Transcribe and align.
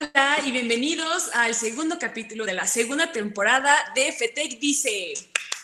Hola 0.00 0.38
y 0.44 0.50
bienvenidos 0.50 1.30
al 1.34 1.54
segundo 1.54 1.98
capítulo 1.98 2.44
de 2.44 2.54
la 2.54 2.66
segunda 2.66 3.12
temporada 3.12 3.76
de 3.94 4.12
FETEC 4.12 4.58
Dice. 4.58 5.14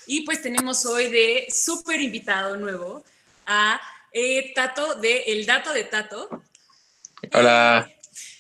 Y 0.06 0.22
pues 0.22 0.42
tenemos 0.42 0.84
hoy 0.86 1.10
de 1.10 1.46
súper 1.52 2.00
invitado 2.00 2.56
nuevo 2.56 3.04
a 3.46 3.80
eh, 4.12 4.52
Tato 4.54 4.94
de 4.96 5.24
El 5.26 5.46
Dato 5.46 5.72
de 5.72 5.84
Tato. 5.84 6.42
Hola. 7.32 7.90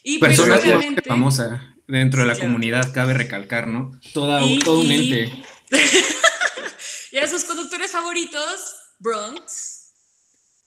Y 0.02 0.18
pues, 0.18 0.38
Persona 0.38 0.60
famosa 1.06 1.74
dentro 1.86 2.22
de 2.22 2.28
la 2.28 2.38
comunidad, 2.38 2.92
cabe 2.92 3.14
recalcar, 3.14 3.66
¿no? 3.66 3.98
Toda, 4.12 4.40
todo 4.64 4.80
un 4.80 4.90
ente. 4.90 5.32
y 7.12 7.18
a 7.18 7.28
sus 7.28 7.44
conductores 7.44 7.90
favoritos, 7.90 8.76
Bronx. 8.98 9.79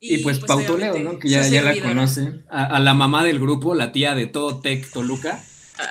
Y, 0.06 0.18
pues, 0.18 0.40
pues 0.40 0.48
Pautoleo, 0.50 1.00
¿no? 1.00 1.18
Que 1.18 1.30
ya, 1.30 1.48
ya 1.48 1.62
la 1.62 1.80
conocen. 1.82 2.44
A, 2.50 2.78
la 2.82 2.94
mamá 2.94 3.24
del 3.24 3.40
grupo, 3.40 3.74
la 3.74 3.94
tía 3.94 4.16
de 4.16 4.28
todo 4.28 4.60
Tech 4.60 4.92
Toluca. 4.92 5.42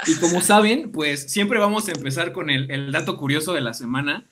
Y 0.07 0.17
como 0.17 0.41
saben, 0.43 0.93
pues 0.93 1.33
siempre 1.33 1.59
vamos 1.59 1.89
a 1.89 1.93
empezar 1.93 2.33
con 2.33 2.51
el, 2.51 2.93
dato 2.93 3.17
curioso 3.17 3.55
de 3.55 3.63
la 3.63 3.73
semana. 3.73 4.27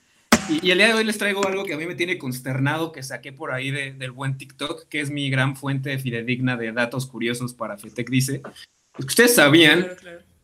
Y, 0.49 0.69
el 0.69 0.77
día 0.77 0.87
de 0.89 0.93
hoy 0.93 1.03
les 1.03 1.17
traigo 1.17 1.47
algo 1.47 1.63
que 1.63 1.73
a 1.73 1.77
mí 1.77 1.87
me 1.87 1.95
tiene 1.95 2.19
consternado, 2.19 2.91
que 2.91 3.01
saqué 3.01 3.33
por 3.33 3.51
ahí 3.51 3.71
del 3.71 4.11
buen 4.11 4.37
TikTok, 4.37 4.87
que 4.87 5.01
es 5.01 5.09
mi 5.09 5.31
gran 5.31 5.55
fuente 5.55 5.97
fidedigna 5.97 6.57
de 6.57 6.71
datos 6.73 7.07
curiosos 7.07 7.55
para 7.55 7.79
FETEC 7.79 8.07
Dice. 8.07 8.43
Ustedes 8.99 9.33
sabían 9.33 9.87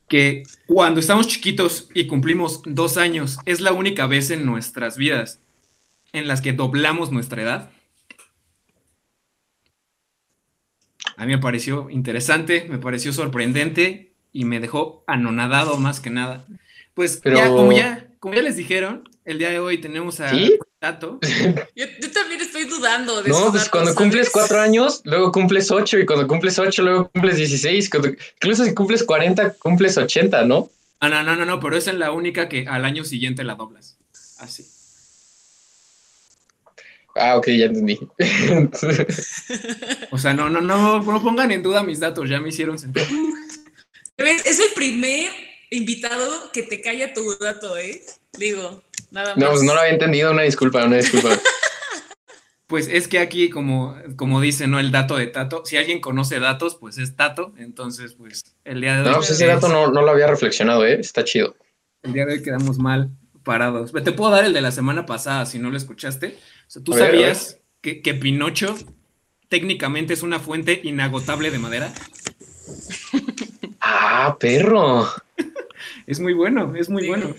que 0.08 0.44
cuando 0.66 0.99
estamos 0.99 1.27
chiquitos 1.27 1.90
y 1.94 2.08
cumplimos 2.08 2.63
dos 2.66 2.98
años, 2.98 3.38
es 3.46 3.62
la 3.62 3.72
única 3.72 4.08
vez 4.08 4.32
en 4.32 4.48
nuestras 4.48 4.98
vidas 4.98 5.41
en 6.12 6.27
las 6.27 6.41
que 6.41 6.54
doblamos 6.54 7.12
nuestra 7.12 7.44
edad. 7.44 7.72
A 11.16 11.26
mí 11.26 11.34
me 11.34 11.40
pareció 11.40 11.90
interesante, 11.90 12.66
me 12.70 12.78
pareció 12.78 13.14
sorprendente 13.14 14.12
y 14.34 14.46
me 14.46 14.60
dejó 14.60 15.04
anonadado 15.08 15.78
más 15.78 15.99
que 15.99 16.10
nada. 16.10 16.46
Pues 16.94 17.21
ya, 17.24 17.49
como 17.49 17.71
ya, 17.71 18.08
como 18.20 18.34
ya 18.34 18.41
les 18.41 18.55
dijeron, 18.55 19.08
el 19.26 19.40
día 19.40 19.49
de 19.49 19.60
hoy 19.60 19.77
tenemos 19.80 20.20
a 20.20 20.32
Tato. 20.80 21.20
Yo, 21.76 21.86
también 22.13 22.41
estoy 22.41 22.66
dudando 22.66 23.21
de 23.21 23.30
No, 23.30 23.52
pues 23.52 23.70
cuando 23.70 23.94
cumples 23.96 24.30
cuatro 24.30 24.60
años, 24.60 25.02
luego 25.04 25.32
cumples 25.32 25.70
ocho, 25.71 25.98
y 25.98 26.05
cuando 26.05 26.27
cumples 26.27 26.58
ocho, 26.60 26.84
luego 26.84 27.10
cumples 27.10 27.38
dieciséis. 27.38 27.90
incluso 28.36 28.64
si 28.64 28.74
cumples 28.74 29.04
cuarenta, 29.04 29.54
cumples 29.54 29.98
ochenta, 29.98 30.46
¿no? 30.46 30.70
Ah, 30.99 31.10
no, 31.10 31.24
no, 31.24 31.36
no, 31.36 31.46
no, 31.46 31.60
pero 31.60 31.77
esa 31.77 31.91
es 31.91 31.98
la 31.98 32.12
única 32.12 32.48
que 32.48 32.68
al 32.68 32.86
año 32.86 33.04
siguiente 33.04 33.43
la 33.43 33.55
doblas. 33.55 33.98
Así. 34.40 34.66
Ah, 37.20 37.37
ok, 37.37 37.48
ya 37.48 37.65
entendí. 37.65 37.99
o 40.12 40.18
sea, 40.18 40.34
no, 40.34 40.49
no, 40.49 40.62
no, 40.62 41.01
no 41.01 41.24
pongan 41.24 41.51
en 41.51 41.63
duda 41.63 41.84
mis 41.84 41.99
datos, 41.99 42.29
ya 42.29 42.40
me 42.40 42.49
hicieron 42.49 42.79
sentir. 42.79 43.04
Es 44.18 44.59
el 44.59 44.74
primer 44.74 45.32
invitado 45.70 46.51
que 46.51 46.63
te 46.63 46.82
calla 46.82 47.13
tu 47.13 47.37
dato, 47.40 47.77
¿eh? 47.77 48.01
Digo, 48.37 48.84
nada 49.12 49.35
más. 49.35 49.37
No, 49.37 49.49
pues 49.51 49.63
no 49.63 49.74
lo 49.74 49.82
había 49.82 49.93
entendido, 49.93 50.32
una 50.32 50.43
disculpa, 50.43 50.85
una 50.85 50.98
disculpa. 50.98 51.29
Pues 52.68 52.90
es 52.90 53.07
que 53.07 53.20
aquí, 53.20 53.49
como, 53.49 53.96
como 54.18 54.41
dice, 54.41 54.68
¿no? 54.68 54.77
El 54.77 54.91
dato 54.91 55.15
de 55.15 55.27
Tato. 55.27 55.63
Si 55.65 55.77
alguien 55.77 56.02
conoce 56.02 56.41
datos, 56.41 56.76
pues 56.76 56.98
es 56.98 57.15
Tato. 57.15 57.54
Entonces, 57.57 58.15
pues 58.15 58.57
el 58.65 58.81
día 58.81 58.96
de 58.96 59.04
hoy. 59.04 59.07
No, 59.07 59.15
pues 59.15 59.29
ese 59.29 59.46
dato 59.46 59.70
no, 59.70 59.90
no, 59.90 60.02
lo 60.02 60.12
había 60.12 60.27
reflexionado, 60.27 60.85
¿eh? 60.85 60.99
Está 60.99 61.24
chido. 61.24 61.55
El 62.04 62.12
día 62.12 62.26
de 62.26 62.34
hoy 62.34 62.43
quedamos 62.43 62.77
mal 62.77 63.09
parados. 63.48 63.93
Te 63.93 64.12
puedo 64.12 64.29
dar 64.29 64.44
el 64.44 64.53
de 64.53 64.62
la 64.62 64.72
semana 64.72 65.06
pasada 65.06 65.45
si 65.45 65.57
no 65.57 65.72
lo 65.72 65.78
escuchaste. 65.78 66.38
¿Tú 66.84 66.94
sabías 66.94 67.59
que, 67.81 68.01
que, 68.01 68.13
Pinocho 68.13 68.78
técnicamente 69.47 70.13
es 70.13 70.22
una 70.22 70.40
fuente 70.40 70.81
inagotable 70.84 71.50
de 71.50 71.57
madera? 71.57 71.94
Ah, 73.79 74.35
perro. 74.38 75.07
es 76.07 76.19
muy 76.19 76.34
bueno, 76.34 76.75
es 76.75 76.90
muy 76.90 77.07
bueno. 77.07 77.34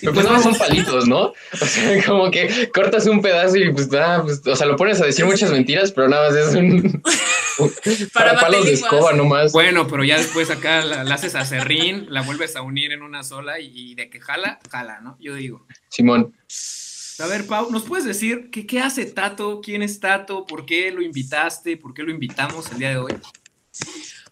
Pero 0.00 0.12
pues 0.12 0.26
no 0.26 0.42
son 0.42 0.54
palitos, 0.56 1.06
¿no? 1.06 1.32
O 1.52 1.66
sea, 1.66 2.04
como 2.04 2.30
que 2.30 2.68
cortas 2.74 3.06
un 3.06 3.22
pedazo 3.22 3.56
y 3.56 3.72
pues 3.72 3.88
nada, 3.90 4.22
pues, 4.22 4.42
o 4.44 4.56
sea, 4.56 4.66
lo 4.66 4.76
pones 4.76 5.00
a 5.00 5.06
decir 5.06 5.24
muchas 5.24 5.50
mentiras, 5.50 5.92
pero 5.92 6.08
nada 6.08 6.30
más 6.30 6.36
es 6.36 6.54
un, 6.54 7.02
para, 8.12 8.38
palos 8.38 8.66
de 8.66 8.72
escoba 8.74 9.12
nomás. 9.12 9.52
Bueno, 9.52 9.86
pero 9.86 10.04
ya 10.04 10.16
después 10.16 10.50
acá 10.50 10.84
la, 10.84 11.02
haces 11.14 11.34
a 11.34 11.44
serrín, 11.44 12.06
la 12.10 12.22
vuelves 12.22 12.56
a 12.56 12.62
unir 12.62 12.92
en 12.92 13.02
una 13.02 13.22
sola 13.22 13.60
y, 13.60 13.94
de 13.94 14.10
que 14.10 14.20
jala, 14.20 14.58
jala, 14.70 15.00
¿no? 15.00 15.16
Yo 15.20 15.34
digo. 15.34 15.66
Simón. 15.88 16.34
A 17.20 17.26
ver, 17.26 17.46
Pau, 17.46 17.70
¿nos 17.70 17.84
puedes 17.84 18.04
decir 18.04 18.50
qué, 18.50 18.66
qué 18.66 18.80
hace 18.80 19.06
Tato? 19.06 19.60
¿Quién 19.62 19.82
es 19.82 20.00
Tato? 20.00 20.46
¿Por 20.46 20.66
qué 20.66 20.90
lo 20.90 21.00
invitaste? 21.00 21.76
¿Por 21.76 21.94
qué 21.94 22.02
lo 22.02 22.10
invitamos 22.10 22.70
el 22.72 22.78
día 22.78 22.90
de 22.90 22.96
hoy? 22.96 23.12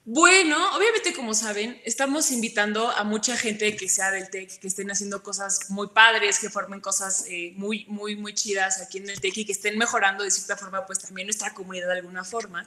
Bueno, 0.05 0.77
obviamente 0.77 1.13
como 1.13 1.33
saben, 1.33 1.81
estamos 1.85 2.33
invitando 2.33 2.91
a 2.91 3.05
mucha 3.05 3.37
gente 3.37 3.77
que 3.77 3.89
sea 3.89 4.11
del 4.11 4.31
TEC, 4.31 4.59
que 4.59 4.67
estén 4.67 4.91
haciendo 4.91 5.23
cosas 5.23 5.71
muy 5.71 5.91
padres, 5.91 6.41
que 6.41 6.51
formen 6.51 6.81
cosas 6.81 7.25
eh, 7.29 7.53
muy, 7.55 7.85
muy, 7.87 8.17
muy 8.17 8.35
chidas 8.35 8.81
aquí 8.81 8.99
en 8.99 9.09
el 9.09 9.21
TEC 9.21 9.37
y 9.39 9.45
que 9.45 9.53
estén 9.53 9.79
mejorando 9.79 10.25
de 10.25 10.33
cierta 10.33 10.57
forma 10.57 10.85
pues 10.87 10.99
también 10.99 11.29
nuestra 11.29 11.55
comunidad 11.55 11.87
de 11.87 11.99
alguna 11.99 12.25
forma. 12.25 12.67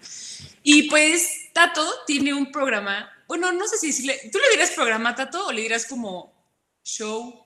Y 0.64 0.90
pues 0.90 1.52
Tato 1.52 1.86
tiene 2.08 2.34
un 2.34 2.54
programa, 2.54 3.12
bueno, 3.28 3.52
no 3.52 3.68
sé 3.68 3.80
si 3.80 3.88
decirle, 3.88 4.18
¿tú 4.32 4.40
le 4.40 4.56
dirás 4.56 4.72
programa 4.72 5.14
Tato 5.14 5.48
o 5.48 5.52
le 5.52 5.64
dirás 5.64 5.86
como 5.88 6.34
show, 6.86 7.46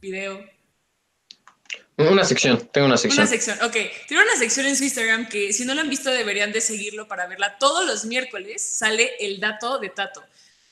video? 0.00 0.53
Una 1.96 2.24
sección, 2.24 2.68
tengo 2.72 2.86
una 2.86 2.96
sección. 2.96 3.22
Una 3.22 3.30
sección, 3.30 3.58
ok. 3.62 3.76
Tiene 4.08 4.22
una 4.24 4.36
sección 4.36 4.66
en 4.66 4.76
su 4.76 4.82
Instagram 4.82 5.28
que 5.28 5.52
si 5.52 5.64
no 5.64 5.74
la 5.74 5.82
han 5.82 5.88
visto 5.88 6.10
deberían 6.10 6.52
de 6.52 6.60
seguirlo 6.60 7.06
para 7.06 7.26
verla. 7.26 7.56
Todos 7.58 7.86
los 7.86 8.04
miércoles 8.04 8.62
sale 8.62 9.12
el 9.20 9.38
dato 9.38 9.78
de 9.78 9.90
Tato. 9.90 10.24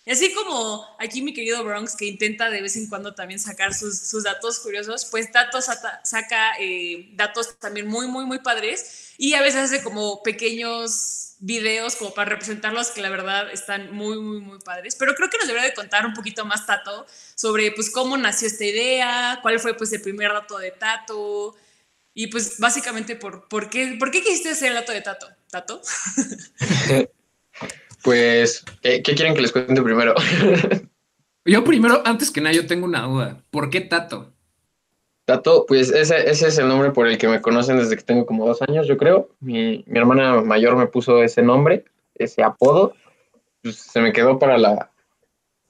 Y 0.04 0.10
así 0.10 0.34
como 0.34 0.84
aquí 0.98 1.22
mi 1.22 1.32
querido 1.32 1.62
Bronx, 1.62 1.94
que 1.94 2.06
intenta 2.06 2.50
de 2.50 2.60
vez 2.60 2.74
en 2.76 2.88
cuando 2.88 3.14
también 3.14 3.38
sacar 3.38 3.72
sus, 3.72 3.98
sus 4.00 4.24
datos 4.24 4.58
curiosos, 4.58 5.04
pues 5.04 5.30
Tato 5.30 5.60
saca 5.60 6.52
eh, 6.58 7.10
datos 7.14 7.56
también 7.60 7.86
muy, 7.86 8.08
muy, 8.08 8.24
muy 8.24 8.40
padres 8.40 9.12
y 9.16 9.34
a 9.34 9.42
veces 9.42 9.60
hace 9.60 9.82
como 9.84 10.24
pequeños 10.24 11.31
videos 11.42 11.96
como 11.96 12.14
para 12.14 12.30
representarlos 12.30 12.92
que 12.92 13.02
la 13.02 13.10
verdad 13.10 13.50
están 13.52 13.92
muy, 13.92 14.18
muy, 14.18 14.40
muy 14.40 14.58
padres. 14.60 14.96
Pero 14.96 15.14
creo 15.14 15.28
que 15.28 15.38
nos 15.38 15.48
debería 15.48 15.68
de 15.68 15.74
contar 15.74 16.06
un 16.06 16.14
poquito 16.14 16.44
más 16.44 16.66
Tato 16.66 17.04
sobre 17.34 17.72
pues 17.72 17.90
cómo 17.90 18.16
nació 18.16 18.46
esta 18.46 18.64
idea, 18.64 19.38
cuál 19.42 19.58
fue 19.58 19.74
pues 19.74 19.92
el 19.92 20.00
primer 20.00 20.32
dato 20.32 20.56
de 20.58 20.70
Tato 20.70 21.54
y 22.14 22.28
pues 22.28 22.58
básicamente 22.58 23.16
por, 23.16 23.48
por, 23.48 23.68
qué, 23.68 23.96
por 23.98 24.10
qué 24.10 24.22
quisiste 24.22 24.50
hacer 24.50 24.68
el 24.68 24.74
dato 24.74 24.92
de 24.92 25.00
Tato. 25.00 25.26
¿Tato? 25.50 25.82
pues, 28.02 28.64
¿qué, 28.80 29.02
quieren 29.02 29.34
que 29.34 29.42
les 29.42 29.52
cuente 29.52 29.82
primero? 29.82 30.14
yo 31.44 31.64
primero, 31.64 32.02
antes 32.04 32.30
que 32.30 32.40
nada, 32.40 32.54
yo 32.54 32.66
tengo 32.66 32.86
una 32.86 33.02
duda. 33.02 33.42
¿Por 33.50 33.68
qué 33.68 33.80
Tato? 33.80 34.31
Tato, 35.24 35.66
pues 35.66 35.90
ese, 35.90 36.28
ese, 36.28 36.48
es 36.48 36.58
el 36.58 36.68
nombre 36.68 36.90
por 36.90 37.06
el 37.06 37.16
que 37.16 37.28
me 37.28 37.40
conocen 37.40 37.78
desde 37.78 37.96
que 37.96 38.02
tengo 38.02 38.26
como 38.26 38.46
dos 38.46 38.60
años, 38.62 38.88
yo 38.88 38.96
creo. 38.96 39.28
Mi, 39.40 39.84
mi 39.86 39.98
hermana 39.98 40.42
mayor 40.42 40.76
me 40.76 40.86
puso 40.86 41.22
ese 41.22 41.42
nombre, 41.42 41.84
ese 42.14 42.42
apodo. 42.42 42.94
Pues, 43.62 43.76
se 43.76 44.00
me 44.00 44.12
quedó 44.12 44.38
para 44.38 44.58
la 44.58 44.90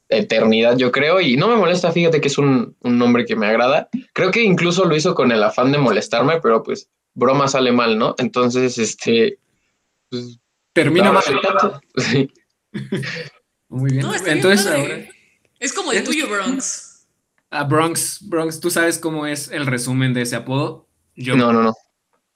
eternidad, 0.09 0.77
yo 0.77 0.93
creo, 0.93 1.21
y 1.21 1.37
no 1.37 1.49
me 1.49 1.57
molesta, 1.57 1.93
fíjate 1.93 2.21
que 2.21 2.29
es 2.29 2.39
un, 2.39 2.77
un, 2.81 2.99
nombre 2.99 3.25
que 3.25 3.37
me 3.37 3.47
agrada. 3.47 3.89
Creo 4.13 4.31
que 4.31 4.43
incluso 4.43 4.85
lo 4.85 4.97
hizo 4.97 5.15
con 5.15 5.33
el 5.33 5.43
afán 5.43 5.73
de 5.73 5.79
molestarme, 5.79 6.41
pero 6.41 6.63
pues 6.63 6.89
broma 7.15 7.49
sale 7.49 7.73
mal, 7.73 7.99
¿no? 7.99 8.15
Entonces, 8.19 8.79
este... 8.79 9.39
Pues, 10.11 10.39
Termina 10.73 11.13
mal. 11.13 11.23
Muy 13.69 13.93
bien. 13.93 14.07
Entonces, 14.27 14.67
ahora... 14.67 15.07
Es 15.59 15.73
como 15.73 15.93
el 15.93 16.03
tuyo, 16.03 16.29
Bronx. 16.29 16.92
A 17.53 17.65
Bronx, 17.65 18.19
Bronx, 18.23 18.61
¿tú 18.61 18.71
sabes 18.71 18.99
cómo 18.99 19.27
es 19.27 19.51
el 19.51 19.67
resumen 19.67 20.15
de 20.15 20.23
ese 20.23 20.37
apodo? 20.37 20.89
Yo, 21.15 21.37
no, 21.37 21.53
no, 21.53 21.63
no. 21.63 21.75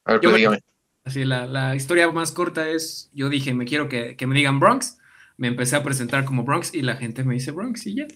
A 0.04 0.12
ver, 0.12 0.20
pues 0.20 0.36
dígame. 0.36 0.60
Así, 1.04 1.24
la, 1.24 1.46
la, 1.46 1.74
historia 1.74 2.10
más 2.10 2.32
corta 2.32 2.68
es, 2.68 3.10
yo 3.14 3.30
dije, 3.30 3.54
me 3.54 3.64
quiero 3.64 3.88
que, 3.88 4.14
que, 4.14 4.26
me 4.26 4.34
digan 4.34 4.60
Bronx, 4.60 4.98
me 5.38 5.48
empecé 5.48 5.74
a 5.74 5.82
presentar 5.82 6.26
como 6.26 6.44
Bronx 6.44 6.74
y 6.74 6.82
la 6.82 6.96
gente 6.96 7.24
me 7.24 7.32
dice 7.32 7.50
Bronx 7.50 7.86
y 7.86 7.94
ya. 7.94 8.06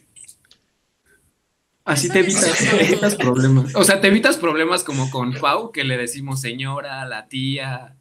Así 1.86 2.08
te 2.12 2.18
evitas, 2.18 3.16
problemas. 3.16 3.74
O 3.74 3.82
sea, 3.82 4.02
te 4.02 4.08
evitas 4.08 4.36
problemas 4.36 4.84
como 4.84 5.10
con 5.10 5.32
Pau, 5.32 5.72
que 5.72 5.84
le 5.84 5.96
decimos 5.96 6.42
señora, 6.42 7.06
la 7.06 7.28
tía. 7.28 7.96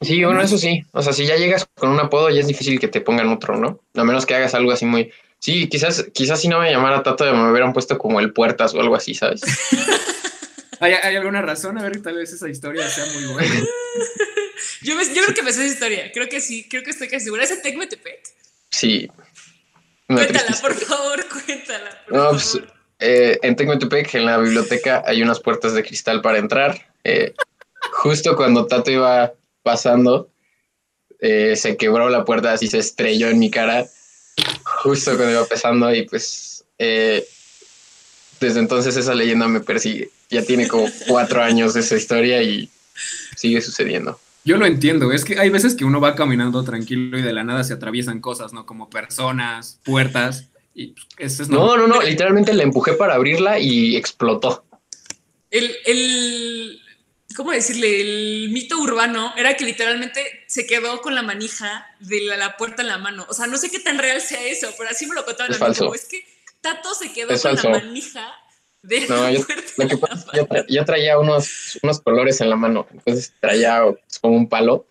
Sí, 0.00 0.24
bueno, 0.24 0.40
eso 0.42 0.58
sí. 0.58 0.84
O 0.92 1.02
sea, 1.02 1.12
si 1.12 1.26
ya 1.26 1.34
llegas 1.34 1.68
con 1.74 1.90
un 1.90 1.98
apodo, 1.98 2.30
ya 2.30 2.38
es 2.38 2.46
difícil 2.46 2.78
que 2.78 2.86
te 2.86 3.00
pongan 3.00 3.30
otro, 3.30 3.58
¿no? 3.58 3.80
A 3.96 4.04
menos 4.04 4.26
que 4.26 4.36
hagas 4.36 4.54
algo 4.54 4.70
así 4.70 4.86
muy 4.86 5.10
Sí, 5.40 5.68
quizás, 5.68 6.06
quizás 6.12 6.40
si 6.40 6.48
no 6.48 6.60
me 6.60 6.70
llamara 6.70 7.02
Tato 7.02 7.24
me 7.32 7.50
hubieran 7.50 7.72
puesto 7.72 7.96
como 7.96 8.20
el 8.20 8.32
puertas 8.32 8.74
o 8.74 8.80
algo 8.80 8.96
así, 8.96 9.14
¿sabes? 9.14 9.42
¿Hay, 10.80 11.16
alguna 11.16 11.42
razón? 11.42 11.76
A 11.78 11.82
ver, 11.82 12.02
tal 12.02 12.16
vez 12.16 12.32
esa 12.32 12.48
historia 12.48 12.88
sea 12.88 13.04
muy 13.06 13.24
buena. 13.32 13.54
yo, 14.82 14.94
yo 15.00 15.22
creo 15.24 15.34
que 15.34 15.42
me 15.42 15.52
sé 15.52 15.64
esa 15.64 15.72
historia. 15.72 16.12
Creo 16.12 16.28
que 16.28 16.40
sí, 16.40 16.68
creo 16.68 16.84
que 16.84 16.90
estoy 16.90 17.08
casi 17.08 17.24
segura. 17.24 17.42
¿Es 17.42 17.50
el 17.50 17.62
Tecmetepec? 17.62 18.20
Sí. 18.70 19.10
Cuéntala, 20.06 20.56
por 20.60 20.74
favor, 20.74 21.24
cuéntala. 21.28 22.02
no, 22.08 22.30
Pues, 22.30 22.60
eh, 23.00 23.38
en 23.42 23.56
Tecmetepec, 23.56 24.14
en 24.14 24.26
la 24.26 24.38
biblioteca, 24.38 25.02
hay 25.04 25.20
unas 25.22 25.40
puertas 25.40 25.74
de 25.74 25.82
cristal 25.82 26.22
para 26.22 26.38
entrar. 26.38 26.86
Eh, 27.02 27.34
justo 27.92 28.36
cuando 28.36 28.66
Tato 28.66 28.90
iba 28.90 29.32
pasando, 29.64 30.30
eh, 31.20 31.56
se 31.56 31.76
quebró 31.76 32.08
la 32.08 32.24
puerta, 32.24 32.52
así 32.52 32.68
se 32.68 32.78
estrelló 32.78 33.28
en 33.28 33.40
mi 33.40 33.50
cara 33.50 33.88
justo 34.82 35.16
cuando 35.16 35.32
iba 35.32 35.40
empezando 35.42 35.94
y 35.94 36.02
pues 36.02 36.64
eh, 36.78 37.26
desde 38.40 38.60
entonces 38.60 38.96
esa 38.96 39.14
leyenda 39.14 39.48
me 39.48 39.60
persigue. 39.60 40.10
Ya 40.30 40.42
tiene 40.42 40.68
como 40.68 40.86
cuatro 41.06 41.42
años 41.42 41.74
esa 41.76 41.96
historia 41.96 42.42
y 42.42 42.70
sigue 43.36 43.60
sucediendo. 43.60 44.18
Yo 44.44 44.56
lo 44.56 44.66
entiendo, 44.66 45.12
es 45.12 45.24
que 45.24 45.38
hay 45.38 45.50
veces 45.50 45.74
que 45.74 45.84
uno 45.84 46.00
va 46.00 46.14
caminando 46.14 46.62
tranquilo 46.64 47.18
y 47.18 47.22
de 47.22 47.32
la 47.32 47.44
nada 47.44 47.64
se 47.64 47.74
atraviesan 47.74 48.20
cosas, 48.20 48.52
¿no? 48.52 48.64
Como 48.64 48.88
personas, 48.88 49.78
puertas. 49.84 50.46
Y 50.74 50.94
es 51.18 51.48
no, 51.48 51.76
no, 51.76 51.86
no, 51.86 52.00
literalmente 52.02 52.54
la 52.54 52.62
empujé 52.62 52.94
para 52.94 53.14
abrirla 53.14 53.58
y 53.58 53.96
explotó. 53.96 54.64
El, 55.50 55.74
el, 55.86 56.80
¿cómo 57.38 57.52
decirle? 57.52 58.00
El 58.00 58.50
mito 58.50 58.76
urbano 58.78 59.32
era 59.36 59.56
que 59.56 59.64
literalmente 59.64 60.42
se 60.48 60.66
quedó 60.66 61.00
con 61.00 61.14
la 61.14 61.22
manija 61.22 61.86
de 62.00 62.20
la, 62.22 62.56
puerta 62.56 62.82
en 62.82 62.88
la 62.88 62.98
mano. 62.98 63.24
O 63.28 63.32
sea, 63.32 63.46
no 63.46 63.56
sé 63.56 63.70
qué 63.70 63.78
tan 63.78 63.96
real 63.96 64.20
sea 64.20 64.42
eso, 64.42 64.68
pero 64.76 64.90
así 64.90 65.06
me 65.06 65.14
lo 65.14 65.24
contaban 65.24 65.52
es 65.52 65.58
falso. 65.58 65.94
Es 65.94 66.06
que 66.06 66.24
Tato 66.60 66.92
se 66.94 67.12
quedó 67.12 67.28
con 67.40 67.54
la 67.54 67.78
manija 67.78 68.34
de 68.82 69.06
la 69.06 69.30
yo, 69.30 69.46
puerta. 69.46 70.66
yo, 70.68 70.84
traía 70.84 71.16
unos, 71.16 71.78
unos 71.80 72.00
colores 72.00 72.40
en 72.40 72.50
la 72.50 72.56
mano, 72.56 72.88
entonces 72.90 73.32
traía 73.38 73.84
como 74.20 74.36
un 74.36 74.48
palo. 74.48 74.84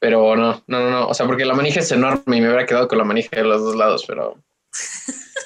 Pero 0.00 0.34
no, 0.34 0.64
no, 0.66 0.80
no, 0.80 0.90
no. 0.90 1.08
O 1.08 1.14
sea, 1.14 1.26
porque 1.26 1.44
la 1.44 1.54
manija 1.54 1.78
es 1.78 1.92
enorme 1.92 2.36
y 2.36 2.40
me 2.40 2.48
hubiera 2.48 2.66
quedado 2.66 2.88
con 2.88 2.98
la 2.98 3.04
manija 3.04 3.36
de 3.36 3.44
los 3.44 3.62
dos 3.62 3.76
lados, 3.76 4.04
pero. 4.04 4.36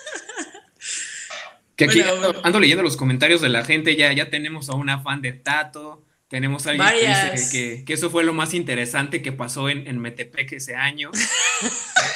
Que 1.81 1.87
aquí 1.87 2.03
ando, 2.43 2.61
leyendo 2.61 2.83
los 2.83 2.99
comentarios 2.99 3.41
de 3.41 3.49
la 3.49 3.65
gente, 3.65 3.97
ya, 3.97 4.13
ya 4.13 4.29
tenemos 4.29 4.69
a 4.69 4.75
una 4.75 5.01
fan 5.01 5.23
de 5.23 5.33
Tato, 5.33 6.03
tenemos 6.29 6.67
a 6.67 6.73
alguien 6.73 6.89
que 6.91 7.31
dice 7.33 7.85
que, 7.87 7.93
eso 7.95 8.11
fue 8.11 8.23
lo 8.23 8.35
más 8.35 8.53
interesante 8.53 9.23
que 9.23 9.33
pasó 9.33 9.71
en, 9.71 9.87
en 9.87 9.99
Metepec 9.99 10.53
ese 10.53 10.77
año. 10.77 11.11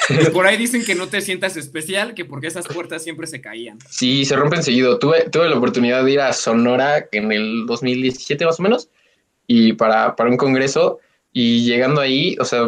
y 0.09 0.29
por 0.29 0.45
ahí 0.45 0.55
dicen 0.57 0.85
que 0.85 0.93
no 0.93 1.07
te 1.07 1.19
sientas 1.21 1.57
especial, 1.57 2.13
que 2.13 2.25
porque 2.25 2.45
esas 2.45 2.67
puertas 2.67 3.03
siempre 3.03 3.25
se 3.25 3.41
caían. 3.41 3.79
Sí, 3.89 4.23
se 4.23 4.35
rompen 4.35 4.61
seguido. 4.61 4.99
Tuve, 4.99 5.31
tuve 5.31 5.49
la 5.49 5.57
oportunidad 5.57 6.05
de 6.05 6.11
ir 6.11 6.19
a 6.19 6.31
Sonora 6.31 7.07
en 7.11 7.31
el 7.31 7.65
2017 7.65 8.45
más 8.45 8.59
o 8.59 8.63
menos, 8.63 8.89
y 9.47 9.73
para, 9.73 10.15
para 10.15 10.29
un 10.29 10.37
congreso, 10.37 10.99
y 11.33 11.65
llegando 11.65 12.01
ahí, 12.01 12.37
o 12.39 12.45
sea, 12.45 12.67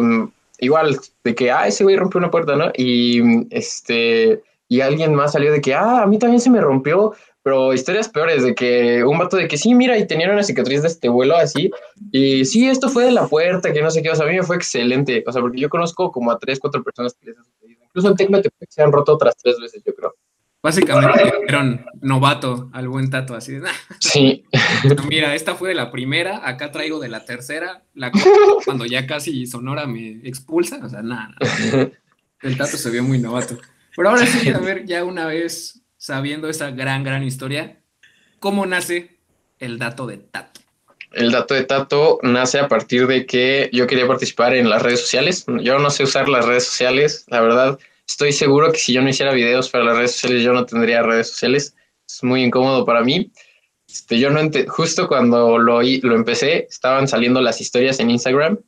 igual 0.57 0.99
de 1.23 1.35
que, 1.35 1.51
ah, 1.51 1.67
ese 1.67 1.83
güey 1.83 1.95
rompió 1.95 2.17
una 2.17 2.31
puerta, 2.31 2.55
¿no? 2.55 2.71
Y 2.75 3.21
este 3.51 4.41
y 4.67 4.81
alguien 4.81 5.15
más 5.15 5.31
salió 5.33 5.51
de 5.51 5.61
que, 5.61 5.73
ah, 5.73 6.03
a 6.03 6.07
mí 6.07 6.19
también 6.19 6.41
se 6.41 6.49
me 6.49 6.61
rompió, 6.61 7.13
pero 7.41 7.73
historias 7.73 8.09
peores, 8.09 8.43
de 8.43 8.53
que 8.53 9.03
un 9.03 9.17
vato 9.17 9.37
de 9.37 9.47
que 9.47 9.57
sí, 9.57 9.73
mira, 9.73 9.97
y 9.97 10.05
tenía 10.05 10.29
una 10.31 10.43
cicatriz 10.43 10.81
de 10.81 10.89
este 10.89 11.09
vuelo 11.09 11.37
así, 11.37 11.71
y 12.11 12.43
sí, 12.45 12.67
esto 12.67 12.89
fue 12.89 13.05
de 13.05 13.11
la 13.11 13.27
puerta, 13.27 13.71
que 13.71 13.81
no 13.81 13.89
sé 13.89 14.01
qué, 14.01 14.09
o 14.09 14.15
sea, 14.15 14.25
a 14.25 14.29
mí 14.29 14.35
me 14.35 14.43
fue 14.43 14.57
excelente, 14.57 15.23
o 15.25 15.31
sea, 15.31 15.41
porque 15.41 15.61
yo 15.61 15.69
conozco 15.69 16.11
como 16.11 16.31
a 16.31 16.39
tres, 16.39 16.59
cuatro 16.59 16.83
personas 16.83 17.15
que 17.19 17.29
les 17.29 17.39
ha 17.39 17.43
sucedido, 17.43 17.83
incluso 17.85 18.09
en 18.09 18.15
Tecmetepec 18.15 18.69
se 18.69 18.83
han 18.83 18.91
roto 18.91 19.13
otras 19.13 19.35
tres 19.41 19.57
veces, 19.59 19.81
yo 19.85 19.95
creo. 19.95 20.15
Básicamente 20.61 21.31
eran 21.47 21.85
novato 22.01 22.69
al 22.73 22.89
buen 22.89 23.09
tato, 23.09 23.35
así 23.35 23.53
de 23.53 23.69
Sí. 23.99 24.43
Mira, 25.07 25.35
esta 25.35 25.55
fue 25.55 25.69
de 25.69 25.75
la 25.75 25.91
primera, 25.91 26.45
acá 26.45 26.71
traigo 26.71 26.99
de 26.99 27.07
la 27.07 27.23
tercera, 27.23 27.83
la 27.93 28.11
cuando 28.65 28.85
ya 28.85 29.07
casi 29.07 29.45
Sonora 29.45 29.85
me 29.85 30.19
expulsa, 30.27 30.79
o 30.83 30.89
sea, 30.89 31.01
nada. 31.03 31.35
El 32.41 32.57
tato 32.57 32.75
se 32.75 32.89
vio 32.89 33.03
muy 33.03 33.19
novato. 33.19 33.57
Pero 33.97 34.09
ahora 34.11 34.27
sí, 34.27 34.47
a 34.49 34.59
ver, 34.59 34.85
ya 34.85 35.03
una 35.03 35.25
vez 35.25 35.81
sabiendo 35.97 36.47
esa 36.47 36.69
gran, 36.69 37.03
gran 37.03 37.23
historia, 37.23 37.81
¿cómo 38.39 38.67
nace 38.67 39.17
el 39.57 39.79
dato 39.79 40.05
de 40.05 40.17
Tato? 40.17 40.61
El 41.11 41.31
dato 41.31 41.55
de 41.55 41.63
Tato 41.63 42.19
nace 42.21 42.59
a 42.59 42.67
partir 42.67 43.07
de 43.07 43.25
que 43.25 43.71
yo 43.73 43.87
quería 43.87 44.07
participar 44.07 44.53
en 44.55 44.69
las 44.69 44.83
redes 44.83 45.01
sociales. 45.01 45.45
Yo 45.61 45.79
no 45.79 45.89
sé 45.89 46.03
usar 46.03 46.29
las 46.29 46.45
redes 46.45 46.65
sociales, 46.65 47.25
la 47.27 47.41
verdad. 47.41 47.79
Estoy 48.07 48.33
seguro 48.33 48.71
que 48.71 48.77
si 48.77 48.93
yo 48.93 49.01
no 49.01 49.09
hiciera 49.09 49.33
videos 49.33 49.69
para 49.69 49.83
las 49.83 49.97
redes 49.97 50.11
sociales, 50.11 50.43
yo 50.43 50.53
no 50.53 50.67
tendría 50.67 51.01
redes 51.01 51.31
sociales. 51.31 51.75
Es 52.07 52.23
muy 52.23 52.43
incómodo 52.43 52.85
para 52.85 53.01
mí. 53.01 53.31
Este, 53.89 54.19
yo 54.19 54.29
no 54.29 54.41
justo 54.67 55.07
cuando 55.07 55.57
lo, 55.57 55.81
lo 55.81 56.15
empecé, 56.15 56.67
estaban 56.69 57.07
saliendo 57.07 57.41
las 57.41 57.61
historias 57.61 57.99
en 57.99 58.11
Instagram 58.11 58.59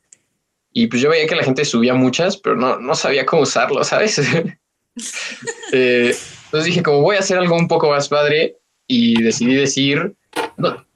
y 0.73 0.87
pues 0.87 1.03
yo 1.03 1.09
veía 1.09 1.27
que 1.27 1.35
la 1.35 1.43
gente 1.43 1.65
subía 1.65 1.93
muchas, 1.93 2.37
pero 2.37 2.55
no, 2.55 2.79
no 2.79 2.95
sabía 2.95 3.25
cómo 3.27 3.43
usarlo, 3.43 3.83
¿sabes? 3.83 4.19
Eh, 5.71 6.15
entonces 6.45 6.65
dije, 6.65 6.81
como 6.81 7.01
voy 7.01 7.15
a 7.15 7.19
hacer 7.19 7.37
algo 7.37 7.55
un 7.55 7.67
poco 7.67 7.91
más 7.91 8.09
padre 8.09 8.57
y 8.87 9.21
decidí 9.21 9.53
decir, 9.53 10.15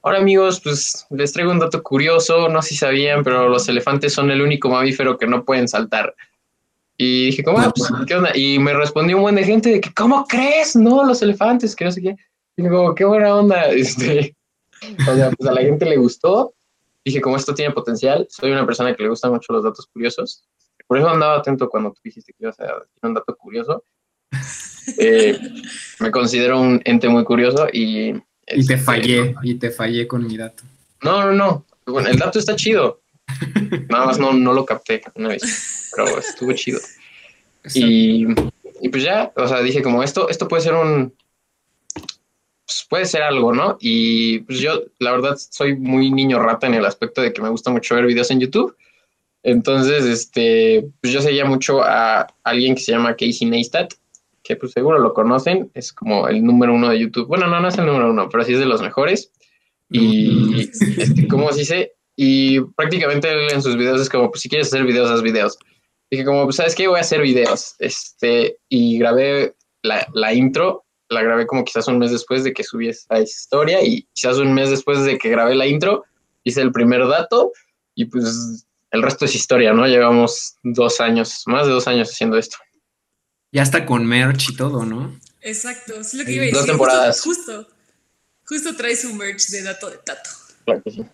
ahora 0.02 0.18
amigos, 0.18 0.60
pues 0.60 1.06
les 1.10 1.32
traigo 1.32 1.52
un 1.52 1.60
dato 1.60 1.80
curioso, 1.82 2.48
no 2.48 2.60
sé 2.60 2.70
si 2.70 2.76
sabían, 2.76 3.22
pero 3.22 3.48
los 3.48 3.68
elefantes 3.68 4.12
son 4.12 4.32
el 4.32 4.42
único 4.42 4.68
mamífero 4.68 5.16
que 5.16 5.28
no 5.28 5.44
pueden 5.44 5.68
saltar. 5.68 6.14
Y 6.96 7.26
dije, 7.26 7.42
¿cómo? 7.42 7.58
Ah, 7.58 7.72
pues, 7.74 7.90
¿qué 8.06 8.14
onda? 8.14 8.30
Y 8.34 8.58
me 8.58 8.72
respondió 8.72 9.16
un 9.16 9.22
buen 9.22 9.34
de 9.34 9.44
gente 9.44 9.70
de 9.70 9.80
que, 9.80 9.92
¿cómo 9.92 10.24
crees? 10.26 10.76
No, 10.76 11.04
los 11.04 11.22
elefantes, 11.22 11.74
que 11.74 11.84
no 11.84 11.92
sé 11.92 12.02
qué. 12.02 12.16
Y 12.56 12.62
digo, 12.62 12.94
qué 12.94 13.04
buena 13.04 13.34
onda. 13.34 13.68
Este, 13.72 14.36
o 15.08 15.14
sea, 15.14 15.30
pues 15.30 15.48
a 15.48 15.54
la 15.54 15.62
gente 15.62 15.86
le 15.86 15.96
gustó. 15.96 16.54
Dije, 17.04 17.20
como 17.20 17.36
esto 17.36 17.54
tiene 17.54 17.74
potencial, 17.74 18.26
soy 18.30 18.52
una 18.52 18.64
persona 18.64 18.94
que 18.94 19.02
le 19.02 19.08
gustan 19.08 19.32
mucho 19.32 19.52
los 19.52 19.64
datos 19.64 19.86
curiosos. 19.86 20.44
Por 20.86 20.98
eso 20.98 21.08
andaba 21.08 21.38
atento 21.38 21.68
cuando 21.68 21.90
tú 21.92 22.00
dijiste 22.04 22.32
que 22.32 22.44
ibas 22.44 22.58
a 22.60 22.64
decir 22.64 23.00
un 23.02 23.14
dato 23.14 23.36
curioso. 23.36 23.84
Eh, 24.98 25.38
me 26.00 26.10
considero 26.10 26.60
un 26.60 26.80
ente 26.84 27.08
muy 27.08 27.24
curioso 27.24 27.68
y... 27.72 28.10
Y 28.46 28.66
te 28.66 28.74
este, 28.74 28.78
fallé, 28.78 29.34
y 29.42 29.54
te 29.54 29.70
fallé 29.70 30.06
con 30.06 30.26
mi 30.26 30.36
dato. 30.36 30.62
No, 31.02 31.24
no, 31.24 31.32
no. 31.32 31.66
Bueno, 31.86 32.08
el 32.08 32.18
dato 32.18 32.38
está 32.38 32.54
chido. 32.54 33.00
Nada 33.88 34.06
más 34.06 34.18
no, 34.18 34.32
no 34.32 34.52
lo 34.52 34.66
capté 34.66 35.02
una 35.14 35.30
vez, 35.30 35.90
pero 35.96 36.18
estuvo 36.18 36.52
chido. 36.52 36.78
Y, 37.74 38.26
y, 38.82 38.88
pues 38.90 39.02
ya, 39.02 39.32
o 39.36 39.48
sea, 39.48 39.62
dije 39.62 39.82
como 39.82 40.02
esto, 40.02 40.28
esto 40.28 40.46
puede 40.48 40.62
ser 40.62 40.74
un... 40.74 41.14
Pues 42.66 42.86
puede 42.88 43.06
ser 43.06 43.22
algo, 43.22 43.54
¿no? 43.54 43.76
Y 43.80 44.40
pues 44.40 44.58
yo, 44.58 44.82
la 44.98 45.12
verdad, 45.12 45.36
soy 45.38 45.76
muy 45.76 46.10
niño 46.10 46.38
rata 46.38 46.66
en 46.66 46.74
el 46.74 46.84
aspecto 46.84 47.20
de 47.20 47.32
que 47.32 47.42
me 47.42 47.50
gusta 47.50 47.70
mucho 47.70 47.94
ver 47.94 48.06
videos 48.06 48.30
en 48.30 48.40
YouTube. 48.40 48.76
Entonces, 49.42 50.04
este, 50.04 50.86
pues 51.00 51.12
yo 51.12 51.20
seguía 51.20 51.44
mucho 51.44 51.82
a 51.82 52.26
alguien 52.42 52.74
que 52.74 52.80
se 52.80 52.92
llama 52.92 53.14
Casey 53.14 53.46
Neistat, 53.46 53.92
que 54.44 54.56
pues 54.56 54.72
seguro 54.72 54.98
lo 54.98 55.14
conocen, 55.14 55.70
es 55.74 55.92
como 55.92 56.28
el 56.28 56.44
número 56.44 56.74
uno 56.74 56.90
de 56.90 57.00
YouTube. 57.00 57.26
Bueno, 57.26 57.48
no, 57.48 57.58
no 57.58 57.68
es 57.68 57.78
el 57.78 57.86
número 57.86 58.10
uno, 58.10 58.28
pero 58.28 58.44
sí 58.44 58.52
es 58.52 58.60
de 58.60 58.66
los 58.66 58.82
mejores. 58.82 59.32
Y, 59.90 60.70
este, 60.98 61.26
¿cómo 61.26 61.50
se 61.50 61.60
dice? 61.60 61.92
Y 62.14 62.60
prácticamente 62.60 63.32
él 63.32 63.50
en 63.50 63.62
sus 63.62 63.76
videos 63.76 64.00
es 64.00 64.08
como, 64.08 64.30
pues 64.30 64.42
si 64.42 64.48
quieres 64.48 64.68
hacer 64.68 64.84
videos, 64.84 65.10
haz 65.10 65.22
videos. 65.22 65.58
Dije 66.10 66.24
como, 66.24 66.44
pues 66.44 66.56
sabes 66.56 66.74
qué, 66.74 66.86
voy 66.86 66.98
a 66.98 67.00
hacer 67.00 67.22
videos. 67.22 67.74
Este, 67.78 68.58
y 68.68 68.98
grabé 68.98 69.54
la, 69.82 70.06
la 70.12 70.34
intro, 70.34 70.84
la 71.08 71.22
grabé 71.22 71.46
como 71.46 71.64
quizás 71.64 71.88
un 71.88 71.98
mes 71.98 72.12
después 72.12 72.44
de 72.44 72.52
que 72.52 72.64
subí 72.64 72.88
esa 72.88 73.18
historia 73.20 73.82
y 73.82 74.06
quizás 74.12 74.36
un 74.36 74.52
mes 74.52 74.70
después 74.70 75.04
de 75.04 75.16
que 75.16 75.30
grabé 75.30 75.54
la 75.54 75.66
intro, 75.66 76.04
hice 76.44 76.60
el 76.60 76.70
primer 76.70 77.06
dato 77.08 77.52
y 77.94 78.04
pues 78.04 78.66
el 78.90 79.02
resto 79.02 79.24
es 79.24 79.34
historia, 79.34 79.72
¿no? 79.72 79.86
Llevamos 79.86 80.56
dos 80.62 81.00
años, 81.00 81.42
más 81.46 81.66
de 81.66 81.72
dos 81.72 81.88
años 81.88 82.10
haciendo 82.10 82.36
esto. 82.36 82.58
Ya 83.54 83.62
está 83.62 83.86
con 83.86 84.04
merch 84.04 84.50
y 84.50 84.56
todo, 84.56 84.84
¿no? 84.84 85.16
Exacto, 85.40 86.00
es 86.00 86.12
lo 86.14 86.24
que 86.24 86.32
iba 86.32 86.42
a 86.42 86.46
decir. 86.46 86.58
Dos 86.58 86.66
temporadas. 86.66 87.20
Justo, 87.20 87.68
justo, 88.44 88.74
traes 88.74 89.04
un 89.04 89.16
merch 89.16 89.46
de 89.50 89.62
dato 89.62 89.88
de 89.88 89.98
tato. 89.98 90.28
Claro 90.64 90.82
que 90.82 90.90
sí. 90.90 91.04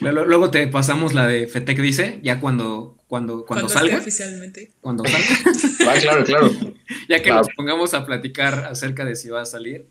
Luego 0.00 0.50
te 0.50 0.68
pasamos 0.68 1.14
la 1.14 1.26
de 1.26 1.46
Fetec 1.46 1.80
dice, 1.80 2.20
ya 2.22 2.40
cuando, 2.40 2.98
cuando, 3.06 3.46
cuando, 3.46 3.70
salga. 3.70 3.96
oficialmente. 3.96 4.70
Cuando 4.82 5.02
salga. 5.08 5.90
ah, 5.90 5.94
claro, 5.98 6.24
claro. 6.24 6.50
ya 7.08 7.22
que 7.22 7.30
nos 7.30 7.48
pongamos 7.56 7.94
a 7.94 8.04
platicar 8.04 8.66
acerca 8.66 9.06
de 9.06 9.16
si 9.16 9.30
va 9.30 9.40
a 9.40 9.46
salir. 9.46 9.86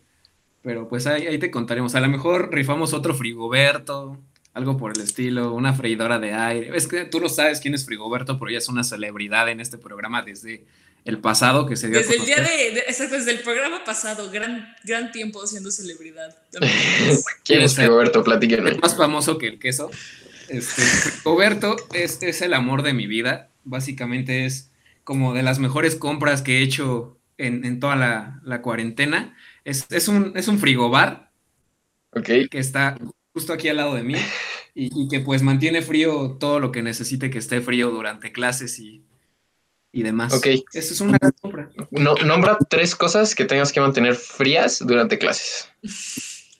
Pero 0.62 0.88
pues 0.88 1.08
ahí, 1.08 1.26
ahí 1.26 1.38
te 1.38 1.50
contaremos. 1.50 1.96
A 1.96 2.00
lo 2.00 2.08
mejor 2.08 2.52
rifamos 2.52 2.92
otro 2.92 3.12
frigoberto, 3.12 4.18
algo 4.58 4.76
por 4.76 4.92
el 4.96 5.00
estilo, 5.00 5.54
una 5.54 5.72
freidora 5.72 6.18
de 6.18 6.34
aire. 6.34 6.76
Es 6.76 6.88
que 6.88 7.04
tú 7.04 7.20
no 7.20 7.28
sabes 7.28 7.60
quién 7.60 7.74
es 7.74 7.86
Frigoberto, 7.86 8.40
pero 8.40 8.50
ella 8.50 8.58
es 8.58 8.68
una 8.68 8.82
celebridad 8.82 9.48
en 9.48 9.60
este 9.60 9.78
programa 9.78 10.22
desde 10.22 10.64
el 11.04 11.20
pasado 11.20 11.64
que 11.64 11.76
se 11.76 11.88
dio 11.88 11.98
Desde 11.98 12.16
el 12.16 12.26
día 12.26 12.36
de, 12.38 12.80
exacto, 12.80 13.14
desde 13.14 13.30
el 13.30 13.38
programa 13.38 13.84
pasado, 13.84 14.28
gran, 14.32 14.74
gran 14.82 15.12
tiempo 15.12 15.46
siendo 15.46 15.70
celebridad. 15.70 16.36
¿Quién 17.44 17.62
es 17.62 17.76
Frigoberto? 17.76 18.24
Platíquenme. 18.24 18.74
más 18.78 18.96
famoso 18.96 19.38
que 19.38 19.46
el 19.46 19.58
queso. 19.60 19.92
Este, 20.48 20.82
Frigoberto 20.82 21.76
es, 21.94 22.20
es 22.22 22.42
el 22.42 22.52
amor 22.52 22.82
de 22.82 22.94
mi 22.94 23.06
vida. 23.06 23.50
Básicamente 23.62 24.44
es 24.44 24.72
como 25.04 25.34
de 25.34 25.44
las 25.44 25.60
mejores 25.60 25.94
compras 25.94 26.42
que 26.42 26.58
he 26.58 26.62
hecho 26.62 27.16
en, 27.36 27.78
toda 27.78 27.94
la, 27.94 28.60
cuarentena. 28.60 29.36
Es, 29.64 29.86
es, 29.90 30.08
un, 30.08 30.32
es 30.34 30.48
un 30.48 30.58
frigobar 30.58 31.30
okay. 32.12 32.48
que 32.48 32.58
está 32.58 32.98
justo 33.38 33.52
aquí 33.52 33.68
al 33.68 33.76
lado 33.76 33.94
de 33.94 34.02
mí 34.02 34.16
y, 34.74 35.06
que 35.06 35.20
pues 35.20 35.42
mantiene 35.42 35.80
frío 35.80 36.36
todo 36.40 36.58
lo 36.58 36.72
que 36.72 36.82
necesite 36.82 37.30
que 37.30 37.38
esté 37.38 37.60
frío 37.60 37.88
durante 37.90 38.32
clases 38.32 38.80
y, 38.80 39.04
y 39.92 40.02
demás. 40.02 40.32
Ok. 40.32 40.46
Eso 40.72 40.94
es 40.94 41.00
una 41.00 41.20
compra. 41.40 41.70
No, 41.92 42.16
nombra 42.16 42.58
tres 42.68 42.96
cosas 42.96 43.36
que 43.36 43.44
tengas 43.44 43.70
que 43.70 43.80
mantener 43.80 44.16
frías 44.16 44.80
durante 44.84 45.18
clases. 45.18 45.68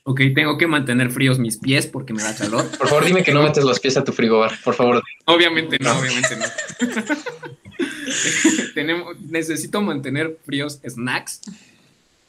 Ok, 0.05 0.21
tengo 0.37 0.57
que 0.57 0.69
mantener 0.69 1.11
fríos 1.11 1.41
mis 1.41 1.59
pies 1.59 1.89
porque 1.89 2.13
me 2.13 2.23
da 2.23 2.33
calor. 2.37 2.65
Por 2.79 2.87
favor, 2.87 3.05
dime 3.05 3.25
que 3.25 3.35
no 3.35 3.43
metes 3.43 3.65
los 3.65 3.81
pies 3.81 3.97
a 3.97 4.05
tu 4.05 4.13
frigobar, 4.13 4.53
por 4.63 4.75
favor. 4.75 5.03
Obviamente 5.25 5.79
no, 5.81 5.99
obviamente 5.99 6.37
no. 6.37 6.45
tenemos, 8.75 9.21
necesito 9.21 9.83
mantener 9.83 10.39
fríos 10.47 10.81
snacks 10.89 11.41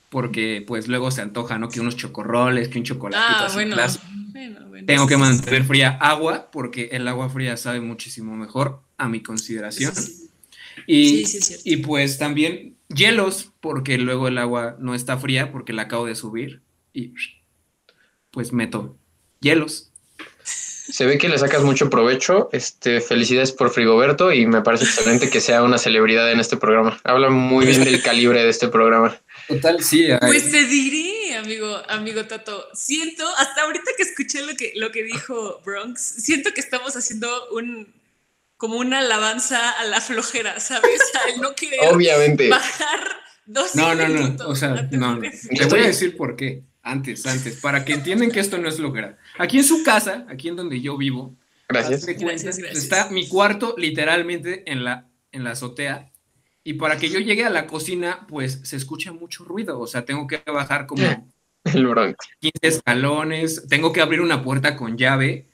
porque 0.10 0.64
pues 0.66 0.88
luego 0.88 1.12
se 1.12 1.22
antoja, 1.22 1.58
¿no? 1.60 1.70
Que 1.70 1.80
unos 1.80 1.96
chocorroles, 1.96 2.68
que 2.68 2.80
un 2.80 2.84
chocolatito 2.84 3.26
ah, 3.28 3.50
bueno, 3.54 3.76
Tengo 4.86 5.08
que 5.08 5.18
mantener 5.18 5.64
fría 5.64 5.98
agua 6.02 6.50
porque 6.52 6.90
el 6.92 7.08
agua 7.08 7.30
fría 7.30 7.58
sabe 7.58 7.80
muchísimo 7.80 8.36
mejor 8.36 8.82
a 8.98 9.08
mi 9.08 9.22
consideración. 9.22 9.94
Y, 10.88 11.26
y 11.64 11.78
pues 11.78 12.18
también 12.18 12.78
hielos 12.88 13.52
porque 13.60 13.98
luego 13.98 14.28
el 14.28 14.38
agua 14.38 14.76
no 14.80 14.96
está 14.96 15.18
fría 15.18 15.52
porque 15.52 15.74
la 15.74 15.84
acabo 15.84 16.06
de 16.06 16.16
subir 16.16 16.62
y 16.94 17.14
pues 18.32 18.52
meto 18.52 18.98
hielos. 19.40 19.92
Se 20.44 21.06
ve 21.06 21.20
que 21.20 21.30
le 21.30 21.38
sacas 21.38 21.64
mucho 21.64 21.90
provecho. 21.90 22.50
Este, 22.52 23.00
felicidades 23.00 23.52
por 23.52 23.70
Frigoberto 23.70 24.34
y 24.34 24.48
me 24.48 24.62
parece 24.62 24.86
excelente 24.86 25.30
que 25.30 25.40
sea 25.40 25.62
una 25.62 25.78
celebridad 25.78 26.32
en 26.32 26.40
este 26.40 26.58
programa. 26.58 27.00
Habla 27.04 27.30
muy 27.30 27.68
bien 27.68 27.84
del 27.84 28.02
calibre 28.02 28.44
de 28.44 28.50
este 28.50 28.70
programa. 28.70 29.16
Total, 29.50 29.84
sí. 29.84 30.08
Pues 30.22 30.52
te 30.52 30.66
diré, 30.66 31.36
amigo, 31.36 31.82
amigo 31.90 32.24
Tato. 32.26 32.68
Siento, 32.76 33.28
hasta 33.38 33.64
ahorita 33.64 33.92
que 33.98 34.04
escuché 34.04 34.46
lo 34.46 34.56
que, 34.56 34.74
lo 34.76 34.92
que 34.92 35.04
dijo 35.04 35.60
Bronx, 35.66 36.00
siento 36.00 36.54
que 36.54 36.62
estamos 36.62 36.96
haciendo 36.96 37.50
un 37.50 37.92
como 38.58 38.78
una 38.78 39.00
alabanza 39.00 39.72
a 39.72 39.86
la 39.86 40.02
flojera, 40.02 40.60
¿sabes? 40.60 41.00
No 41.42 41.56
querer 41.56 41.80
Obviamente. 41.92 42.50
bajar 42.50 43.00
dos 43.46 43.74
No, 43.74 43.96
no, 43.96 44.08
no. 44.08 44.48
O 44.48 44.56
sea, 44.56 44.88
no. 44.92 45.20
Te 45.20 45.66
voy 45.66 45.80
a 45.80 45.88
decir 45.88 46.16
por 46.16 46.36
qué. 46.36 46.62
Antes, 46.84 47.26
antes, 47.26 47.60
para 47.60 47.84
que 47.84 47.94
entiendan 47.94 48.32
que 48.32 48.40
esto 48.40 48.58
no 48.58 48.70
es 48.70 48.78
flojera. 48.78 49.18
Aquí 49.38 49.58
en 49.58 49.64
su 49.64 49.84
casa, 49.84 50.26
aquí 50.30 50.48
en 50.48 50.56
donde 50.56 50.80
yo 50.82 50.98
vivo, 50.98 51.36
gracias. 51.68 52.06
gracias, 52.06 52.58
está 52.58 53.10
mi 53.10 53.28
cuarto 53.28 53.76
literalmente 53.78 54.64
en 54.72 54.84
la, 54.84 55.08
en 55.32 55.44
la 55.44 55.52
azotea 55.52 56.12
y 56.64 56.74
para 56.74 56.98
que 56.98 57.10
yo 57.10 57.20
llegue 57.20 57.46
a 57.46 57.50
la 57.50 57.68
cocina, 57.68 58.26
pues 58.28 58.62
se 58.64 58.76
escucha 58.76 59.12
mucho 59.14 59.44
ruido. 59.44 59.80
O 59.80 59.88
sea, 59.88 60.06
tengo 60.06 60.28
que 60.28 60.42
bajar 60.46 60.86
como 60.88 61.04
El 61.64 62.16
15 62.40 62.60
escalones, 62.62 63.68
tengo 63.68 63.92
que 63.94 64.02
abrir 64.02 64.22
una 64.22 64.44
puerta 64.44 64.76
con 64.76 64.98
llave. 64.98 65.48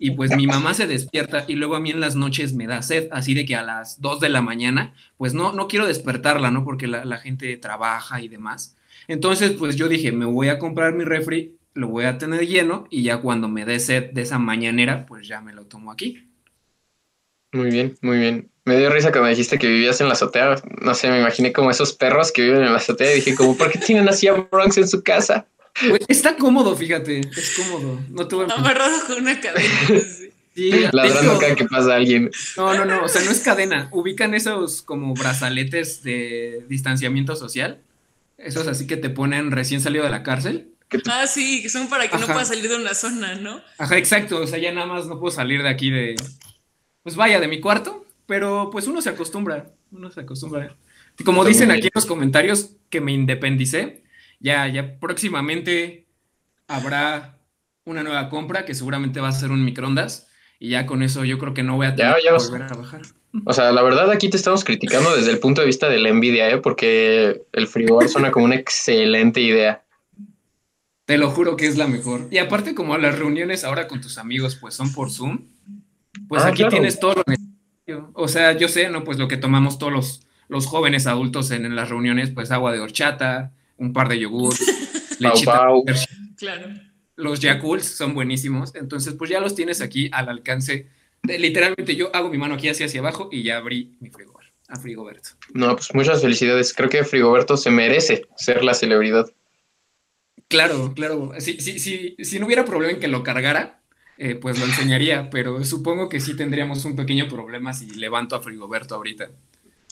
Y 0.00 0.12
pues 0.12 0.34
mi 0.36 0.46
mamá 0.46 0.74
se 0.74 0.86
despierta 0.86 1.44
y 1.48 1.54
luego 1.54 1.74
a 1.74 1.80
mí 1.80 1.90
en 1.90 1.98
las 1.98 2.14
noches 2.14 2.52
me 2.54 2.68
da 2.68 2.82
sed, 2.82 3.08
así 3.10 3.34
de 3.34 3.44
que 3.44 3.56
a 3.56 3.64
las 3.64 4.00
2 4.00 4.20
de 4.20 4.28
la 4.28 4.40
mañana, 4.42 4.94
pues 5.16 5.34
no, 5.34 5.52
no 5.52 5.66
quiero 5.66 5.88
despertarla, 5.88 6.52
¿no? 6.52 6.64
Porque 6.64 6.86
la, 6.86 7.04
la 7.04 7.18
gente 7.18 7.56
trabaja 7.56 8.20
y 8.20 8.28
demás. 8.28 8.76
Entonces, 9.08 9.52
pues 9.52 9.74
yo 9.74 9.88
dije, 9.88 10.12
me 10.12 10.24
voy 10.24 10.50
a 10.50 10.58
comprar 10.60 10.94
mi 10.94 11.02
refri, 11.02 11.58
lo 11.74 11.88
voy 11.88 12.04
a 12.04 12.16
tener 12.18 12.46
lleno 12.46 12.86
y 12.90 13.02
ya 13.02 13.20
cuando 13.20 13.48
me 13.48 13.64
dé 13.64 13.80
sed 13.80 14.12
de 14.12 14.22
esa 14.22 14.38
mañanera, 14.38 15.04
pues 15.06 15.26
ya 15.26 15.40
me 15.40 15.52
lo 15.52 15.66
tomo 15.66 15.90
aquí. 15.90 16.28
Muy 17.52 17.70
bien, 17.70 17.94
muy 18.02 18.18
bien. 18.18 18.50
Me 18.68 18.76
dio 18.76 18.90
risa 18.90 19.10
cuando 19.10 19.30
dijiste 19.30 19.58
que 19.58 19.66
vivías 19.66 19.98
en 20.02 20.08
la 20.08 20.12
azotea. 20.12 20.56
No 20.82 20.94
sé, 20.94 21.08
me 21.08 21.20
imaginé 21.20 21.54
como 21.54 21.70
esos 21.70 21.94
perros 21.94 22.30
que 22.30 22.42
viven 22.42 22.62
en 22.62 22.70
la 22.70 22.76
azotea 22.76 23.12
y 23.12 23.16
dije 23.16 23.34
como, 23.34 23.56
¿por 23.56 23.72
qué 23.72 23.78
tienen 23.78 24.06
así 24.10 24.28
a 24.28 24.34
Bronx 24.34 24.76
en 24.76 24.86
su 24.86 25.02
casa? 25.02 25.46
Pues, 25.88 26.02
está 26.06 26.36
cómodo, 26.36 26.76
fíjate, 26.76 27.20
es 27.20 27.56
cómodo. 27.56 27.98
No 28.10 28.28
tuve... 28.28 28.44
Amarrado 28.52 29.06
con 29.06 29.22
una 29.22 29.40
cadena. 29.40 29.68
Sí, 30.54 30.72
ladrando 30.90 31.38
cada 31.38 31.54
que 31.54 31.66
pasa 31.66 31.94
alguien. 31.94 32.32
No, 32.56 32.74
no, 32.74 32.84
no, 32.84 33.04
o 33.04 33.08
sea, 33.08 33.22
no 33.22 33.30
es 33.30 33.38
cadena. 33.38 33.88
Ubican 33.92 34.34
esos 34.34 34.82
como 34.82 35.14
brazaletes 35.14 36.02
de 36.02 36.64
distanciamiento 36.68 37.36
social. 37.36 37.78
Esos 38.38 38.66
así 38.66 38.88
que 38.88 38.96
te 38.96 39.08
ponen 39.08 39.52
recién 39.52 39.80
salido 39.80 40.02
de 40.02 40.10
la 40.10 40.24
cárcel. 40.24 40.72
Ah, 41.08 41.28
sí, 41.28 41.62
que 41.62 41.68
son 41.68 41.88
para 41.88 42.08
que 42.08 42.18
no 42.18 42.26
puedas 42.26 42.48
salir 42.48 42.68
de 42.68 42.74
una 42.74 42.94
zona, 42.94 43.36
¿no? 43.36 43.60
Ajá, 43.78 43.98
exacto. 43.98 44.40
O 44.40 44.48
sea, 44.48 44.58
ya 44.58 44.72
nada 44.72 44.88
más 44.88 45.06
no 45.06 45.20
puedo 45.20 45.30
salir 45.30 45.62
de 45.62 45.68
aquí 45.68 45.92
de. 45.92 46.16
Pues 47.04 47.14
vaya, 47.14 47.38
de 47.38 47.46
mi 47.46 47.60
cuarto 47.60 48.07
pero 48.28 48.68
pues 48.70 48.86
uno 48.86 49.00
se 49.00 49.08
acostumbra, 49.08 49.72
uno 49.90 50.10
se 50.10 50.20
acostumbra. 50.20 50.76
Como 51.24 51.46
dicen 51.46 51.70
aquí 51.70 51.86
en 51.86 51.92
los 51.94 52.04
comentarios 52.04 52.76
que 52.90 53.00
me 53.00 53.10
independicé, 53.12 54.04
ya, 54.38 54.68
ya 54.68 55.00
próximamente 55.00 56.06
habrá 56.68 57.38
una 57.84 58.02
nueva 58.02 58.28
compra 58.28 58.66
que 58.66 58.74
seguramente 58.74 59.20
va 59.20 59.28
a 59.28 59.32
ser 59.32 59.50
un 59.50 59.64
microondas 59.64 60.28
y 60.58 60.68
ya 60.68 60.84
con 60.84 61.02
eso 61.02 61.24
yo 61.24 61.38
creo 61.38 61.54
que 61.54 61.62
no 61.62 61.76
voy 61.76 61.86
a 61.86 61.94
tener 61.94 62.16
que 62.22 62.30
volver 62.30 62.62
a 62.64 62.74
bajar. 62.74 63.00
O 63.46 63.52
sea, 63.54 63.72
la 63.72 63.80
verdad 63.80 64.10
aquí 64.10 64.28
te 64.28 64.36
estamos 64.36 64.62
criticando 64.62 65.16
desde 65.16 65.30
el 65.30 65.38
punto 65.38 65.62
de 65.62 65.66
vista 65.66 65.88
de 65.88 65.98
la 65.98 66.10
envidia, 66.10 66.50
¿eh? 66.50 66.58
porque 66.58 67.46
el 67.52 67.66
frigobar 67.66 68.10
suena 68.10 68.30
como 68.30 68.44
una 68.44 68.56
excelente 68.56 69.40
idea. 69.40 69.84
Te 71.06 71.16
lo 71.16 71.30
juro 71.30 71.56
que 71.56 71.66
es 71.66 71.78
la 71.78 71.86
mejor. 71.86 72.28
Y 72.30 72.36
aparte 72.36 72.74
como 72.74 72.98
las 72.98 73.18
reuniones 73.18 73.64
ahora 73.64 73.88
con 73.88 74.02
tus 74.02 74.18
amigos 74.18 74.54
pues 74.56 74.74
son 74.74 74.92
por 74.92 75.10
Zoom, 75.10 75.46
pues 76.28 76.42
ah, 76.42 76.48
aquí 76.48 76.62
tienes 76.68 77.00
todo 77.00 77.14
lo 77.14 77.24
necesario 77.26 77.47
o 78.14 78.28
sea, 78.28 78.52
yo 78.52 78.68
sé, 78.68 78.88
¿no? 78.90 79.04
Pues 79.04 79.18
lo 79.18 79.28
que 79.28 79.36
tomamos 79.36 79.78
todos 79.78 79.92
los, 79.92 80.26
los 80.48 80.66
jóvenes 80.66 81.06
adultos 81.06 81.50
en, 81.50 81.74
las 81.74 81.88
reuniones, 81.88 82.30
pues 82.30 82.50
agua 82.50 82.72
de 82.72 82.80
horchata, 82.80 83.52
un 83.76 83.92
par 83.92 84.08
de 84.08 84.18
yogur, 84.18 84.54
lechita. 85.18 85.68
Claro. 86.36 86.68
Los 87.16 87.40
Yakults 87.40 87.84
son 87.84 88.14
buenísimos. 88.14 88.74
Entonces, 88.74 89.14
pues 89.14 89.30
ya 89.30 89.40
los 89.40 89.54
tienes 89.54 89.80
aquí 89.80 90.08
al 90.12 90.28
alcance. 90.28 90.88
literalmente 91.22 91.96
yo 91.96 92.14
hago 92.14 92.28
mi 92.28 92.38
mano 92.38 92.54
aquí 92.54 92.68
hacia, 92.68 92.86
hacia 92.86 93.00
abajo 93.00 93.28
y 93.32 93.42
ya 93.42 93.56
abrí 93.56 93.96
mi 94.00 94.10
frigobar 94.10 94.38
a 94.68 94.76
Frigoberto. 94.78 95.30
No, 95.54 95.74
pues 95.74 95.92
muchas 95.94 96.20
felicidades. 96.20 96.72
Creo 96.74 96.88
que 96.88 97.04
Frigoberto 97.04 97.56
se 97.56 97.70
merece 97.70 98.26
ser 98.36 98.62
la 98.62 98.74
celebridad. 98.74 99.32
Claro, 100.48 100.92
claro. 100.94 101.32
Si, 101.38 101.60
si, 101.60 101.78
si, 101.78 102.16
si 102.20 102.38
no 102.38 102.46
hubiera 102.46 102.64
problema 102.64 102.92
en 102.92 103.00
que 103.00 103.08
lo 103.08 103.22
cargara, 103.22 103.80
eh, 104.20 104.34
pues 104.34 104.58
lo 104.58 104.66
enseñaría, 104.66 105.30
pero 105.30 105.64
supongo 105.64 106.08
que 106.08 106.18
sí 106.18 106.34
tendríamos 106.34 106.84
un 106.84 106.96
pequeño 106.96 107.28
problema 107.28 107.72
si 107.72 107.86
levanto 107.90 108.34
a 108.34 108.42
Frigoberto 108.42 108.96
ahorita. 108.96 109.30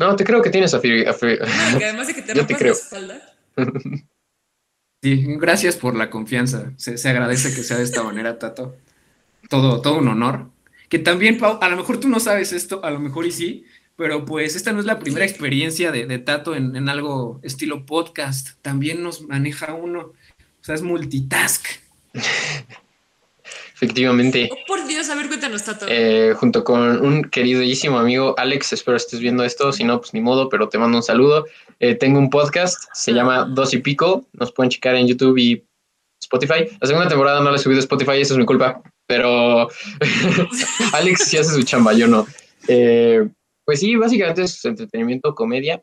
No, 0.00 0.16
te 0.16 0.24
creo 0.24 0.42
que 0.42 0.50
tienes 0.50 0.74
a, 0.74 0.80
Frigoberto. 0.80 1.26
además 1.76 2.08
de 2.08 2.14
que 2.14 2.22
te 2.22 2.34
rompas 2.34 2.60
la 2.60 2.70
espalda. 2.70 3.22
Sí, 5.02 5.24
gracias 5.38 5.76
por 5.76 5.94
la 5.94 6.10
confianza. 6.10 6.72
Se, 6.78 7.08
agradece 7.08 7.54
que 7.54 7.62
sea 7.62 7.76
de 7.76 7.84
esta 7.84 8.02
manera, 8.02 8.40
Tato. 8.40 8.74
Todo, 9.48 9.80
todo 9.80 9.98
un 9.98 10.08
honor. 10.08 10.50
Que 10.88 10.98
también, 10.98 11.38
Pau, 11.38 11.58
a 11.60 11.68
lo 11.68 11.76
mejor 11.76 12.00
tú 12.00 12.08
no 12.08 12.18
sabes 12.18 12.52
esto, 12.52 12.82
a 12.82 12.90
lo 12.90 12.98
mejor 12.98 13.24
y 13.26 13.30
sí, 13.30 13.66
pero 13.94 14.24
pues 14.24 14.56
esta 14.56 14.72
no 14.72 14.80
es 14.80 14.86
la 14.86 14.98
primera 14.98 15.24
experiencia 15.24 15.92
de, 15.92 16.18
Tato 16.18 16.56
en, 16.56 16.74
en, 16.74 16.88
algo 16.88 17.38
estilo 17.44 17.86
podcast. 17.86 18.60
También 18.62 19.02
nos 19.02 19.22
maneja 19.22 19.74
uno. 19.74 20.00
O 20.00 20.64
sea, 20.64 20.74
es 20.74 20.82
multitask. 20.82 21.66
Efectivamente. 23.76 24.48
Oh, 24.50 24.56
por 24.66 24.86
Dios, 24.86 25.10
a 25.10 25.14
ver, 25.14 25.28
cuéntanos, 25.28 25.62
Tato. 25.62 25.84
Eh, 25.86 26.32
junto 26.34 26.64
con 26.64 27.04
un 27.04 27.24
queridísimo 27.24 27.98
amigo 27.98 28.34
Alex, 28.38 28.72
espero 28.72 28.96
estés 28.96 29.20
viendo 29.20 29.44
esto, 29.44 29.70
si 29.70 29.84
no, 29.84 30.00
pues 30.00 30.14
ni 30.14 30.22
modo, 30.22 30.48
pero 30.48 30.70
te 30.70 30.78
mando 30.78 30.96
un 30.96 31.02
saludo. 31.02 31.44
Eh, 31.78 31.94
tengo 31.94 32.18
un 32.18 32.30
podcast, 32.30 32.84
se 32.94 33.12
llama 33.12 33.44
Dos 33.44 33.74
y 33.74 33.78
Pico, 33.78 34.24
nos 34.32 34.50
pueden 34.50 34.70
checar 34.70 34.94
en 34.94 35.06
YouTube 35.06 35.36
y 35.36 35.62
Spotify. 36.22 36.70
La 36.80 36.86
segunda 36.86 37.06
temporada 37.06 37.42
no 37.42 37.50
la 37.50 37.56
he 37.56 37.58
subido 37.58 37.78
a 37.78 37.82
Spotify, 37.82 38.12
eso 38.12 38.32
es 38.32 38.38
mi 38.38 38.46
culpa, 38.46 38.80
pero 39.06 39.68
Alex 40.94 41.24
sí 41.24 41.36
hace 41.36 41.52
su 41.52 41.62
chamba, 41.62 41.92
yo 41.92 42.08
no. 42.08 42.26
Eh, 42.68 43.28
pues 43.66 43.80
sí, 43.80 43.94
básicamente 43.96 44.44
es 44.44 44.64
entretenimiento, 44.64 45.34
comedia. 45.34 45.82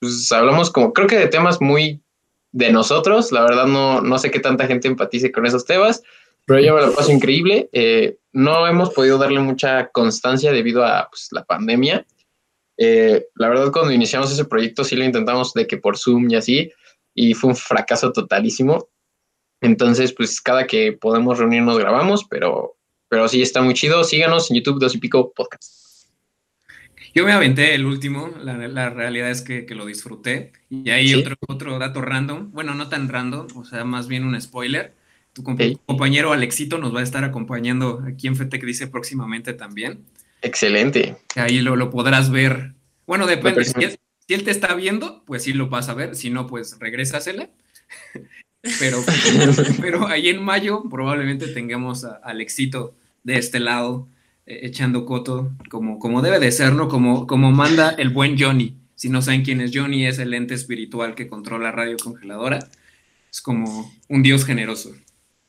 pues 0.00 0.32
hablamos 0.32 0.68
como, 0.72 0.92
creo 0.92 1.06
que 1.06 1.16
de 1.16 1.28
temas 1.28 1.60
muy 1.60 2.00
de 2.50 2.72
nosotros, 2.72 3.30
la 3.30 3.42
verdad 3.42 3.66
no, 3.66 4.00
no 4.00 4.18
sé 4.18 4.32
qué 4.32 4.40
tanta 4.40 4.66
gente 4.66 4.88
empatice 4.88 5.30
con 5.30 5.46
esos 5.46 5.64
temas, 5.64 6.02
pero 6.46 6.60
yo 6.60 6.74
me 6.74 6.82
lo 6.82 6.94
paso 6.94 7.12
increíble. 7.12 7.68
Eh, 7.72 8.18
no 8.32 8.66
hemos 8.66 8.90
podido 8.90 9.18
darle 9.18 9.40
mucha 9.40 9.88
constancia 9.88 10.52
debido 10.52 10.84
a 10.84 11.08
pues, 11.10 11.28
la 11.30 11.44
pandemia. 11.44 12.06
Eh, 12.76 13.26
la 13.36 13.48
verdad, 13.48 13.72
cuando 13.72 13.92
iniciamos 13.92 14.32
ese 14.32 14.44
proyecto, 14.44 14.84
sí 14.84 14.96
lo 14.96 15.04
intentamos 15.04 15.54
de 15.54 15.66
que 15.66 15.78
por 15.78 15.96
Zoom 15.96 16.30
y 16.30 16.36
así, 16.36 16.72
y 17.14 17.34
fue 17.34 17.50
un 17.50 17.56
fracaso 17.56 18.12
totalísimo. 18.12 18.88
Entonces, 19.60 20.12
pues 20.12 20.40
cada 20.40 20.66
que 20.66 20.92
podemos 20.92 21.38
reunirnos 21.38 21.78
grabamos, 21.78 22.24
pero, 22.28 22.76
pero 23.08 23.28
sí 23.28 23.40
está 23.40 23.62
muy 23.62 23.74
chido. 23.74 24.04
Síganos 24.04 24.50
en 24.50 24.58
YouTube, 24.58 24.80
dos 24.80 24.94
y 24.94 24.98
pico 24.98 25.32
podcast. 25.32 25.84
Yo 27.14 27.24
me 27.24 27.32
aventé 27.32 27.76
el 27.76 27.86
último, 27.86 28.34
la, 28.42 28.90
realidad 28.90 29.30
es 29.30 29.40
que, 29.40 29.64
lo 29.70 29.86
disfruté. 29.86 30.52
Y 30.68 30.90
hay 30.90 31.14
otro, 31.14 31.36
otro 31.46 31.78
dato 31.78 32.02
random, 32.02 32.50
bueno, 32.50 32.74
no 32.74 32.88
tan 32.88 33.08
random, 33.08 33.46
o 33.54 33.64
sea, 33.64 33.84
más 33.84 34.08
bien 34.08 34.24
un 34.24 34.38
spoiler 34.40 34.96
tu 35.34 35.42
compañero 35.42 36.32
Alexito 36.32 36.78
nos 36.78 36.94
va 36.94 37.00
a 37.00 37.02
estar 37.02 37.24
acompañando 37.24 38.02
aquí 38.06 38.28
en 38.28 38.36
FETEC, 38.36 38.64
dice 38.64 38.86
próximamente 38.86 39.52
también. 39.52 40.04
Excelente. 40.40 41.16
Ahí 41.34 41.60
lo, 41.60 41.90
podrás 41.90 42.30
ver. 42.30 42.72
Bueno, 43.06 43.26
depende. 43.26 43.64
Si 43.64 44.34
él, 44.34 44.44
te 44.44 44.50
está 44.50 44.74
viendo, 44.74 45.22
pues 45.26 45.42
sí 45.42 45.52
lo 45.52 45.68
vas 45.68 45.88
a 45.88 45.94
ver. 45.94 46.14
Si 46.14 46.30
no, 46.30 46.46
pues 46.46 46.78
regrésasele. 46.78 47.50
pero, 48.78 49.04
pero 49.80 50.06
ahí 50.06 50.28
en 50.28 50.42
mayo 50.42 50.84
probablemente 50.88 51.48
tengamos 51.48 52.04
a 52.04 52.14
Alexito 52.22 52.94
de 53.24 53.38
este 53.38 53.58
lado 53.58 54.08
eh, 54.46 54.60
echando 54.62 55.04
coto 55.04 55.52
como, 55.68 55.98
como 55.98 56.22
debe 56.22 56.38
de 56.38 56.52
ser, 56.52 56.74
¿no? 56.74 56.88
Como, 56.88 57.26
como 57.26 57.50
manda 57.50 57.90
el 57.90 58.10
buen 58.10 58.38
Johnny. 58.38 58.76
Si 58.94 59.08
no 59.08 59.20
saben 59.20 59.42
quién 59.42 59.60
es 59.60 59.72
Johnny, 59.74 60.06
es 60.06 60.20
el 60.20 60.32
ente 60.32 60.54
espiritual 60.54 61.16
que 61.16 61.26
controla 61.26 61.72
Radio 61.72 61.96
Congeladora. 61.96 62.60
Es 63.30 63.42
como 63.42 63.92
un 64.08 64.22
dios 64.22 64.44
generoso. 64.44 64.94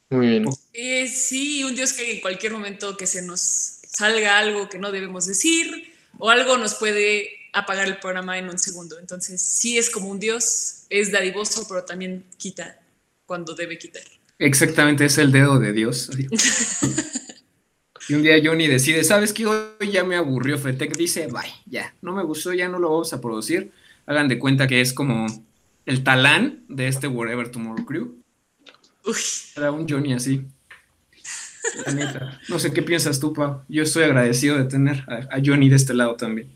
Muy 0.09 0.27
bien. 0.27 0.45
Eh, 0.73 1.07
sí, 1.07 1.63
un 1.63 1.75
Dios 1.75 1.93
que 1.93 2.13
en 2.15 2.21
cualquier 2.21 2.51
momento 2.51 2.95
que 2.95 3.07
se 3.07 3.21
nos 3.21 3.41
salga 3.41 4.37
algo 4.37 4.69
que 4.69 4.77
no 4.77 4.91
debemos 4.91 5.25
decir 5.25 5.93
o 6.17 6.29
algo 6.29 6.57
nos 6.57 6.75
puede 6.75 7.29
apagar 7.53 7.87
el 7.87 7.97
programa 7.97 8.37
en 8.37 8.49
un 8.49 8.59
segundo. 8.59 8.99
Entonces, 8.99 9.41
sí 9.41 9.77
es 9.77 9.89
como 9.89 10.09
un 10.09 10.19
dios, 10.19 10.85
es 10.89 11.11
dadivoso, 11.11 11.65
pero 11.67 11.83
también 11.83 12.25
quita 12.37 12.79
cuando 13.25 13.55
debe 13.55 13.77
quitar. 13.77 14.03
Exactamente, 14.37 15.05
es 15.05 15.17
el 15.17 15.31
dedo 15.31 15.59
de 15.59 15.71
Dios. 15.71 16.11
y 18.09 18.13
un 18.13 18.23
día 18.23 18.35
Johnny 18.43 18.67
decide, 18.67 19.03
¿sabes 19.03 19.31
qué? 19.31 19.45
Hoy 19.45 19.91
ya 19.91 20.03
me 20.03 20.17
aburrió 20.17 20.57
Fetec, 20.57 20.95
dice, 20.97 21.27
bye, 21.27 21.53
ya, 21.65 21.95
no 22.01 22.13
me 22.13 22.23
gustó, 22.23 22.53
ya 22.53 22.67
no 22.67 22.77
lo 22.77 22.89
vamos 22.89 23.13
a 23.13 23.21
producir. 23.21 23.71
Hagan 24.05 24.27
de 24.27 24.37
cuenta 24.37 24.67
que 24.67 24.81
es 24.81 24.93
como 24.93 25.25
el 25.85 26.03
talán 26.03 26.65
de 26.67 26.89
este 26.89 27.07
Whatever 27.07 27.49
Tomorrow 27.49 27.85
Crew. 27.85 28.24
Era 29.55 29.71
un 29.71 29.87
Johnny 29.87 30.13
así. 30.13 30.45
No 32.47 32.59
sé 32.59 32.71
qué 32.73 32.81
piensas 32.81 33.19
tú, 33.19 33.33
Pau. 33.33 33.61
Yo 33.67 33.83
estoy 33.83 34.03
agradecido 34.03 34.57
de 34.57 34.65
tener 34.65 35.03
a, 35.09 35.39
Johnny 35.43 35.69
de 35.69 35.75
este 35.75 35.93
lado 35.93 36.15
también. 36.15 36.49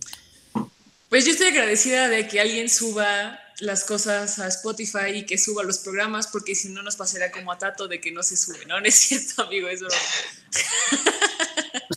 Pues 1.09 1.25
yo 1.25 1.31
estoy 1.31 1.47
agradecida 1.47 2.07
de 2.07 2.27
que 2.27 2.39
alguien 2.39 2.69
suba 2.69 3.39
las 3.59 3.83
cosas 3.83 4.39
a 4.39 4.47
Spotify 4.47 5.09
y 5.15 5.25
que 5.25 5.37
suba 5.37 5.63
los 5.63 5.79
programas, 5.79 6.27
porque 6.27 6.55
si 6.55 6.69
no 6.69 6.81
nos 6.83 6.95
pasará 6.95 7.31
como 7.31 7.51
a 7.51 7.57
Tato 7.57 7.87
de 7.87 7.99
que 7.99 8.11
no 8.11 8.23
se 8.23 8.37
sube, 8.37 8.65
¿no? 8.67 8.79
No 8.81 8.85
es 8.85 8.95
cierto, 8.95 9.43
amigo, 9.43 9.67
eso 9.67 9.87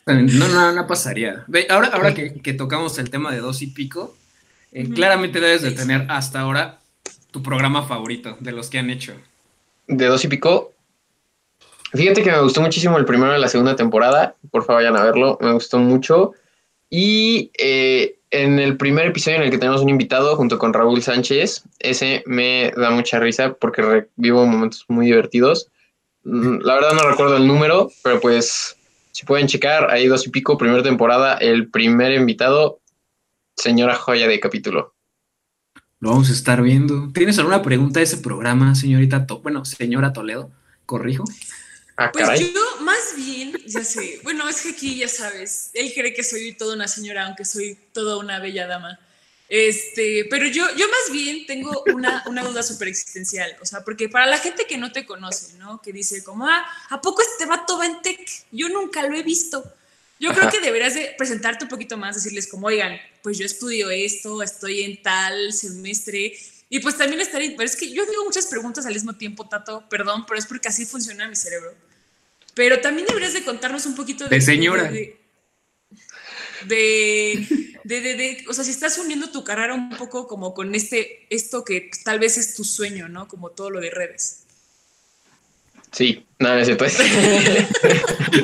no. 0.06 0.32
No, 0.49 0.73
no, 0.73 0.87
pasaría. 0.87 1.44
Ahora, 1.68 1.88
ahora 1.88 2.14
que, 2.14 2.52
tocamos 2.54 2.99
el 2.99 3.11
tema 3.11 3.30
de 3.30 3.38
dos 3.38 3.62
y 3.62 3.68
pico, 3.68 4.16
eh, 4.73 4.88
claramente 4.90 5.40
debes 5.40 5.62
de 5.62 5.71
tener 5.71 6.06
hasta 6.11 6.40
ahora 6.40 6.80
tu 7.30 7.42
programa 7.42 7.87
favorito 7.87 8.37
de 8.40 8.52
los 8.52 8.68
que 8.68 8.78
han 8.78 8.90
hecho. 8.90 9.14
De 9.87 10.07
dos 10.07 10.25
y 10.25 10.29
pico, 10.29 10.73
Fíjate 11.95 12.23
que 12.23 12.31
me 12.31 12.41
gustó 12.41 12.62
muchísimo 12.62 12.97
el 12.97 13.05
primero 13.05 13.33
de 13.33 13.39
la 13.39 13.49
segunda 13.49 13.77
temporada. 13.77 14.35
Por 14.51 14.65
favor, 14.65 14.83
vayan 14.83 14.97
a 14.97 15.05
verlo. 15.05 15.37
Me 15.43 15.53
gustó 15.53 15.79
mucho. 15.79 16.33
Y 16.89 17.51
eh, 17.59 18.17
en 18.31 18.59
el 18.59 18.79
primer 18.79 19.09
episodio 19.09 19.39
en 19.39 19.43
el 19.45 19.51
que 19.51 19.59
tenemos 19.59 19.83
un 19.83 19.91
invitado 19.91 20.37
junto 20.37 20.59
con 20.59 20.73
Raúl 20.73 21.03
Sánchez, 21.03 21.65
ese 21.79 22.23
me 22.27 22.73
da 22.77 22.91
mucha 22.91 23.21
risa 23.21 23.55
porque 23.55 24.07
vivo 24.17 24.47
momentos 24.47 24.87
muy 24.89 25.07
divertidos. 25.07 25.69
Mm, 26.25 26.61
la 26.62 26.75
verdad 26.75 26.93
no 26.93 27.11
recuerdo 27.11 27.37
el 27.37 27.47
número, 27.47 27.91
pero 28.03 28.21
pues 28.21 28.77
si 29.11 29.27
pueden 29.27 29.47
checar, 29.47 29.91
ahí 29.91 30.07
dos 30.07 30.27
y 30.27 30.31
pico, 30.31 30.57
primera 30.57 30.83
temporada, 30.83 31.35
el 31.35 31.69
primer 31.69 32.12
invitado, 32.12 32.81
señora 33.57 33.97
joya 33.97 34.29
de 34.29 34.41
capítulo. 34.41 34.92
Lo 36.02 36.11
vamos 36.11 36.30
a 36.30 36.32
estar 36.32 36.61
viendo. 36.61 37.12
¿Tienes 37.14 37.38
alguna 37.38 37.62
pregunta 37.62 38.00
de 38.00 38.04
ese 38.04 38.16
programa, 38.16 38.75
señorita? 38.75 39.25
bueno, 39.40 39.64
señora 39.64 40.12
Toledo, 40.12 40.50
corrijo. 40.85 41.23
Ah, 41.97 42.11
pues 42.12 42.40
yo 42.40 42.80
más 42.80 43.14
bien, 43.16 43.52
ya 43.66 43.85
sé, 43.85 44.18
bueno, 44.25 44.49
es 44.49 44.62
que 44.62 44.71
aquí 44.71 44.97
ya 44.97 45.06
sabes, 45.06 45.71
él 45.75 45.92
cree 45.94 46.12
que 46.12 46.25
soy 46.25 46.54
toda 46.54 46.75
una 46.75 46.88
señora, 46.88 47.26
aunque 47.26 47.44
soy 47.44 47.78
toda 47.92 48.16
una 48.16 48.40
bella 48.40 48.66
dama. 48.66 48.99
Este, 49.49 50.26
pero 50.28 50.47
yo, 50.49 50.66
yo 50.76 50.87
más 50.88 51.12
bien 51.12 51.47
tengo 51.47 51.85
una, 51.94 52.25
una 52.26 52.42
duda 52.42 52.64
súper 52.64 52.88
existencial, 52.88 53.54
o 53.61 53.64
sea, 53.64 53.85
porque 53.85 54.09
para 54.09 54.26
la 54.26 54.38
gente 54.38 54.66
que 54.66 54.78
no 54.78 54.90
te 54.90 55.06
conoce, 55.06 55.56
¿no? 55.59 55.80
Que 55.80 55.92
dice 55.92 56.25
como, 56.25 56.49
ah, 56.49 56.66
¿a 56.90 57.00
poco 57.00 57.23
este 57.23 57.47
vato 57.47 57.78
va 57.78 57.87
en 57.87 58.02
tech? 58.02 58.28
Yo 58.50 58.68
nunca 58.71 59.06
lo 59.06 59.14
he 59.14 59.23
visto. 59.23 59.62
Yo 60.23 60.33
creo 60.33 60.49
que 60.52 60.61
deberías 60.61 60.95
de 60.95 61.17
presentarte 61.19 61.64
un 61.64 61.69
poquito 61.69 61.97
más, 61.97 62.14
decirles 62.14 62.47
como, 62.47 62.69
oigan, 62.69 62.97
pues 63.25 63.38
yo 63.38 63.45
estudio 63.45 63.91
esto, 63.91 64.41
estoy 64.41 64.83
en 64.83 65.02
tal 65.02 65.52
semestre, 65.52 66.33
y 66.69 66.79
pues 66.79 66.97
también 66.97 67.21
estaría, 67.21 67.50
pero 67.57 67.64
es 67.64 67.75
que 67.75 67.93
yo 67.93 68.07
digo 68.07 68.25
muchas 68.25 68.47
preguntas 68.47 68.87
al 68.87 68.95
mismo 68.95 69.17
tiempo, 69.17 69.49
Tato, 69.49 69.85
perdón, 69.88 70.25
pero 70.25 70.38
es 70.38 70.47
porque 70.47 70.69
así 70.69 70.87
funciona 70.87 71.26
mi 71.26 71.35
cerebro. 71.35 71.75
Pero 72.55 72.81
también 72.81 73.09
deberías 73.09 73.33
de 73.33 73.43
contarnos 73.43 73.85
un 73.85 73.97
poquito 73.97 74.29
de... 74.29 74.37
De 74.37 74.41
señora. 74.41 74.93
De, 74.93 75.19
de, 77.83 78.00
de, 78.00 78.45
o 78.49 78.55
sea, 78.55 78.62
si 78.62 78.71
estás 78.71 78.99
uniendo 78.99 79.29
tu 79.31 79.43
carrera 79.43 79.75
un 79.75 79.91
poco 79.97 80.29
como 80.29 80.55
con 80.55 80.73
este, 80.76 81.26
esto 81.31 81.64
que 81.64 81.91
tal 82.04 82.21
vez 82.21 82.39
es 82.39 82.54
tu 82.54 82.63
sueño, 82.63 83.08
¿no? 83.08 83.26
Como 83.26 83.50
todo 83.50 83.71
lo 83.71 83.80
de 83.80 83.91
redes. 83.91 84.42
Sí, 85.93 86.26
nada, 86.39 86.61
ese 86.61 86.76
pues. 86.76 86.99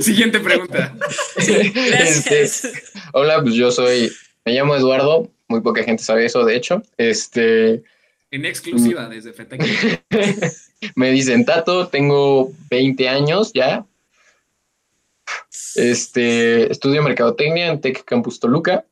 Siguiente 0.00 0.38
pregunta. 0.40 0.94
gracias. 1.36 2.64
Este, 2.64 2.82
hola, 3.12 3.40
pues 3.42 3.54
yo 3.54 3.70
soy, 3.70 4.12
me 4.44 4.52
llamo 4.52 4.76
Eduardo, 4.76 5.30
muy 5.48 5.60
poca 5.60 5.82
gente 5.82 6.02
sabe 6.02 6.26
eso, 6.26 6.44
de 6.44 6.56
hecho. 6.56 6.82
Este, 6.98 7.82
en 8.30 8.44
exclusiva 8.44 9.08
desde 9.08 9.32
FETEC. 9.32 10.04
Me 10.94 11.10
dicen, 11.10 11.44
Tato, 11.44 11.88
tengo 11.88 12.52
20 12.70 13.08
años 13.08 13.52
ya. 13.54 13.86
Este, 15.74 16.70
estudio 16.70 17.02
mercadotecnia 17.02 17.68
en 17.68 17.80
Tech 17.80 18.04
Campus 18.04 18.38
Toluca. 18.38 18.84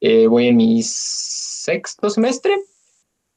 Eh, 0.00 0.26
voy 0.26 0.48
en 0.48 0.56
mi 0.56 0.82
sexto 0.82 2.08
semestre. 2.08 2.56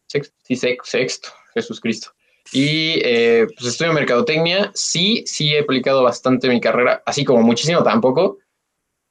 Sexto, 0.08 0.36
sí, 0.44 0.56
sexto, 0.56 1.30
Jesús 1.54 1.82
Cristo. 1.82 2.14
Y 2.52 3.00
eh, 3.04 3.48
pues 3.56 3.68
estudio 3.68 3.94
mercadotecnia. 3.94 4.72
Sí, 4.74 5.24
sí 5.26 5.54
he 5.54 5.60
aplicado 5.60 6.04
bastante 6.04 6.50
mi 6.50 6.62
carrera, 6.62 7.04
así 7.06 7.26
como 7.26 7.42
muchísimo 7.42 7.84
tampoco, 7.84 8.38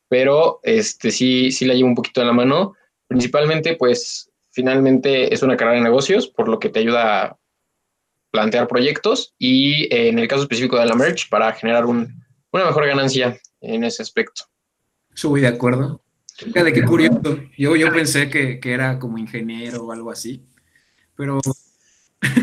pero 0.08 0.60
este, 0.62 1.10
sí, 1.10 1.50
sí 1.52 1.64
la 1.64 1.74
llevo 1.74 1.88
un 1.88 1.94
poquito 1.94 2.20
en 2.20 2.26
la 2.28 2.32
mano. 2.32 2.74
Principalmente, 3.08 3.76
pues 3.76 4.30
Finalmente 4.56 5.34
es 5.34 5.42
una 5.42 5.54
carrera 5.54 5.76
de 5.76 5.82
negocios, 5.82 6.28
por 6.28 6.48
lo 6.48 6.58
que 6.58 6.70
te 6.70 6.78
ayuda 6.78 7.22
a 7.22 7.38
plantear 8.30 8.66
proyectos 8.66 9.34
y 9.38 9.82
eh, 9.94 10.08
en 10.08 10.18
el 10.18 10.28
caso 10.28 10.44
específico 10.44 10.78
de 10.78 10.86
la 10.86 10.94
merch 10.94 11.28
para 11.28 11.52
generar 11.52 11.84
una 11.84 12.08
mejor 12.50 12.86
ganancia 12.86 13.38
en 13.60 13.84
ese 13.84 14.00
aspecto. 14.00 14.44
Estoy 15.14 15.42
de 15.42 15.48
acuerdo. 15.48 16.00
de 16.42 16.72
qué 16.72 16.82
curioso. 16.84 17.20
Yo, 17.58 17.76
yo 17.76 17.92
pensé 17.92 18.30
que, 18.30 18.58
que, 18.58 18.72
era 18.72 18.98
como 18.98 19.18
ingeniero 19.18 19.84
o 19.84 19.92
algo 19.92 20.10
así, 20.10 20.42
pero 21.14 21.38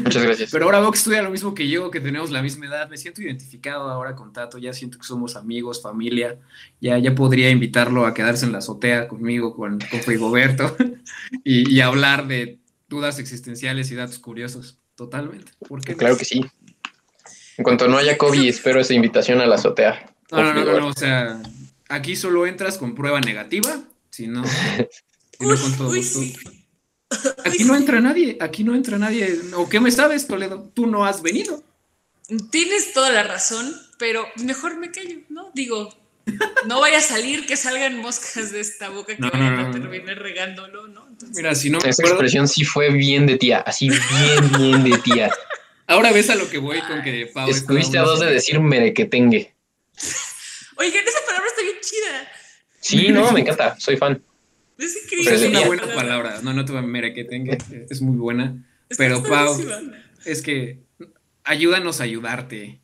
Muchas 0.03 0.23
gracias. 0.23 0.51
Pero 0.51 0.65
ahora 0.65 0.79
Vox 0.79 0.99
estudia 0.99 1.21
lo 1.21 1.31
mismo 1.31 1.53
que 1.53 1.67
yo, 1.67 1.91
que 1.91 1.99
tenemos 1.99 2.31
la 2.31 2.41
misma 2.41 2.67
edad. 2.67 2.89
Me 2.89 2.97
siento 2.97 3.21
identificado 3.21 3.89
ahora 3.89 4.15
con 4.15 4.33
Tato, 4.33 4.57
ya 4.57 4.73
siento 4.73 4.97
que 4.97 5.05
somos 5.05 5.35
amigos, 5.35 5.81
familia. 5.81 6.39
Ya, 6.81 6.97
ya 6.97 7.15
podría 7.15 7.49
invitarlo 7.49 8.05
a 8.05 8.13
quedarse 8.13 8.45
en 8.45 8.51
la 8.51 8.59
azotea 8.59 9.07
conmigo, 9.07 9.55
con, 9.55 9.79
con 9.79 10.01
Frigoberto, 10.01 10.75
y, 11.43 11.69
y, 11.73 11.81
hablar 11.81 12.27
de 12.27 12.59
dudas 12.87 13.19
existenciales 13.19 13.91
y 13.91 13.95
datos 13.95 14.19
curiosos. 14.19 14.77
Totalmente. 14.95 15.51
claro 15.97 16.17
que 16.17 16.25
sí. 16.25 16.45
En 17.57 17.63
cuanto 17.63 17.87
no 17.87 17.97
haya 17.97 18.17
COVID, 18.17 18.47
espero 18.47 18.79
esa 18.79 18.93
invitación 18.93 19.41
a 19.41 19.45
la 19.45 19.55
azotea. 19.55 20.13
No, 20.31 20.53
no, 20.53 20.79
no, 20.79 20.87
o 20.87 20.93
sea, 20.93 21.41
aquí 21.89 22.15
solo 22.15 22.47
entras 22.47 22.77
con 22.77 22.95
prueba 22.95 23.21
negativa, 23.21 23.81
si 24.09 24.27
no, 24.27 24.43
si 25.39 25.45
no 25.45 25.55
con 25.59 25.77
todo. 25.77 25.93
Aquí 27.45 27.63
no 27.63 27.75
entra 27.75 27.99
nadie, 27.99 28.37
aquí 28.39 28.63
no 28.63 28.75
entra 28.75 28.97
nadie. 28.97 29.39
¿O 29.55 29.69
qué 29.69 29.79
me 29.79 29.91
sabes, 29.91 30.27
Toledo? 30.27 30.69
Tú 30.73 30.87
no 30.87 31.05
has 31.05 31.21
venido. 31.21 31.63
Tienes 32.51 32.93
toda 32.93 33.11
la 33.11 33.23
razón, 33.23 33.73
pero 33.99 34.25
mejor 34.37 34.77
me 34.77 34.91
callo, 34.91 35.17
¿no? 35.29 35.51
Digo, 35.53 35.93
no 36.67 36.79
vaya 36.79 36.99
a 36.99 37.01
salir 37.01 37.45
que 37.45 37.57
salgan 37.57 37.97
moscas 37.97 38.51
de 38.51 38.61
esta 38.61 38.89
boca 38.89 39.15
que 39.15 39.21
no, 39.21 39.29
vayan 39.29 39.59
a 39.59 39.71
terminar 39.71 40.17
regándolo, 40.19 40.87
¿no? 40.87 41.07
Mira, 41.35 41.53
si 41.53 41.69
no. 41.69 41.79
Esa 41.79 42.03
expresión 42.03 42.47
sí 42.47 42.63
fue 42.63 42.89
bien 42.91 43.27
de 43.27 43.37
tía, 43.37 43.59
así 43.59 43.89
bien, 43.89 44.51
bien 44.57 44.83
de 44.83 44.97
tía. 44.99 45.31
Ahora 45.85 46.11
ves 46.11 46.29
a 46.29 46.35
lo 46.35 46.49
que 46.49 46.57
voy 46.59 46.79
con 46.81 47.03
que 47.03 47.29
Pau. 47.33 47.49
Estuviste 47.49 47.97
a 47.97 48.03
dos 48.03 48.21
de 48.21 48.27
decirme 48.27 48.79
de 48.79 48.93
que 48.93 49.05
tengue. 49.05 49.53
Oigan, 50.77 51.03
esa 51.05 51.25
palabra 51.25 51.47
está 51.49 51.61
bien 51.61 51.77
chida. 51.81 52.31
Sí, 52.79 53.09
no, 53.09 53.31
me 53.31 53.41
encanta, 53.41 53.75
soy 53.79 53.97
fan. 53.97 54.21
Es 54.77 55.43
una 55.43 55.65
buena 55.65 55.93
palabra. 55.93 56.39
No, 56.41 56.53
no 56.53 56.65
te 56.65 56.71
voy 56.71 56.99
a 56.99 57.13
que 57.13 57.23
tenga. 57.23 57.57
Es 57.89 58.01
muy 58.01 58.17
buena. 58.17 58.63
pero, 58.97 59.23
Pau, 59.23 59.57
es 60.25 60.41
que 60.41 60.79
ayúdanos 61.43 62.01
a 62.01 62.03
ayudarte. 62.03 62.79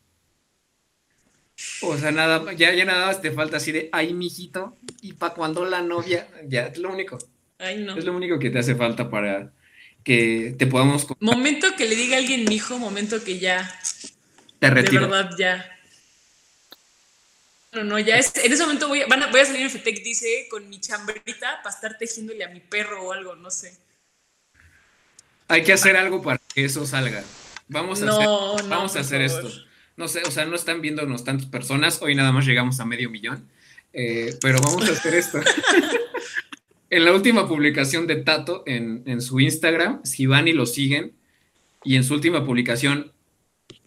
O 1.82 1.96
sea, 1.96 2.10
nada, 2.10 2.52
ya, 2.54 2.74
ya 2.74 2.84
nada 2.84 3.06
más 3.06 3.20
te 3.20 3.30
falta 3.32 3.58
así 3.58 3.70
de, 3.70 3.90
ay, 3.92 4.14
mijito, 4.14 4.78
y 5.02 5.12
para 5.12 5.34
cuando 5.34 5.66
la 5.66 5.82
novia, 5.82 6.26
ya 6.48 6.68
es 6.68 6.78
lo 6.78 6.90
único. 6.90 7.18
Ay, 7.58 7.82
no. 7.82 7.96
Es 7.96 8.04
lo 8.04 8.14
único 8.14 8.38
que 8.38 8.48
te 8.48 8.58
hace 8.58 8.74
falta 8.74 9.10
para 9.10 9.52
que 10.02 10.54
te 10.58 10.66
podamos. 10.66 11.06
Momento 11.20 11.66
que 11.76 11.86
le 11.86 11.96
diga 11.96 12.16
a 12.16 12.18
alguien 12.20 12.44
mijo, 12.44 12.78
momento 12.78 13.22
que 13.22 13.38
ya. 13.38 13.70
Te 14.58 14.70
retiro. 14.70 15.02
De 15.02 15.08
verdad, 15.08 15.30
ya. 15.38 15.79
No, 17.72 17.84
no, 17.84 17.98
ya 18.00 18.16
es, 18.18 18.34
en 18.36 18.52
ese 18.52 18.62
momento 18.64 18.88
voy 18.88 19.02
a, 19.02 19.06
voy 19.06 19.40
a 19.40 19.44
salir 19.44 19.62
en 19.62 19.70
FETEC, 19.70 20.02
dice, 20.02 20.48
con 20.50 20.68
mi 20.68 20.80
chambrita 20.80 21.60
para 21.62 21.74
estar 21.74 21.96
tejiéndole 21.96 22.44
a 22.44 22.48
mi 22.48 22.58
perro 22.58 23.04
o 23.04 23.12
algo, 23.12 23.36
no 23.36 23.50
sé. 23.50 23.76
Hay 25.46 25.62
que 25.62 25.72
hacer 25.72 25.96
algo 25.96 26.20
para 26.20 26.40
que 26.52 26.64
eso 26.64 26.84
salga. 26.84 27.22
Vamos 27.68 28.02
a 28.02 28.10
hacer, 28.10 28.68
vamos 28.68 28.96
a 28.96 29.00
hacer 29.00 29.22
esto. 29.22 29.48
No 29.96 30.08
sé, 30.08 30.22
o 30.26 30.30
sea, 30.32 30.46
no 30.46 30.56
están 30.56 30.80
viéndonos 30.80 31.22
tantas 31.22 31.46
personas, 31.46 32.02
hoy 32.02 32.16
nada 32.16 32.32
más 32.32 32.44
llegamos 32.44 32.80
a 32.80 32.84
medio 32.84 33.10
millón, 33.10 33.48
eh, 33.92 34.36
pero 34.40 34.60
vamos 34.60 34.88
a 34.88 34.92
hacer 34.92 35.14
esto. 35.14 35.40
en 36.90 37.04
la 37.04 37.12
última 37.12 37.46
publicación 37.46 38.08
de 38.08 38.16
Tato 38.16 38.64
en, 38.66 39.04
en, 39.06 39.20
su 39.20 39.38
Instagram, 39.38 40.00
si 40.04 40.26
van 40.26 40.48
y 40.48 40.52
lo 40.52 40.66
siguen, 40.66 41.12
y 41.84 41.94
en 41.94 42.02
su 42.02 42.14
última 42.14 42.44
publicación, 42.44 43.12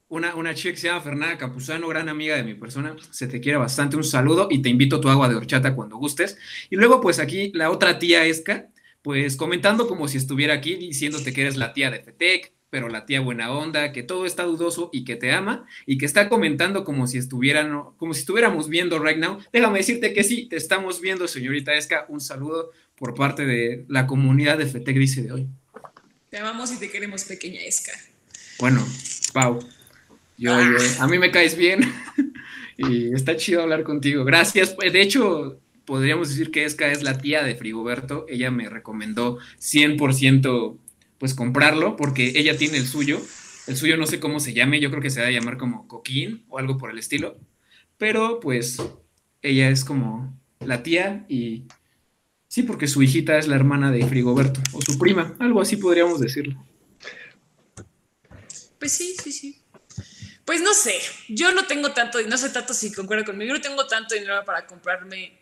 una, 0.10 0.36
una 0.36 0.54
chica 0.54 0.72
que 0.72 0.78
se 0.78 0.88
llama 0.88 1.02
Fernanda 1.02 1.38
Capuzano, 1.38 1.88
gran 1.88 2.10
amiga 2.10 2.36
de 2.36 2.44
mi 2.44 2.54
persona, 2.54 2.96
se 3.12 3.28
te 3.28 3.42
quiere 3.42 3.58
bastante, 3.58 3.98
un 3.98 4.04
saludo 4.04 4.48
y 4.50 4.62
te 4.62 4.70
invito 4.70 4.98
a 4.98 5.02
tu 5.02 5.10
agua 5.10 5.28
de 5.28 5.36
horchata 5.36 5.76
cuando 5.76 5.98
gustes. 5.98 6.38
Y 6.70 6.76
luego, 6.76 7.02
pues 7.02 7.20
aquí 7.20 7.52
la 7.54 7.70
otra 7.70 8.00
tía 8.00 8.26
Esca, 8.26 8.70
pues 9.02 9.36
comentando 9.36 9.88
como 9.88 10.08
si 10.08 10.18
estuviera 10.18 10.54
aquí, 10.54 10.76
diciéndote 10.76 11.34
que 11.34 11.42
eres 11.42 11.58
la 11.58 11.74
tía 11.74 11.92
de 11.92 12.04
FETEC, 12.04 12.54
pero 12.70 12.90
la 12.90 13.06
tía 13.06 13.22
buena 13.22 13.52
onda, 13.52 13.92
que 13.94 14.04
todo 14.04 14.26
está 14.26 14.44
dudoso 14.44 14.90
y 14.92 15.06
que 15.06 15.16
te 15.16 15.32
ama, 15.32 15.66
y 15.86 15.98
que 15.98 16.06
está 16.06 16.28
comentando 16.28 16.84
como 16.84 17.08
si 17.08 17.18
estuvieran, 17.18 17.84
como 17.98 18.14
si 18.14 18.22
estuviéramos 18.22 18.70
viendo 18.70 19.00
right 19.00 19.18
now. 19.18 19.40
Déjame 19.54 19.80
decirte 19.80 20.14
que 20.14 20.24
sí, 20.24 20.48
te 20.50 20.58
estamos 20.58 21.00
viendo, 21.00 21.28
señorita 21.28 21.74
Esca. 21.74 22.06
Un 22.10 22.20
saludo 22.20 22.72
por 22.96 23.14
parte 23.14 23.46
de 23.46 23.86
la 23.88 24.08
comunidad 24.08 24.58
de 24.58 24.66
FETEC 24.66 24.98
dice 24.98 25.24
de 25.24 25.32
hoy. 25.32 25.48
Te 26.30 26.40
amamos 26.40 26.72
y 26.74 26.78
te 26.78 26.90
queremos, 26.90 27.24
pequeña 27.24 27.62
Esca. 27.62 27.94
Bueno, 28.60 28.86
Pau, 29.34 29.60
a 30.46 31.08
mí 31.08 31.18
me 31.18 31.32
caes 31.32 31.58
bien 31.58 31.82
y 32.78 33.14
está 33.14 33.36
chido 33.36 33.64
hablar 33.64 33.84
contigo. 33.84 34.24
Gracias. 34.24 34.76
De 34.78 35.02
hecho, 35.02 35.60
podríamos 35.86 36.30
decir 36.30 36.52
que 36.52 36.66
Esca 36.66 36.92
es 36.92 37.04
la 37.04 37.18
tía 37.18 37.44
de 37.44 37.56
Frigoberto. 37.56 38.26
Ella 38.30 38.52
me 38.52 38.70
recomendó 38.70 39.40
100% 39.60 40.78
pues 41.18 41.34
comprarlo 41.34 41.96
porque 41.96 42.34
ella 42.36 42.58
tiene 42.58 42.78
el 42.78 42.86
suyo. 42.86 43.22
El 43.66 43.76
suyo 43.76 43.98
no 43.98 44.06
sé 44.06 44.20
cómo 44.20 44.40
se 44.40 44.54
llame, 44.54 44.80
yo 44.80 44.90
creo 44.90 45.02
que 45.02 45.10
se 45.10 45.22
va 45.22 45.28
a 45.28 45.32
llamar 45.32 45.58
como 45.58 45.88
Coquín 45.88 46.46
o 46.48 46.60
algo 46.60 46.78
por 46.78 46.92
el 46.92 47.00
estilo. 47.00 47.38
Pero 47.98 48.40
pues 48.40 48.78
ella 49.42 49.70
es 49.70 49.84
como 49.84 50.38
la 50.60 50.84
tía 50.84 51.26
y 51.28 51.64
Sí, 52.48 52.64
porque 52.64 52.88
su 52.88 53.04
hijita 53.04 53.38
es 53.38 53.48
la 53.48 53.56
hermana 53.56 53.92
de 53.92 54.06
Frigoberto, 54.08 54.62
o 54.72 54.82
su 54.82 54.98
prima, 54.98 55.36
algo 55.40 55.62
así 55.62 55.76
podríamos 55.76 56.20
decirlo. 56.20 56.56
Pues 58.80 58.94
sí, 58.94 59.16
sí, 59.22 59.32
sí. 59.32 59.62
Pues 60.48 60.62
no 60.62 60.74
sé, 60.74 60.98
yo 61.28 61.52
no 61.52 61.68
tengo 61.68 61.92
tanto, 61.92 62.22
no 62.22 62.38
sé 62.38 62.50
tanto 62.52 62.74
si 62.74 62.94
concuerdo 62.94 63.26
conmigo, 63.26 63.50
yo 63.50 63.56
no 63.56 63.62
tengo 63.62 63.86
tanto 63.86 64.16
dinero 64.16 64.46
para 64.46 64.66
comprarme 64.66 65.38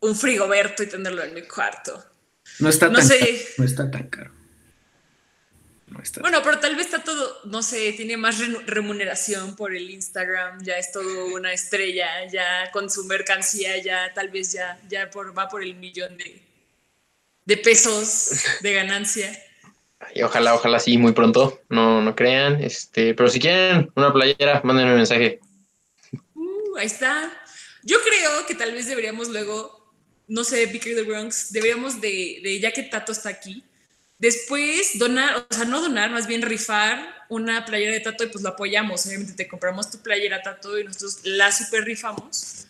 un 0.00 0.14
frigoberto 0.14 0.82
y 0.82 0.88
tenerlo 0.88 1.24
en 1.24 1.32
mi 1.32 1.40
cuarto. 1.40 2.04
No 2.58 2.68
está 2.68 2.92
tan 2.92 3.08
caro. 3.08 3.24
No 3.56 3.64
está 3.64 3.90
tan 3.90 4.08
caro. 4.10 4.32
bueno, 6.20 6.42
pero 6.44 6.60
tal 6.60 6.76
vez 6.76 6.84
está 6.84 7.02
todo, 7.02 7.40
no 7.44 7.62
sé, 7.62 7.94
tiene 7.94 8.18
más 8.18 8.36
remuneración 8.66 9.56
por 9.56 9.74
el 9.74 9.88
Instagram, 9.88 10.62
ya 10.62 10.76
es 10.76 10.92
todo 10.92 11.28
una 11.34 11.54
estrella, 11.54 12.26
ya 12.30 12.70
con 12.72 12.90
su 12.90 13.06
mercancía, 13.06 13.78
ya 13.78 14.12
tal 14.12 14.28
vez 14.28 14.52
ya, 14.52 14.78
ya 14.86 15.08
por, 15.08 15.36
va 15.36 15.48
por 15.48 15.62
el 15.62 15.76
millón 15.76 16.14
de, 16.18 16.42
de 17.46 17.56
pesos 17.56 18.32
de 18.60 18.74
ganancia. 18.74 19.45
Y 20.14 20.22
ojalá, 20.22 20.54
ojalá 20.54 20.78
sí, 20.78 20.98
muy 20.98 21.12
pronto, 21.12 21.60
no, 21.68 22.02
no 22.02 22.14
crean. 22.14 22.62
Este, 22.62 23.14
pero 23.14 23.28
si 23.28 23.40
quieren 23.40 23.90
una 23.94 24.12
playera, 24.12 24.60
mándenme 24.64 24.92
un 24.92 24.98
mensaje. 24.98 25.40
Uh, 26.34 26.76
ahí 26.78 26.86
está. 26.86 27.32
Yo 27.82 27.98
creo 28.02 28.46
que 28.46 28.54
tal 28.54 28.72
vez 28.72 28.86
deberíamos 28.86 29.28
luego, 29.28 29.92
no 30.28 30.44
sé, 30.44 30.66
Vicky 30.66 30.94
the 30.94 31.02
Bronx, 31.02 31.52
deberíamos 31.52 32.00
de, 32.00 32.40
de, 32.42 32.60
ya 32.60 32.72
que 32.72 32.82
Tato 32.82 33.12
está 33.12 33.28
aquí, 33.28 33.64
Después 34.18 34.98
donar, 34.98 35.46
o 35.50 35.54
sea, 35.54 35.66
no 35.66 35.82
donar, 35.82 36.10
más 36.10 36.26
bien 36.26 36.40
rifar 36.40 37.26
una 37.28 37.66
playera 37.66 37.92
de 37.92 38.00
Tato 38.00 38.24
y 38.24 38.28
pues 38.28 38.42
lo 38.42 38.50
apoyamos. 38.50 39.04
Obviamente 39.06 39.34
te 39.34 39.46
compramos 39.46 39.90
tu 39.90 39.98
playera 39.98 40.42
Tato 40.42 40.78
y 40.78 40.84
nosotros 40.84 41.20
la 41.24 41.52
super 41.52 41.84
rifamos. 41.84 42.66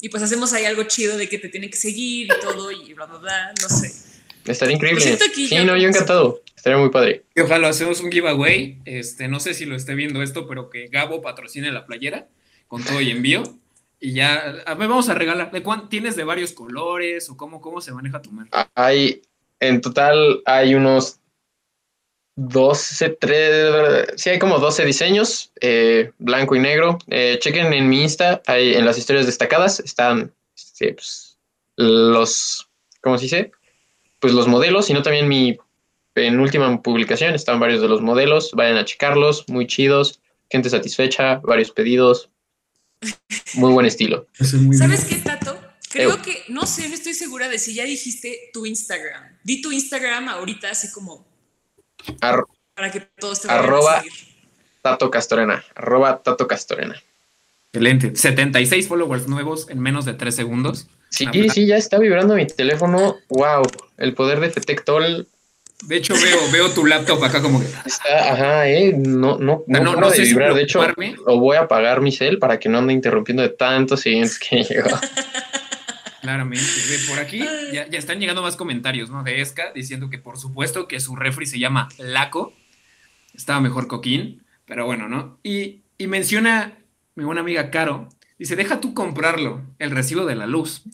Y 0.00 0.08
pues 0.08 0.22
hacemos 0.22 0.52
ahí 0.52 0.64
algo 0.64 0.84
chido 0.84 1.16
de 1.16 1.28
que 1.28 1.38
te 1.38 1.48
tiene 1.48 1.68
que 1.68 1.76
seguir 1.76 2.26
y 2.26 2.40
todo 2.40 2.70
y 2.70 2.94
bla, 2.94 3.52
no 3.60 3.68
sé. 3.68 3.92
Estaría 4.44 4.76
increíble. 4.76 5.18
sí, 5.34 5.64
no, 5.64 5.76
yo 5.76 5.88
encantado. 5.88 6.42
Estaría 6.56 6.78
muy 6.78 6.90
padre. 6.90 7.24
Y 7.34 7.40
ojalá 7.40 7.68
hacemos 7.68 8.00
un 8.00 8.10
giveaway. 8.10 8.80
Este, 8.84 9.28
no 9.28 9.40
sé 9.40 9.54
si 9.54 9.64
lo 9.64 9.76
esté 9.76 9.94
viendo 9.94 10.22
esto, 10.22 10.46
pero 10.46 10.70
que 10.70 10.88
Gabo 10.88 11.20
patrocine 11.20 11.72
la 11.72 11.86
playera 11.86 12.28
con 12.68 12.82
todo 12.82 13.00
y 13.00 13.10
envío. 13.10 13.42
Y 14.00 14.12
ya, 14.12 14.62
a 14.66 14.74
ver, 14.74 14.88
vamos 14.88 15.08
a 15.08 15.14
regalar. 15.14 15.50
¿De 15.50 15.62
¿Tienes 15.88 16.16
de 16.16 16.24
varios 16.24 16.52
colores 16.52 17.28
o 17.30 17.36
cómo, 17.36 17.60
cómo 17.60 17.80
se 17.80 17.92
maneja 17.92 18.20
tu 18.20 18.30
marca? 18.30 18.70
Hay, 18.74 19.22
en 19.60 19.80
total 19.80 20.42
hay 20.44 20.74
unos 20.74 21.20
12, 22.36 23.10
3, 23.10 24.06
sí 24.16 24.30
hay 24.30 24.38
como 24.38 24.58
12 24.58 24.84
diseños, 24.84 25.52
eh, 25.60 26.12
blanco 26.18 26.56
y 26.56 26.60
negro. 26.60 26.98
Eh, 27.08 27.38
chequen 27.40 27.72
en 27.72 27.88
mi 27.88 28.02
Insta, 28.02 28.42
hay, 28.46 28.74
en 28.74 28.84
las 28.84 28.98
historias 28.98 29.26
destacadas 29.26 29.80
están 29.80 30.32
pues, 30.78 31.38
los, 31.76 32.68
¿cómo 33.00 33.18
se 33.18 33.24
dice? 33.24 33.52
Pues 34.20 34.32
los 34.32 34.48
modelos, 34.48 34.86
sino 34.86 35.02
también 35.02 35.28
mi 35.28 35.58
penúltima 36.12 36.80
publicación, 36.80 37.34
están 37.34 37.60
varios 37.60 37.82
de 37.82 37.88
los 37.88 38.00
modelos, 38.00 38.52
vayan 38.54 38.76
a 38.76 38.84
checarlos, 38.84 39.48
muy 39.48 39.66
chidos, 39.66 40.20
gente 40.48 40.70
satisfecha, 40.70 41.36
varios 41.36 41.70
pedidos, 41.70 42.30
muy 43.54 43.72
buen 43.72 43.86
estilo. 43.86 44.26
¿Sabes 44.72 45.04
qué, 45.04 45.16
Tato? 45.16 45.58
Creo 45.90 46.20
que, 46.22 46.42
no 46.48 46.66
sé, 46.66 46.88
no 46.88 46.94
estoy 46.94 47.14
segura 47.14 47.48
de 47.48 47.58
si 47.58 47.74
ya 47.74 47.84
dijiste 47.84 48.50
tu 48.52 48.66
Instagram. 48.66 49.38
Di 49.44 49.60
tu 49.60 49.70
Instagram 49.70 50.28
ahorita, 50.28 50.70
así 50.70 50.90
como. 50.90 51.24
para 52.20 52.90
que 52.90 53.00
todos 53.00 53.42
te 53.42 53.48
Arroba 53.48 54.02
Tato 54.82 55.10
Castorena. 55.10 55.64
Arroba 55.76 56.20
Tato 56.22 56.48
Castorena. 56.48 57.00
Excelente. 57.72 58.16
76 58.16 58.88
followers 58.88 59.28
nuevos 59.28 59.68
en 59.68 59.80
menos 59.80 60.04
de 60.04 60.14
3 60.14 60.34
segundos. 60.34 60.88
Sí, 61.14 61.48
sí, 61.48 61.66
ya 61.66 61.76
está 61.76 61.98
vibrando 61.98 62.34
mi 62.34 62.46
teléfono. 62.46 63.16
Wow, 63.28 63.62
el 63.98 64.14
poder 64.14 64.40
de 64.40 64.50
Fetectol. 64.50 65.28
De 65.84 65.96
hecho, 65.96 66.14
veo, 66.14 66.38
veo 66.50 66.70
tu 66.70 66.86
laptop 66.86 67.22
acá 67.22 67.42
como 67.42 67.60
que. 67.60 67.66
Está, 67.84 68.32
ajá, 68.32 68.68
eh. 68.68 68.94
No, 68.96 69.38
no, 69.38 69.64
no, 69.66 69.80
no, 69.80 69.96
no 69.96 70.10
de 70.10 70.22
vibrar. 70.22 70.54
de 70.54 70.62
hecho, 70.62 70.82
lo 71.26 71.38
voy 71.38 71.56
a 71.56 71.62
apagar 71.62 72.00
mi 72.00 72.10
cel 72.10 72.38
para 72.38 72.58
que 72.58 72.68
no 72.68 72.78
ande 72.78 72.92
interrumpiendo 72.92 73.42
de 73.42 73.50
tantos 73.50 74.00
siguientes 74.00 74.38
que 74.38 74.62
llegó. 74.62 74.90
Claramente. 76.22 76.64
Por 77.06 77.18
aquí 77.18 77.44
ya, 77.70 77.82
están 77.92 78.18
llegando 78.18 78.40
más 78.40 78.56
comentarios, 78.56 79.10
¿no? 79.10 79.22
De 79.22 79.42
Esca 79.42 79.72
diciendo 79.74 80.08
que 80.08 80.18
por 80.18 80.38
supuesto 80.38 80.88
que 80.88 80.98
su 80.98 81.16
refri 81.16 81.44
se 81.44 81.58
llama 81.58 81.90
Laco. 81.98 82.54
Estaba 83.34 83.60
mejor 83.60 83.88
Coquín, 83.88 84.42
pero 84.64 84.86
bueno, 84.86 85.06
¿no? 85.06 85.38
Y, 85.42 85.82
menciona 85.98 86.78
mi 87.14 87.24
buena 87.24 87.42
amiga 87.42 87.70
Caro. 87.70 88.08
Dice, 88.38 88.56
deja 88.56 88.80
tú 88.80 88.94
comprarlo, 88.94 89.62
el 89.78 89.90
recibo 89.90 90.24
de 90.24 90.34
la 90.34 90.46
luz. 90.46 90.84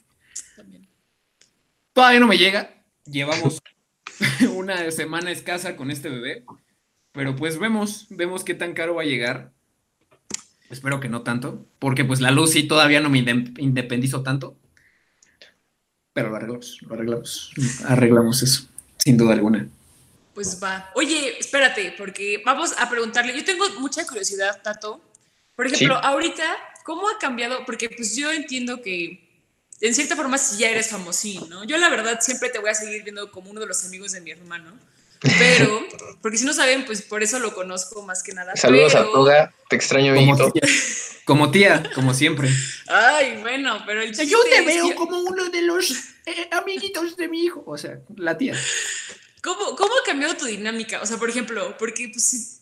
Todavía 1.93 2.21
no 2.21 2.27
me 2.27 2.39
llega. 2.39 2.83
Llevamos 3.05 3.61
una 4.55 4.91
semana 4.91 5.31
escasa 5.31 5.77
con 5.77 5.91
este 5.91 6.09
bebé. 6.09 6.45
Pero 7.13 7.35
pues 7.37 7.59
vemos, 7.59 8.07
vemos 8.11 8.45
qué 8.45 8.55
tan 8.55 8.73
caro 8.73 8.95
va 8.95 9.03
a 9.03 9.07
llegar. 9.07 9.53
Espero 10.69 11.01
que 11.01 11.09
no 11.09 11.23
tanto, 11.23 11.67
porque 11.81 12.05
pues 12.05 12.21
la 12.21 12.31
luz 12.31 12.53
sí 12.53 12.63
todavía 12.63 13.01
no 13.01 13.11
me 13.11 13.19
independizo 13.19 14.23
tanto 14.23 14.57
pero 16.13 16.31
lo 16.31 16.37
arreglamos, 16.37 16.79
lo 16.83 16.95
arreglamos, 16.95 17.53
arreglamos 17.87 18.43
eso, 18.43 18.69
sin 18.99 19.17
duda 19.17 19.35
alguna. 19.35 19.69
Pues 20.35 20.63
va. 20.63 20.91
Oye, 20.95 21.39
espérate, 21.39 21.95
porque 21.97 22.43
vamos 22.45 22.75
a 22.79 22.89
preguntarle. 22.89 23.37
Yo 23.37 23.45
tengo 23.45 23.65
mucha 23.81 24.07
curiosidad, 24.07 24.61
Tato. 24.63 25.01
Por 25.55 25.67
ejemplo, 25.67 25.97
ahorita, 25.97 26.45
¿cómo 26.85 27.09
ha 27.09 27.19
cambiado? 27.19 27.65
Porque 27.67 27.91
pues 27.91 28.17
yo 28.17 28.33
entiendo 28.33 28.81
que 28.83 29.30
en 29.81 29.95
cierta 29.95 30.17
forma 30.17 30.39
si 30.39 30.59
ya 30.59 30.71
eres 30.71 30.89
famosín, 30.89 31.49
¿no? 31.49 31.65
Yo 31.65 31.79
la 31.79 31.89
verdad 31.89 32.19
siempre 32.21 32.51
te 32.51 32.59
voy 32.59 32.71
a 32.71 32.75
seguir 32.75 33.03
viendo 33.03 33.31
como 33.31 33.51
uno 33.51 33.61
de 33.61 33.67
los 33.67 33.85
amigos 33.85 34.13
de 34.13 34.21
mi 34.21 34.31
hermano. 34.31 34.73
Pero, 35.21 35.87
porque 36.23 36.39
si 36.39 36.45
no 36.45 36.53
saben, 36.53 36.85
pues 36.85 37.03
por 37.03 37.23
eso 37.23 37.39
lo 37.39 37.55
conozco 37.55 38.03
más 38.03 38.23
que 38.23 38.33
nada. 38.33 38.57
Saludos 38.57 38.95
a 38.95 39.05
Toga, 39.05 39.55
te 39.69 39.77
extraño, 39.77 40.15
como 40.15 40.53
tía, 40.53 40.63
como 41.25 41.51
tía, 41.51 41.91
como 41.95 42.15
siempre. 42.15 42.49
Ay, 42.89 43.39
bueno, 43.41 43.83
pero 43.87 44.03
el 44.03 44.13
Yo 44.15 44.39
te 44.45 44.63
veo 44.63 44.95
como 44.95 45.21
uno 45.21 45.49
de 45.51 45.63
los 45.63 45.91
eh, 46.27 46.49
amiguitos 46.53 47.17
de 47.17 47.29
mi 47.29 47.45
hijo, 47.45 47.63
o 47.67 47.77
sea, 47.77 47.99
la 48.17 48.37
tía. 48.37 48.55
¿Cómo, 49.43 49.77
¿Cómo 49.77 49.95
ha 49.95 50.05
cambiado 50.05 50.37
tu 50.37 50.45
dinámica? 50.45 51.01
O 51.01 51.07
sea, 51.07 51.17
por 51.17 51.31
ejemplo, 51.31 51.77
porque 51.79 52.11
pues 52.13 52.60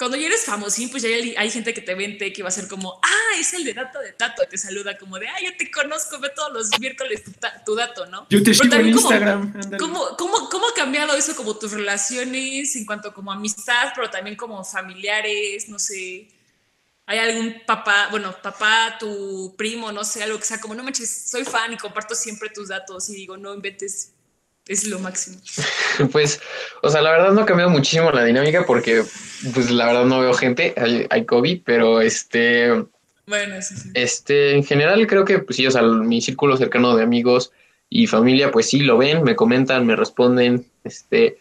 cuando 0.00 0.16
ya 0.16 0.28
eres 0.28 0.46
famosín, 0.46 0.88
pues 0.90 1.02
ya 1.02 1.10
hay, 1.10 1.50
gente 1.50 1.74
que 1.74 1.82
te 1.82 1.94
vente 1.94 2.32
que 2.32 2.42
va 2.42 2.48
a 2.48 2.52
ser 2.52 2.66
como, 2.68 2.98
ah, 3.02 3.38
es 3.38 3.52
el 3.52 3.64
de 3.64 3.74
dato 3.74 3.98
de 4.00 4.14
Tato, 4.14 4.42
te 4.48 4.56
saluda 4.56 4.96
como 4.96 5.18
de, 5.18 5.28
ah, 5.28 5.36
yo 5.44 5.54
te 5.58 5.70
conozco, 5.70 6.18
ve 6.18 6.30
todos 6.34 6.50
los 6.54 6.80
miércoles 6.80 7.22
tu, 7.66 7.74
dato, 7.74 8.06
¿no? 8.06 8.26
Yo 8.30 8.42
te 8.42 8.54
sigo 8.54 8.74
en 8.76 8.88
Instagram. 8.88 9.52
¿cómo, 9.78 10.16
cómo, 10.16 10.48
cómo, 10.48 10.68
ha 10.68 10.74
cambiado 10.74 11.14
eso 11.14 11.36
como 11.36 11.54
tus 11.58 11.72
relaciones 11.72 12.74
en 12.76 12.86
cuanto 12.86 13.12
como 13.12 13.30
amistad, 13.30 13.92
pero 13.94 14.08
también 14.08 14.36
como 14.36 14.64
familiares, 14.64 15.68
no 15.68 15.78
sé? 15.78 16.30
¿Hay 17.04 17.18
algún 17.18 17.60
papá, 17.66 18.08
bueno, 18.10 18.34
papá, 18.42 18.96
tu 18.98 19.54
primo, 19.58 19.92
no 19.92 20.02
sé, 20.02 20.22
algo 20.22 20.38
que 20.38 20.46
sea 20.46 20.62
como, 20.62 20.74
no 20.74 20.82
manches, 20.82 21.28
soy 21.28 21.44
fan 21.44 21.74
y 21.74 21.76
comparto 21.76 22.14
siempre 22.14 22.48
tus 22.48 22.68
datos 22.68 23.10
y 23.10 23.16
digo, 23.16 23.36
no 23.36 23.52
inventes 23.52 24.12
es 24.70 24.86
lo 24.86 24.98
máximo. 25.00 25.36
Pues, 26.12 26.40
o 26.82 26.88
sea, 26.88 27.02
la 27.02 27.10
verdad 27.10 27.32
no 27.32 27.42
ha 27.42 27.46
cambiado 27.46 27.70
muchísimo 27.70 28.10
la 28.10 28.24
dinámica 28.24 28.64
porque, 28.64 29.02
pues, 29.52 29.70
la 29.70 29.86
verdad 29.86 30.04
no 30.04 30.20
veo 30.20 30.32
gente, 30.32 30.72
hay, 30.76 31.06
hay 31.10 31.26
COVID, 31.26 31.60
pero 31.64 32.00
este... 32.00 32.84
Bueno, 33.26 33.60
sí, 33.60 33.76
sí. 33.76 33.90
Este, 33.94 34.54
en 34.54 34.64
general 34.64 35.06
creo 35.06 35.24
que, 35.24 35.40
pues 35.40 35.56
sí, 35.56 35.66
o 35.66 35.70
sea, 35.70 35.82
mi 35.82 36.22
círculo 36.22 36.56
cercano 36.56 36.96
de 36.96 37.02
amigos 37.02 37.52
y 37.90 38.06
familia, 38.06 38.50
pues 38.50 38.70
sí, 38.70 38.80
lo 38.80 38.96
ven, 38.96 39.24
me 39.24 39.36
comentan, 39.36 39.86
me 39.86 39.96
responden, 39.96 40.64
este... 40.84 41.38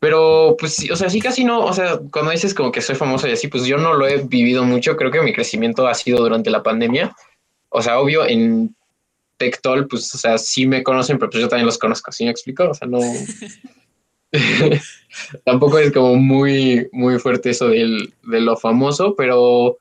Pero, 0.00 0.56
pues, 0.58 0.74
sí, 0.74 0.90
o 0.90 0.96
sea, 0.96 1.08
sí, 1.08 1.20
casi 1.20 1.44
no, 1.44 1.64
o 1.64 1.72
sea, 1.72 1.98
cuando 2.10 2.30
dices 2.30 2.52
como 2.52 2.72
que 2.72 2.82
soy 2.82 2.96
famoso 2.96 3.28
y 3.28 3.32
así, 3.32 3.48
pues 3.48 3.64
yo 3.64 3.76
no 3.76 3.94
lo 3.94 4.08
he 4.08 4.22
vivido 4.22 4.64
mucho, 4.64 4.96
creo 4.96 5.10
que 5.10 5.22
mi 5.22 5.32
crecimiento 5.32 5.86
ha 5.86 5.94
sido 5.94 6.18
durante 6.18 6.50
la 6.50 6.62
pandemia. 6.62 7.14
O 7.68 7.80
sea, 7.80 7.98
obvio, 7.98 8.26
en 8.26 8.74
Tectol, 9.36 9.88
pues, 9.88 10.14
o 10.14 10.18
sea, 10.18 10.38
sí 10.38 10.66
me 10.66 10.82
conocen, 10.82 11.18
pero 11.18 11.30
pues 11.30 11.42
yo 11.42 11.48
también 11.48 11.66
los 11.66 11.78
conozco, 11.78 12.12
¿sí 12.12 12.24
me 12.24 12.30
explico? 12.30 12.70
O 12.70 12.74
sea, 12.74 12.88
no... 12.88 13.00
Tampoco 15.44 15.78
es 15.78 15.92
como 15.92 16.16
muy, 16.16 16.88
muy 16.92 17.18
fuerte 17.18 17.50
eso 17.50 17.68
del, 17.68 18.12
de 18.24 18.40
lo 18.40 18.56
famoso, 18.56 19.14
pero 19.16 19.78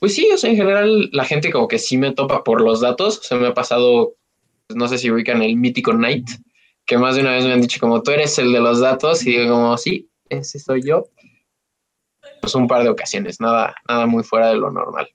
pues 0.00 0.14
sí, 0.14 0.28
o 0.32 0.38
sea, 0.38 0.50
en 0.50 0.56
general 0.56 1.10
la 1.12 1.24
gente 1.24 1.52
como 1.52 1.68
que 1.68 1.78
sí 1.78 1.98
me 1.98 2.12
topa 2.12 2.42
por 2.42 2.62
los 2.62 2.80
datos. 2.80 3.18
O 3.18 3.22
sea, 3.22 3.38
me 3.38 3.48
ha 3.48 3.54
pasado, 3.54 4.14
pues, 4.66 4.76
no 4.76 4.88
sé 4.88 4.98
si 4.98 5.10
ubican 5.10 5.42
el 5.42 5.56
mítico 5.56 5.92
Night, 5.92 6.28
que 6.86 6.96
más 6.96 7.14
de 7.14 7.20
una 7.20 7.32
vez 7.32 7.44
me 7.44 7.52
han 7.52 7.60
dicho 7.60 7.78
como 7.78 8.02
tú 8.02 8.10
eres 8.10 8.38
el 8.38 8.52
de 8.52 8.60
los 8.60 8.80
datos 8.80 9.24
y 9.26 9.32
digo 9.32 9.54
como 9.54 9.76
sí, 9.76 10.08
ese 10.28 10.58
soy 10.58 10.82
yo. 10.82 11.04
Pues 12.40 12.54
un 12.54 12.66
par 12.66 12.82
de 12.82 12.88
ocasiones, 12.88 13.40
nada, 13.40 13.74
nada 13.86 14.06
muy 14.06 14.24
fuera 14.24 14.48
de 14.48 14.56
lo 14.56 14.70
normal. 14.70 15.08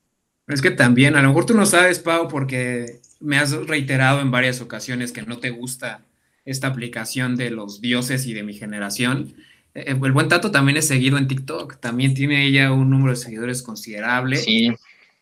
Es 0.47 0.61
que 0.61 0.69
también, 0.69 1.15
a 1.15 1.23
lo 1.23 1.29
mejor 1.29 1.47
tú 1.47 1.55
no 1.55 1.65
sabes, 1.65 1.97
Pau, 1.97 2.27
porque 2.27 2.99
me 3.25 3.37
has 3.37 3.51
reiterado 3.51 4.21
en 4.21 4.31
varias 4.31 4.61
ocasiones 4.61 5.11
que 5.11 5.21
no 5.23 5.39
te 5.39 5.49
gusta 5.49 6.05
esta 6.45 6.67
aplicación 6.67 7.35
de 7.35 7.49
los 7.49 7.81
dioses 7.81 8.25
y 8.27 8.33
de 8.33 8.43
mi 8.43 8.53
generación. 8.53 9.33
Eh, 9.73 9.85
el 9.87 10.11
buen 10.11 10.29
Tato 10.29 10.51
también 10.51 10.77
es 10.77 10.87
seguido 10.87 11.17
en 11.17 11.27
TikTok, 11.27 11.79
también 11.79 12.13
tiene 12.13 12.45
ella 12.45 12.71
un 12.71 12.89
número 12.89 13.11
de 13.11 13.17
seguidores 13.17 13.61
considerable. 13.61 14.37
Sí. 14.37 14.69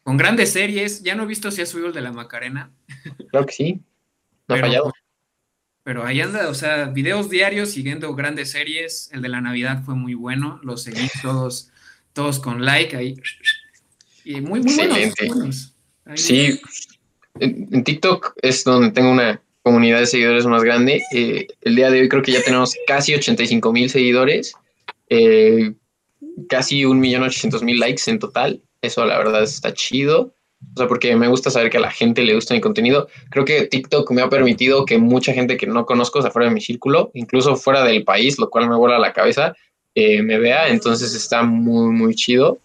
Con 0.04 0.18
grandes 0.18 0.52
series, 0.52 1.02
ya 1.02 1.16
no 1.16 1.24
he 1.24 1.28
visto 1.28 1.50
si 1.50 1.62
ha 1.62 1.66
subido 1.66 1.88
el 1.88 1.94
de 1.94 2.02
la 2.02 2.12
Macarena. 2.12 2.72
Creo 3.32 3.46
que 3.46 3.54
sí. 3.54 3.74
No 4.48 4.56
ha 4.56 4.58
Pero- 4.58 4.68
fallado. 4.68 4.94
Pero 5.86 6.06
ahí 6.06 6.22
anda, 6.22 6.48
o 6.48 6.54
sea, 6.54 6.86
videos 6.86 7.30
diarios 7.30 7.72
siguiendo 7.72 8.16
grandes 8.16 8.52
series. 8.52 9.10
El 9.12 9.22
de 9.22 9.28
la 9.28 9.42
Navidad 9.42 9.84
fue 9.84 9.96
muy 9.96 10.14
bueno, 10.14 10.60
los 10.64 10.84
seguí 10.84 11.10
todos, 11.22 11.72
todos 12.14 12.40
con 12.40 12.64
like 12.64 12.96
ahí. 12.96 13.18
Y 14.24 14.40
muy, 14.40 14.62
muy 14.62 14.74
buenos, 14.76 14.98
Excelente. 14.98 15.26
muy 15.28 15.36
buenos. 15.38 15.74
Ahí- 16.06 16.18
Sí, 16.18 16.62
en, 17.40 17.84
TikTok 17.84 18.36
es 18.42 18.64
donde 18.64 18.92
tengo 18.92 19.12
una 19.12 19.42
comunidad 19.64 20.00
de 20.00 20.06
seguidores 20.06 20.46
más 20.46 20.64
grande. 20.64 21.02
Eh, 21.14 21.48
el 21.62 21.76
día 21.76 21.90
de 21.90 22.02
hoy 22.02 22.10
creo 22.10 22.22
que 22.22 22.32
ya 22.32 22.44
tenemos 22.44 22.76
casi 22.88 23.14
85 23.14 23.72
mil 23.72 23.90
seguidores, 23.90 24.54
eh, 25.10 25.74
casi 26.50 26.84
1.800.000 26.84 27.78
likes 27.78 28.04
en 28.08 28.20
total. 28.20 28.62
Eso 28.82 29.06
la 29.06 29.18
verdad 29.18 29.44
está 29.44 29.74
chido. 29.74 30.34
O 30.76 30.78
sea, 30.78 30.88
porque 30.88 31.16
me 31.16 31.28
gusta 31.28 31.50
saber 31.50 31.70
que 31.70 31.78
a 31.78 31.82
la 31.82 31.92
gente 31.92 32.24
le 32.24 32.36
gusta 32.36 32.54
mi 32.54 32.62
contenido. 32.62 33.08
Creo 33.30 33.44
que 33.44 33.68
TikTok 33.68 34.10
me 34.12 34.22
ha 34.22 34.30
permitido 34.30 34.86
que 34.86 34.98
mucha 34.98 35.34
gente 35.34 35.58
que 35.58 35.68
no 35.68 35.86
conozco, 35.86 36.20
o 36.20 36.22
sea, 36.22 36.32
fuera 36.32 36.48
de 36.48 36.54
mi 36.54 36.62
círculo, 36.62 37.12
incluso 37.14 37.56
fuera 37.56 37.84
del 37.84 38.04
país, 38.06 38.40
lo 38.40 38.50
cual 38.50 38.70
me 38.70 38.78
vuela 38.78 38.98
la 38.98 39.12
cabeza, 39.12 39.54
eh, 39.94 40.22
me 40.22 40.40
vea. 40.40 40.70
Entonces 40.70 41.14
está 41.14 41.44
muy, 41.44 41.92
muy 41.92 42.16
chido. 42.16 42.60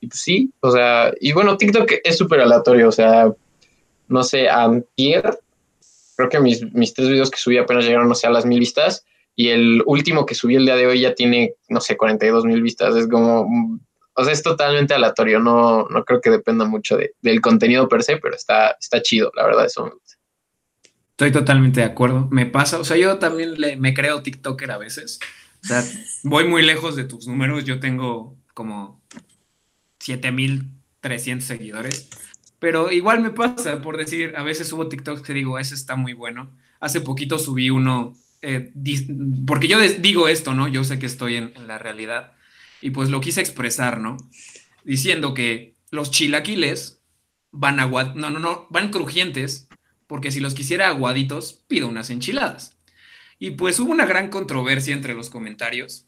Pues 0.00 0.20
sí, 0.20 0.50
o 0.60 0.70
sea, 0.70 1.12
y 1.20 1.32
bueno, 1.32 1.56
TikTok 1.56 1.90
es 2.04 2.18
súper 2.18 2.40
aleatorio, 2.40 2.88
o 2.88 2.92
sea, 2.92 3.32
no 4.08 4.22
sé, 4.24 4.48
antier, 4.48 5.38
creo 6.16 6.28
que 6.28 6.40
mis, 6.40 6.72
mis 6.72 6.94
tres 6.94 7.08
videos 7.08 7.30
que 7.30 7.38
subí 7.38 7.58
apenas 7.58 7.84
llegaron, 7.84 8.08
no 8.08 8.14
sé, 8.14 8.26
a 8.26 8.30
las 8.30 8.46
mil 8.46 8.58
vistas, 8.60 9.04
y 9.36 9.48
el 9.48 9.82
último 9.86 10.26
que 10.26 10.34
subí 10.34 10.54
el 10.56 10.64
día 10.66 10.76
de 10.76 10.86
hoy 10.86 11.00
ya 11.00 11.14
tiene, 11.14 11.54
no 11.68 11.80
sé, 11.80 11.96
42 11.96 12.44
mil 12.44 12.62
vistas, 12.62 12.94
es 12.94 13.08
como, 13.08 13.46
mm, 13.48 13.80
o 14.16 14.24
sea, 14.24 14.32
es 14.32 14.42
totalmente 14.42 14.94
aleatorio, 14.94 15.40
no, 15.40 15.86
no 15.88 16.04
creo 16.04 16.20
que 16.20 16.30
dependa 16.30 16.64
mucho 16.64 16.96
de- 16.96 17.14
del 17.20 17.40
contenido 17.40 17.88
per 17.88 18.02
se, 18.04 18.18
pero 18.18 18.36
está, 18.36 18.76
está 18.80 19.02
chido, 19.02 19.32
la 19.34 19.44
verdad, 19.44 19.66
eso 19.66 19.84
me 19.84 19.90
gusta. 19.90 20.14
Estoy 21.10 21.30
totalmente 21.32 21.80
de 21.80 21.86
acuerdo. 21.86 22.26
Me 22.30 22.44
pasa, 22.46 22.78
o 22.78 22.84
sea, 22.84 22.96
yo 22.96 23.18
también 23.18 23.60
le- 23.60 23.76
me 23.76 23.94
creo 23.94 24.22
TikToker 24.22 24.70
a 24.72 24.78
veces. 24.78 25.18
O 25.62 25.66
sea, 25.66 25.82
voy 26.24 26.46
muy 26.48 26.62
lejos 26.62 26.96
de 26.96 27.04
tus 27.04 27.26
números. 27.28 27.64
Yo 27.64 27.78
tengo 27.78 28.36
como 28.52 29.00
7300 30.00 31.44
seguidores. 31.46 32.08
Pero 32.64 32.90
igual 32.90 33.20
me 33.20 33.28
pasa, 33.28 33.82
por 33.82 33.98
decir, 33.98 34.32
a 34.38 34.42
veces 34.42 34.68
subo 34.68 34.88
TikToks 34.88 35.20
que 35.20 35.34
digo, 35.34 35.58
ese 35.58 35.74
está 35.74 35.96
muy 35.96 36.14
bueno. 36.14 36.50
Hace 36.80 37.02
poquito 37.02 37.38
subí 37.38 37.68
uno, 37.68 38.16
eh, 38.40 38.72
porque 39.46 39.68
yo 39.68 39.78
digo 39.82 40.28
esto, 40.28 40.54
¿no? 40.54 40.66
Yo 40.66 40.82
sé 40.82 40.98
que 40.98 41.04
estoy 41.04 41.36
en, 41.36 41.52
la 41.66 41.76
realidad. 41.76 42.32
Y 42.80 42.88
pues 42.88 43.10
lo 43.10 43.20
quise 43.20 43.42
expresar, 43.42 44.00
¿no? 44.00 44.16
Diciendo 44.82 45.34
que 45.34 45.74
los 45.90 46.10
chilaquiles 46.10 47.02
van 47.50 47.80
agua, 47.80 48.14
no, 48.16 48.30
no, 48.30 48.38
no, 48.38 48.66
van 48.70 48.88
crujientes, 48.88 49.68
porque 50.06 50.32
si 50.32 50.40
los 50.40 50.54
quisiera 50.54 50.88
aguaditos, 50.88 51.60
pido 51.68 51.86
unas 51.86 52.08
enchiladas. 52.08 52.78
Y 53.38 53.50
pues 53.50 53.78
hubo 53.78 53.92
una 53.92 54.06
gran 54.06 54.30
controversia 54.30 54.94
entre 54.94 55.12
los 55.12 55.28
comentarios. 55.28 56.06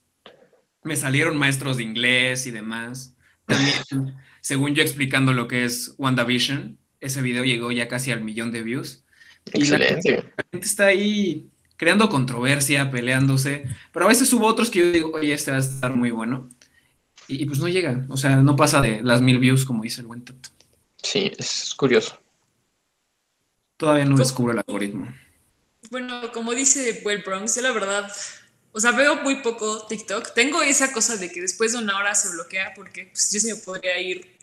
Me 0.82 0.96
salieron 0.96 1.36
maestros 1.36 1.76
de 1.76 1.82
inglés 1.82 2.46
y 2.46 2.50
demás. 2.50 3.14
También, 3.44 3.76
según 4.46 4.76
yo 4.76 4.82
explicando 4.84 5.32
lo 5.32 5.48
que 5.48 5.64
es 5.64 5.96
WandaVision, 5.98 6.78
ese 7.00 7.20
video 7.20 7.42
llegó 7.42 7.72
ya 7.72 7.88
casi 7.88 8.12
al 8.12 8.22
millón 8.22 8.52
de 8.52 8.62
views. 8.62 9.02
Y 9.52 9.64
la- 9.64 9.78
Excelente. 9.78 10.32
la 10.36 10.44
gente 10.52 10.66
está 10.68 10.86
ahí 10.86 11.50
creando 11.76 12.08
controversia, 12.08 12.88
peleándose, 12.92 13.64
pero 13.92 14.04
a 14.04 14.08
veces 14.08 14.32
hubo 14.32 14.46
otros 14.46 14.70
que 14.70 14.78
yo 14.78 14.92
digo, 14.92 15.10
oye, 15.12 15.32
este 15.32 15.50
va 15.50 15.56
a 15.56 15.60
estar 15.60 15.92
muy 15.96 16.12
bueno. 16.12 16.48
Y, 17.26 17.42
y 17.42 17.46
pues 17.46 17.58
no 17.58 17.66
llega, 17.66 18.06
o 18.08 18.16
sea, 18.16 18.36
no 18.36 18.54
pasa 18.54 18.80
de 18.80 19.02
las 19.02 19.20
mil 19.20 19.40
views, 19.40 19.64
como 19.64 19.82
dice 19.82 20.00
el 20.02 20.06
buen 20.06 20.24
Tato. 20.24 20.48
Sí, 21.02 21.32
es 21.36 21.74
curioso. 21.74 22.22
Todavía 23.76 24.04
no 24.04 24.16
descubro 24.16 24.52
el 24.52 24.60
algoritmo. 24.64 25.12
Bueno, 25.90 26.30
como 26.32 26.54
dice 26.54 27.02
Will 27.04 27.24
Bronx, 27.26 27.56
yo 27.56 27.62
la 27.62 27.72
verdad, 27.72 28.12
o 28.70 28.78
sea, 28.78 28.92
veo 28.92 29.22
muy 29.24 29.42
poco 29.42 29.88
TikTok. 29.88 30.34
Tengo 30.34 30.62
esa 30.62 30.92
cosa 30.92 31.16
de 31.16 31.32
que 31.32 31.40
después 31.40 31.72
de 31.72 31.78
una 31.78 31.98
hora 31.98 32.14
se 32.14 32.28
bloquea 32.30 32.74
porque 32.76 33.06
pues, 33.06 33.32
yo 33.32 33.40
sí 33.40 33.48
me 33.48 33.56
podría 33.56 34.00
ir 34.00 34.35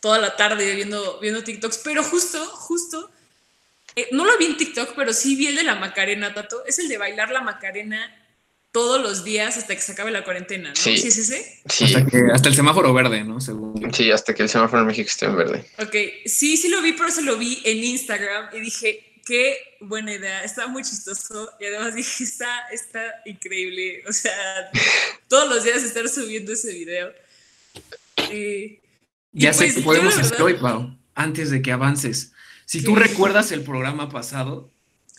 toda 0.00 0.18
la 0.18 0.36
tarde 0.36 0.74
viendo, 0.74 1.18
viendo 1.20 1.42
TikToks, 1.42 1.78
pero 1.78 2.02
justo, 2.02 2.44
justo, 2.46 3.10
eh, 3.96 4.08
no 4.12 4.24
lo 4.24 4.36
vi 4.38 4.46
en 4.46 4.56
TikTok, 4.56 4.94
pero 4.94 5.12
sí 5.12 5.34
vi 5.34 5.48
el 5.48 5.56
de 5.56 5.64
la 5.64 5.74
Macarena, 5.74 6.32
Tato. 6.32 6.64
Es 6.66 6.78
el 6.78 6.88
de 6.88 6.98
bailar 6.98 7.30
la 7.30 7.40
Macarena 7.40 8.14
todos 8.70 9.02
los 9.02 9.24
días 9.24 9.56
hasta 9.56 9.74
que 9.74 9.80
se 9.80 9.92
acabe 9.92 10.10
la 10.10 10.24
cuarentena, 10.24 10.68
¿no? 10.68 10.76
Sí. 10.76 10.96
¿Sí 10.98 11.08
es 11.08 11.18
ese? 11.18 11.62
Sí, 11.68 11.84
Hasta, 11.84 12.06
que, 12.06 12.22
hasta 12.32 12.48
el 12.48 12.54
semáforo 12.54 12.92
verde, 12.92 13.24
¿no? 13.24 13.40
Según. 13.40 13.92
sí, 13.92 14.10
hasta 14.10 14.34
que 14.34 14.44
el 14.44 14.48
semáforo 14.48 14.82
en 14.82 14.88
México 14.88 15.08
esté 15.08 15.26
en 15.26 15.36
verde. 15.36 15.64
Ok, 15.78 15.94
sí, 16.26 16.56
sí 16.56 16.68
lo 16.68 16.80
vi, 16.80 16.92
pero 16.92 17.10
se 17.10 17.22
lo 17.22 17.36
vi 17.36 17.60
en 17.64 17.82
Instagram 17.82 18.54
y 18.54 18.60
dije, 18.60 19.20
qué 19.24 19.58
buena 19.80 20.14
idea, 20.14 20.44
está 20.44 20.68
muy 20.68 20.82
chistoso 20.84 21.50
y 21.58 21.66
además 21.66 21.94
dije, 21.94 22.24
está, 22.24 22.68
está 22.70 23.22
increíble, 23.26 24.04
o 24.06 24.12
sea, 24.12 24.70
todos 25.28 25.48
los 25.48 25.64
días 25.64 25.82
estar 25.82 26.08
subiendo 26.08 26.52
ese 26.52 26.72
video. 26.72 27.12
Eh, 28.30 28.78
y 29.38 29.42
Ya 29.42 29.52
sé 29.52 29.72
que 29.72 29.80
podemos 29.82 30.16
verdad- 30.16 30.40
hoy, 30.40 30.54
Pau, 30.54 30.96
antes 31.14 31.50
de 31.50 31.62
que 31.62 31.72
avances. 31.72 32.32
Si 32.66 32.82
tú 32.82 32.94
recuerdas 32.96 33.50
el 33.52 33.62
programa 33.62 34.08
pasado, 34.08 34.70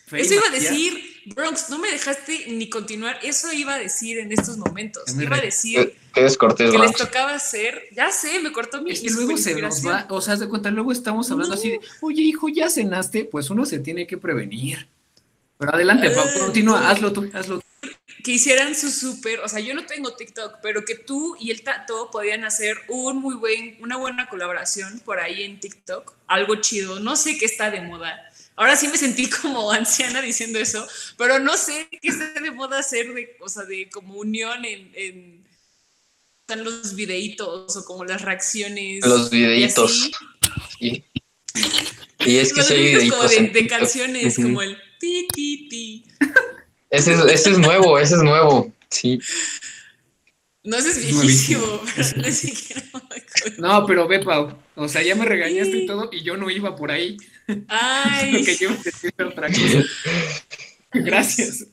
Fe 0.05 0.19
y 0.19 0.21
Eso 0.21 0.33
iba 0.35 0.43
a 0.47 0.51
decir, 0.51 1.03
Bronx, 1.35 1.69
no 1.69 1.77
me 1.77 1.89
dejaste 1.91 2.45
ni 2.49 2.67
continuar, 2.69 3.19
eso 3.23 3.51
iba 3.53 3.75
a 3.75 3.79
decir 3.79 4.17
en 4.17 4.31
estos 4.31 4.57
momentos, 4.57 5.03
iba 5.19 5.35
a 5.37 5.41
decir 5.41 5.95
descortés, 6.15 6.71
que 6.71 6.77
les 6.79 6.93
tocaba 6.93 7.33
hacer, 7.35 7.83
ya 7.95 8.11
sé, 8.11 8.39
me 8.39 8.51
cortó 8.51 8.81
mi 8.81 8.93
que 8.93 9.09
luego 9.11 9.37
se 9.37 9.59
nos 9.61 9.85
va, 9.85 10.07
o 10.09 10.19
sea, 10.19 10.33
haz 10.33 10.39
de 10.39 10.47
cuenta, 10.49 10.71
luego 10.71 10.91
estamos 10.91 11.29
hablando 11.31 11.53
así 11.53 11.69
de, 11.69 11.79
oye, 12.01 12.23
hijo, 12.23 12.49
¿ya 12.49 12.69
cenaste? 12.69 13.25
Pues 13.25 13.49
uno 13.51 13.65
se 13.65 13.79
tiene 13.79 14.05
que 14.07 14.17
prevenir. 14.17 14.87
Pero 15.57 15.73
adelante, 15.75 16.09
Pau, 16.09 16.25
Ah, 16.27 16.39
continúa, 16.39 16.89
hazlo 16.89 17.13
tú, 17.13 17.29
hazlo 17.33 17.59
tú. 17.59 17.65
Que 18.23 18.31
hicieran 18.31 18.75
su 18.75 18.91
súper, 18.91 19.39
o 19.39 19.47
sea, 19.47 19.59
yo 19.59 19.73
no 19.73 19.85
tengo 19.85 20.15
TikTok, 20.15 20.59
pero 20.61 20.83
que 20.83 20.95
tú 20.95 21.37
y 21.39 21.51
el 21.51 21.61
Tato 21.61 22.09
podían 22.11 22.43
hacer 22.43 22.77
un 22.87 23.17
muy 23.17 23.35
buen, 23.35 23.77
una 23.81 23.97
buena 23.97 24.27
colaboración 24.27 24.99
por 24.99 25.19
ahí 25.19 25.43
en 25.43 25.59
TikTok, 25.59 26.13
algo 26.27 26.55
chido, 26.55 26.99
no 26.99 27.15
sé 27.15 27.37
qué 27.37 27.45
está 27.45 27.71
de 27.71 27.81
moda. 27.81 28.17
Ahora 28.55 28.75
sí 28.75 28.87
me 28.89 28.97
sentí 28.97 29.29
como 29.41 29.71
anciana 29.71 30.21
diciendo 30.21 30.59
eso, 30.59 30.85
pero 31.17 31.39
no 31.39 31.55
sé 31.55 31.87
qué 31.89 32.09
está 32.09 32.39
de 32.41 32.51
moda 32.51 32.79
hacer 32.79 33.13
de, 33.13 33.37
o 33.39 33.47
sea, 33.47 33.63
de 33.63 33.89
como 33.89 34.15
unión 34.15 34.65
en, 34.65 34.91
en 34.95 35.49
están 36.49 36.65
los 36.65 36.95
videitos 36.95 37.77
o 37.77 37.85
como 37.85 38.05
las 38.05 38.23
reacciones. 38.23 39.05
Los 39.05 39.29
videitos. 39.29 40.09
Y, 40.79 41.03
y 42.25 42.37
es 42.37 42.53
que 42.53 42.61
hay 42.61 42.95
videitos 42.95 43.29
de, 43.29 43.49
de 43.49 43.67
canciones, 43.67 44.35
como 44.35 44.61
el 44.63 44.75
ti, 44.99 45.27
ti, 45.31 45.69
ti. 45.69 46.05
Ese 46.89 47.13
es, 47.13 47.19
ese 47.25 47.51
es 47.51 47.59
nuevo, 47.59 47.99
ese 47.99 48.15
es 48.15 48.23
nuevo. 48.23 48.73
Sí. 48.89 49.19
No, 50.63 50.77
ese 50.77 50.89
es 50.89 51.05
viejísimo, 51.05 51.81
pero 51.95 52.09
ni 52.17 52.31
siquiera 52.31 52.83
me 52.93 52.99
acuerdo. 52.99 53.61
No, 53.67 53.85
pero 53.85 54.07
ve, 54.07 54.19
Pau, 54.19 54.57
o 54.75 54.87
sea, 54.87 55.01
ya 55.03 55.15
me 55.15 55.25
regañaste 55.25 55.77
y 55.77 55.85
todo, 55.85 56.09
y 56.11 56.21
yo 56.21 56.35
no 56.37 56.49
iba 56.49 56.75
por 56.75 56.91
ahí, 56.91 57.17
Ay, 57.67 58.43
que 58.43 58.55
yo 58.57 58.69
otra 59.25 59.47
cosa. 59.47 59.83
Gracias. 60.91 61.67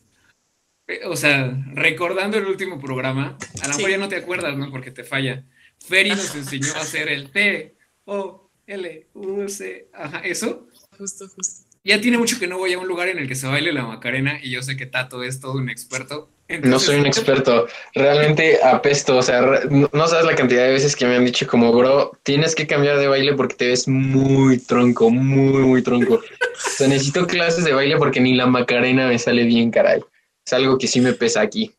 eh, 0.86 1.00
o 1.06 1.16
sea, 1.16 1.56
recordando 1.74 2.38
el 2.38 2.46
último 2.46 2.80
programa, 2.80 3.36
a 3.62 3.68
lo 3.68 3.76
mejor 3.76 3.90
ya 3.90 3.98
no 3.98 4.08
te 4.08 4.16
acuerdas, 4.16 4.56
¿no? 4.56 4.70
Porque 4.70 4.90
te 4.90 5.04
falla. 5.04 5.44
Ferry 5.86 6.10
nos 6.10 6.34
enseñó 6.34 6.72
a 6.74 6.80
hacer 6.80 7.08
el 7.08 7.30
T, 7.30 7.76
O, 8.04 8.50
L, 8.66 9.08
U, 9.14 9.48
C, 9.48 9.88
ajá, 9.92 10.20
eso. 10.20 10.68
Justo, 10.98 11.28
justo. 11.28 11.65
Ya 11.86 12.00
tiene 12.00 12.18
mucho 12.18 12.40
que 12.40 12.48
no 12.48 12.58
voy 12.58 12.72
a 12.72 12.80
un 12.80 12.88
lugar 12.88 13.06
en 13.06 13.18
el 13.18 13.28
que 13.28 13.36
se 13.36 13.46
baile 13.46 13.72
la 13.72 13.86
Macarena 13.86 14.40
y 14.42 14.50
yo 14.50 14.60
sé 14.60 14.76
que 14.76 14.86
Tato 14.86 15.22
es 15.22 15.38
todo 15.38 15.52
un 15.52 15.70
experto. 15.70 16.28
no 16.48 16.80
soy 16.80 16.96
un 16.96 17.06
experto, 17.06 17.68
realmente 17.94 18.58
apesto, 18.60 19.16
o 19.16 19.22
sea, 19.22 19.40
no 19.70 20.08
sabes 20.08 20.26
la 20.26 20.34
cantidad 20.34 20.64
de 20.64 20.72
veces 20.72 20.96
que 20.96 21.06
me 21.06 21.14
han 21.14 21.24
dicho 21.24 21.46
como, 21.46 21.72
bro, 21.72 22.18
tienes 22.24 22.56
que 22.56 22.66
cambiar 22.66 22.98
de 22.98 23.06
baile 23.06 23.34
porque 23.34 23.54
te 23.54 23.68
ves 23.68 23.86
muy 23.86 24.58
tronco, 24.58 25.10
muy, 25.10 25.62
muy 25.62 25.80
tronco. 25.80 26.14
o 26.14 26.70
sea, 26.76 26.88
necesito 26.88 27.24
clases 27.24 27.64
de 27.64 27.72
baile 27.72 27.96
porque 27.98 28.18
ni 28.18 28.34
la 28.34 28.46
Macarena 28.46 29.06
me 29.06 29.20
sale 29.20 29.44
bien, 29.44 29.70
caray. 29.70 30.00
Es 30.44 30.52
algo 30.54 30.78
que 30.78 30.88
sí 30.88 31.00
me 31.00 31.12
pesa 31.12 31.40
aquí. 31.40 31.72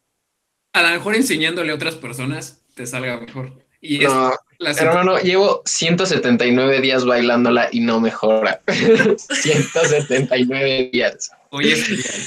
A 0.72 0.84
lo 0.84 0.90
mejor 0.90 1.16
enseñándole 1.16 1.74
a 1.74 1.76
otras 1.76 1.96
personas 1.96 2.62
te 2.76 2.88
salga 2.88 3.20
mejor. 3.20 3.52
Y 3.82 4.00
no, 4.00 4.32
hermano, 4.60 5.20
llevo 5.20 5.62
179 5.66 6.82
días 6.82 7.06
bailándola 7.06 7.70
y 7.72 7.80
no 7.82 8.00
mejora. 8.00 8.62
179 9.18 10.90
días. 10.92 11.32
Oye, 11.50 11.76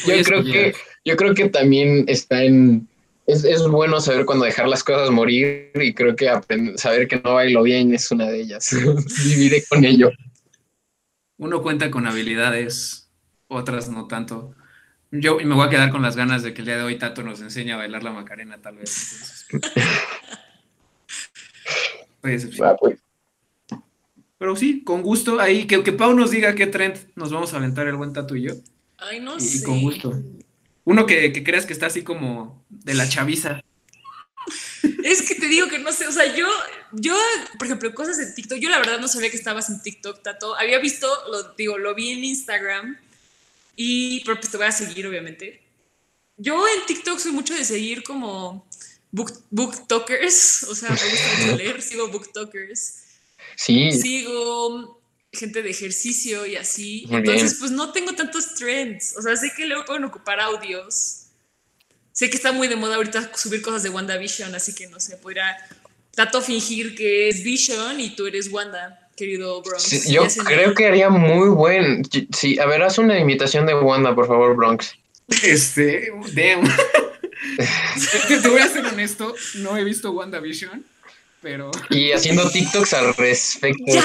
yo 0.06 0.22
creo 0.24 0.44
que 0.44 0.74
yo 1.04 1.16
creo 1.16 1.34
que 1.34 1.48
también 1.48 2.04
está 2.08 2.42
en 2.42 2.88
es, 3.26 3.44
es, 3.44 3.62
bueno 3.68 4.00
saber 4.00 4.24
cuándo 4.26 4.44
dejar 4.44 4.68
las 4.68 4.82
cosas 4.82 5.10
morir 5.10 5.70
y 5.74 5.94
creo 5.94 6.16
que 6.16 6.28
saber 6.76 7.06
que 7.06 7.20
no 7.22 7.34
bailo 7.34 7.62
bien 7.62 7.94
es 7.94 8.10
una 8.10 8.26
de 8.26 8.40
ellas. 8.40 8.70
Viviré 9.24 9.64
con 9.68 9.84
ello. 9.84 10.10
Uno 11.38 11.62
cuenta 11.62 11.90
con 11.90 12.06
habilidades, 12.06 13.08
otras 13.46 13.88
no 13.88 14.08
tanto. 14.08 14.54
Yo 15.12 15.38
me 15.38 15.54
voy 15.54 15.66
a 15.66 15.70
quedar 15.70 15.90
con 15.90 16.02
las 16.02 16.16
ganas 16.16 16.42
de 16.42 16.54
que 16.54 16.62
el 16.62 16.66
día 16.66 16.76
de 16.76 16.82
hoy 16.82 16.98
Tato 16.98 17.22
nos 17.22 17.40
enseñe 17.40 17.72
a 17.72 17.76
bailar 17.76 18.02
la 18.02 18.12
Macarena, 18.12 18.58
tal 18.58 18.76
vez. 18.76 19.46
Pues, 22.20 22.48
Pero 24.38 24.56
sí, 24.56 24.84
con 24.84 25.02
gusto. 25.02 25.40
Ahí, 25.40 25.66
que, 25.66 25.82
que 25.82 25.92
Pau 25.92 26.14
nos 26.14 26.30
diga 26.30 26.54
qué 26.54 26.66
trend 26.66 26.96
nos 27.16 27.30
vamos 27.30 27.52
a 27.52 27.56
aventar 27.56 27.86
el 27.86 27.96
buen 27.96 28.12
Tato 28.12 28.36
y 28.36 28.42
yo. 28.42 28.54
Ay, 28.98 29.20
no 29.20 29.36
y, 29.36 29.40
sé. 29.40 29.58
Y 29.58 29.62
con 29.62 29.80
gusto. 29.80 30.22
Uno 30.84 31.06
que, 31.06 31.32
que 31.32 31.44
creas 31.44 31.66
que 31.66 31.72
está 31.72 31.86
así 31.86 32.02
como 32.02 32.64
de 32.68 32.94
la 32.94 33.08
chaviza. 33.08 33.62
Es 35.04 35.22
que 35.22 35.34
te 35.34 35.46
digo 35.46 35.68
que 35.68 35.78
no 35.78 35.92
sé, 35.92 36.06
o 36.06 36.12
sea, 36.12 36.34
yo, 36.34 36.46
yo, 36.92 37.14
por 37.58 37.66
ejemplo, 37.66 37.94
cosas 37.94 38.18
en 38.18 38.34
TikTok, 38.34 38.58
yo 38.58 38.70
la 38.70 38.78
verdad 38.78 38.98
no 38.98 39.08
sabía 39.08 39.30
que 39.30 39.36
estabas 39.36 39.68
en 39.70 39.82
TikTok, 39.82 40.22
Tato. 40.22 40.56
Había 40.56 40.78
visto, 40.78 41.08
lo 41.30 41.54
digo, 41.54 41.78
lo 41.78 41.94
vi 41.94 42.10
en 42.10 42.24
Instagram 42.24 42.98
y, 43.76 44.22
pero 44.24 44.38
pues 44.38 44.50
te 44.50 44.56
voy 44.56 44.66
a 44.66 44.72
seguir, 44.72 45.06
obviamente. 45.06 45.62
Yo 46.36 46.66
en 46.66 46.86
TikTok 46.86 47.18
soy 47.18 47.32
mucho 47.32 47.54
de 47.54 47.64
seguir 47.64 48.02
como 48.02 48.66
book, 49.12 49.32
booktokers, 49.50 50.62
o 50.70 50.74
sea, 50.74 50.90
me 50.90 50.96
gusta 50.96 51.28
mucho 51.38 51.56
leer, 51.58 51.82
sigo 51.82 52.08
booktokers. 52.08 53.04
Sí. 53.56 53.92
Sigo 53.92 55.00
gente 55.32 55.62
de 55.62 55.70
ejercicio 55.70 56.46
y 56.46 56.56
así. 56.56 57.06
Entonces, 57.10 57.56
pues 57.58 57.70
no 57.70 57.92
tengo 57.92 58.14
tantos 58.14 58.54
trends. 58.54 59.16
O 59.16 59.22
sea, 59.22 59.36
sé 59.36 59.52
que 59.56 59.66
luego 59.66 59.84
pueden 59.84 60.04
ocupar 60.04 60.40
audios. 60.40 61.26
Sé 62.12 62.28
que 62.28 62.36
está 62.36 62.52
muy 62.52 62.68
de 62.68 62.76
moda 62.76 62.96
ahorita 62.96 63.30
subir 63.36 63.62
cosas 63.62 63.82
de 63.82 63.90
WandaVision, 63.90 64.54
así 64.54 64.74
que 64.74 64.88
no 64.88 64.98
sé, 64.98 65.16
podría 65.16 65.56
trato 66.10 66.42
fingir 66.42 66.94
que 66.94 67.28
es 67.28 67.42
Vision 67.44 68.00
y 68.00 68.14
tú 68.14 68.26
eres 68.26 68.48
Wanda, 68.48 69.08
querido 69.16 69.62
Bronx. 69.62 69.84
Sí, 69.84 70.12
yo 70.12 70.26
creo 70.44 70.74
que 70.74 70.86
haría 70.86 71.08
muy 71.08 71.48
buen. 71.48 72.02
Sí, 72.36 72.58
a 72.58 72.66
ver, 72.66 72.82
haz 72.82 72.98
una 72.98 73.18
imitación 73.18 73.64
de 73.64 73.74
Wanda, 73.74 74.14
por 74.14 74.26
favor, 74.26 74.56
Bronx. 74.56 74.94
Este, 75.42 76.10
damn. 76.34 76.68
te, 78.28 78.40
te 78.40 78.48
voy 78.48 78.60
a 78.60 78.68
ser 78.68 78.84
honesto, 78.86 79.34
no 79.56 79.76
he 79.76 79.84
visto 79.84 80.10
WandaVision 80.12 80.84
pero... 81.40 81.70
Y 81.88 82.12
haciendo 82.12 82.48
TikToks 82.50 82.92
al 82.94 83.14
respecto. 83.14 83.82
¡Ya 83.86 84.04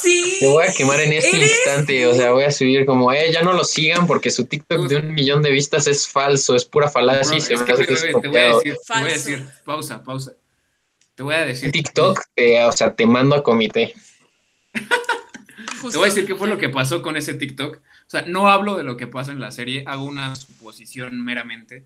sí! 0.00 0.38
Te 0.40 0.46
voy 0.46 0.66
a 0.66 0.72
quemar 0.72 1.00
en 1.00 1.12
este 1.12 1.36
instante, 1.36 2.06
o 2.06 2.14
sea, 2.14 2.32
voy 2.32 2.44
a 2.44 2.50
subir 2.50 2.86
como, 2.86 3.12
eh, 3.12 3.30
ya 3.32 3.42
no 3.42 3.52
lo 3.52 3.64
sigan 3.64 4.06
porque 4.06 4.30
su 4.30 4.46
TikTok 4.46 4.88
de 4.88 4.96
un 4.96 5.12
millón 5.12 5.42
de 5.42 5.50
vistas 5.50 5.86
es 5.86 6.08
falso, 6.08 6.56
es 6.56 6.64
pura 6.64 6.88
falacia 6.88 7.36
y 7.36 7.40
se 7.40 7.56
me 7.56 7.62
hace 7.62 7.86
que 7.86 7.92
es 7.94 8.00
te 8.00 8.12
voy 8.12 8.36
a 8.36 8.54
decir, 8.54 8.76
te 8.86 9.00
voy 9.00 9.10
a 9.10 9.12
decir, 9.12 9.46
pausa, 9.64 10.02
pausa. 10.02 10.32
Te 11.14 11.22
voy 11.22 11.34
a 11.34 11.44
decir. 11.44 11.70
TikTok, 11.70 12.18
o 12.66 12.72
sea, 12.72 12.94
te 12.94 13.06
mando 13.06 13.36
a 13.36 13.42
comité. 13.42 13.94
te 14.72 15.96
voy 15.98 16.04
a 16.04 16.12
decir 16.12 16.26
qué 16.26 16.34
fue 16.34 16.48
lo 16.48 16.56
que 16.56 16.70
pasó 16.70 17.02
con 17.02 17.16
ese 17.16 17.34
TikTok. 17.34 17.76
O 17.76 18.10
sea, 18.10 18.22
no 18.22 18.48
hablo 18.48 18.76
de 18.76 18.84
lo 18.84 18.96
que 18.96 19.06
pasa 19.06 19.32
en 19.32 19.40
la 19.40 19.50
serie, 19.50 19.84
hago 19.86 20.04
una 20.04 20.34
suposición 20.34 21.22
meramente. 21.22 21.84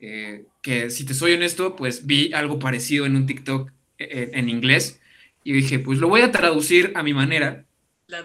Eh, 0.00 0.44
que 0.62 0.90
si 0.90 1.04
te 1.04 1.14
soy 1.14 1.32
honesto, 1.34 1.76
pues 1.76 2.06
vi 2.06 2.32
algo 2.32 2.58
parecido 2.58 3.06
en 3.06 3.16
un 3.16 3.26
TikTok 3.26 3.70
en, 3.98 4.48
inglés 4.48 5.00
y 5.44 5.52
dije, 5.52 5.78
pues 5.78 5.98
lo 5.98 6.08
voy 6.08 6.22
a 6.22 6.32
traducir 6.32 6.92
a 6.94 7.02
mi 7.02 7.14
manera. 7.14 7.64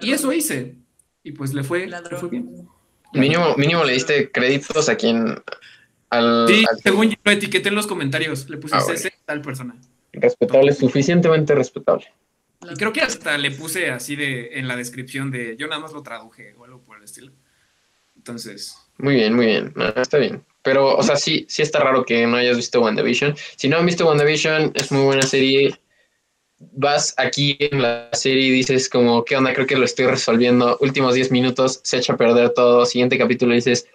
Y 0.01 0.11
eso 0.11 0.33
hice. 0.33 0.75
Y 1.23 1.31
pues 1.33 1.53
le 1.53 1.63
fue, 1.63 1.89
bien. 2.29 2.67
Mínimo, 3.13 3.55
mínimo 3.55 3.83
le 3.83 3.93
diste 3.93 4.31
créditos 4.31 4.89
a 4.89 4.95
quien... 4.95 5.41
Al, 6.09 6.47
sí, 6.47 6.65
según 6.81 7.11
yo 7.11 7.17
lo 7.23 7.31
etiqueté 7.31 7.69
en 7.69 7.75
los 7.75 7.85
comentarios, 7.85 8.49
le 8.49 8.57
puse 8.57 8.75
ah, 8.75 8.81
CC 8.81 9.13
tal 9.25 9.41
persona. 9.41 9.75
Respetable, 10.11 10.73
suficientemente 10.73 11.53
respetable. 11.53 12.07
Y 12.61 12.75
creo 12.75 12.91
que 12.91 13.01
hasta 13.01 13.37
le 13.37 13.51
puse 13.51 13.91
así 13.91 14.15
de 14.15 14.59
en 14.59 14.67
la 14.67 14.75
descripción 14.75 15.29
de 15.31 15.55
yo 15.57 15.67
nada 15.67 15.79
más 15.81 15.93
lo 15.93 16.01
traduje 16.01 16.55
o 16.57 16.65
algo 16.65 16.81
por 16.81 16.97
el 16.97 17.03
estilo. 17.03 17.31
Entonces. 18.15 18.75
Muy 18.97 19.15
bien, 19.15 19.35
muy 19.35 19.45
bien. 19.45 19.73
está 19.95 20.17
bien. 20.17 20.43
Pero, 20.61 20.95
o 20.95 21.03
sea, 21.03 21.15
sí, 21.15 21.45
sí 21.47 21.61
está 21.61 21.79
raro 21.79 22.05
que 22.05 22.25
no 22.27 22.37
hayas 22.37 22.57
visto 22.57 22.81
WandaVision. 22.81 23.35
Si 23.55 23.67
no 23.69 23.77
han 23.77 23.85
visto 23.85 24.05
WandaVision, 24.05 24.73
es 24.75 24.91
muy 24.91 25.03
buena 25.03 25.21
serie. 25.21 25.79
Vas 26.57 27.13
aquí 27.17 27.57
en 27.59 27.81
la 27.81 28.09
serie 28.11 28.47
y 28.47 28.51
dices 28.51 28.89
como, 28.89 29.23
¿qué 29.23 29.37
onda? 29.37 29.53
Creo 29.53 29.65
que 29.65 29.77
lo 29.77 29.85
estoy 29.85 30.07
resolviendo. 30.07 30.77
Últimos 30.81 31.13
10 31.13 31.31
minutos, 31.31 31.79
se 31.83 31.97
echa 31.97 32.13
a 32.13 32.17
perder 32.17 32.49
todo. 32.49 32.85
Siguiente 32.85 33.17
capítulo 33.17 33.53
dices, 33.53 33.87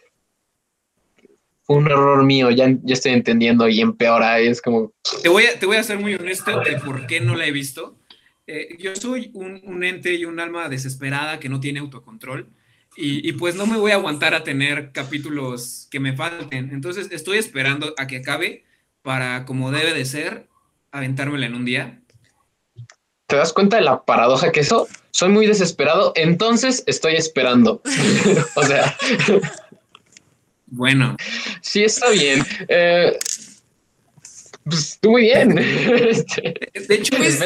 un 1.69 1.87
error 1.87 2.25
mío, 2.25 2.51
ya, 2.51 2.69
ya 2.83 2.95
estoy 2.95 3.13
entendiendo 3.13 3.69
y 3.69 3.81
empeora. 3.81 4.39
Es 4.39 4.63
como... 4.63 4.93
Te 5.23 5.29
voy 5.29 5.45
a, 5.45 5.59
te 5.59 5.67
voy 5.67 5.77
a 5.77 5.83
ser 5.83 5.99
muy 5.99 6.15
honesto 6.15 6.61
de 6.61 6.79
por 6.79 7.07
qué 7.07 7.21
no 7.21 7.37
la 7.37 7.47
he 7.47 7.53
visto. 7.53 7.99
Eh, 8.47 8.77
yo 8.79 8.97
soy 8.97 9.31
un, 9.35 9.61
un 9.65 9.85
ente 9.85 10.15
y 10.15 10.25
un 10.25 10.41
alma 10.41 10.69
desesperada 10.71 11.39
que 11.39 11.51
no 11.51 11.61
tiene 11.61 11.81
autocontrol 11.81 12.49
y, 12.97 13.33
pues 13.33 13.57
no 13.57 13.67
me 13.67 13.77
voy 13.77 13.91
a 13.91 13.97
aguantar 13.97 14.35
a 14.35 14.45
tener 14.45 14.93
capítulos 14.93 15.89
que 15.91 16.01
me 16.01 16.17
falten. 16.17 16.71
Entonces 16.73 17.09
estoy 17.11 17.39
esperando 17.39 17.95
a 17.99 18.07
que 18.07 18.19
acabe 18.19 18.65
para, 19.03 19.45
como 19.45 19.73
debe 19.73 19.93
de 19.95 20.05
ser, 20.05 20.49
aventármela 20.93 21.47
en 21.47 21.55
un 21.55 21.65
día. 21.65 22.01
¿Te 23.27 23.37
das 23.37 23.53
cuenta 23.53 23.77
de 23.77 23.83
la 23.83 24.05
paradoja 24.05 24.53
que 24.53 24.61
eso? 24.61 24.87
Soy 25.11 25.31
muy 25.31 25.47
desesperado, 25.47 26.13
entonces 26.15 26.85
estoy 26.87 27.15
esperando. 27.17 27.83
o 28.55 28.63
sea. 28.65 28.97
Bueno. 30.67 31.17
Sí, 31.61 31.85
está 31.85 32.11
bien. 32.11 32.45
Eh, 32.69 33.17
pues 34.65 34.99
muy 35.03 35.23
bien. 35.23 35.55
de 35.55 36.95
hecho, 36.95 37.17
pues, 37.17 37.41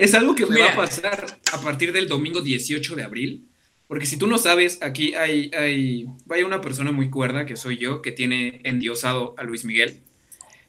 es 0.00 0.14
algo 0.14 0.34
que 0.34 0.46
me 0.46 0.60
va 0.60 0.70
a 0.70 0.76
pasar 0.76 1.26
a 1.52 1.60
partir 1.60 1.92
del 1.92 2.08
domingo 2.08 2.40
18 2.40 2.96
de 2.96 3.02
abril 3.02 3.49
porque 3.90 4.06
si 4.06 4.16
tú 4.16 4.28
no 4.28 4.38
sabes, 4.38 4.78
aquí 4.82 5.16
hay, 5.16 5.50
hay, 5.52 6.06
vaya 6.24 6.46
una 6.46 6.60
persona 6.60 6.92
muy 6.92 7.10
cuerda, 7.10 7.44
que 7.44 7.56
soy 7.56 7.76
yo, 7.76 8.02
que 8.02 8.12
tiene 8.12 8.60
endiosado 8.62 9.34
a 9.36 9.42
Luis 9.42 9.64
Miguel. 9.64 10.00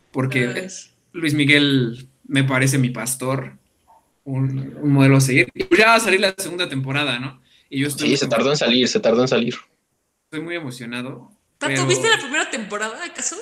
Porque 0.10 0.68
Luis 1.12 1.36
Miguel 1.36 2.10
me 2.24 2.44
parece 2.44 2.80
mi 2.80 2.90
pastor, 2.90 3.60
un, 4.24 4.76
modelo 4.92 5.18
a 5.18 5.22
seguir. 5.22 5.50
Y 5.54 5.68
ya 5.78 5.90
va 5.90 5.96
a 5.98 6.00
salir 6.00 6.20
la 6.20 6.34
segunda 6.36 6.68
temporada, 6.68 7.20
¿no? 7.20 7.44
Y 7.70 7.82
yo 7.82 7.90
estoy 7.90 8.10
sí, 8.10 8.18
se 8.18 8.28
tardó 8.28 8.50
en 8.50 8.58
salir, 8.58 8.88
se 8.88 9.00
tardó 9.00 9.22
en 9.22 9.28
salir. 9.28 9.56
Estoy 10.24 10.42
muy 10.42 10.56
emocionado. 10.56 11.30
¿Tanto 11.60 11.86
viste 11.86 12.10
la 12.10 12.18
primera 12.18 12.50
temporada, 12.50 13.06
acaso? 13.06 13.36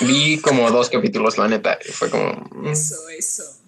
Vi 0.00 0.40
como 0.40 0.70
dos 0.70 0.88
capítulos, 0.88 1.36
la 1.36 1.48
neta. 1.48 1.78
Fue 1.92 2.08
como. 2.08 2.48
Mm. 2.50 2.68
Eso, 2.68 2.96
eso. 3.10 3.59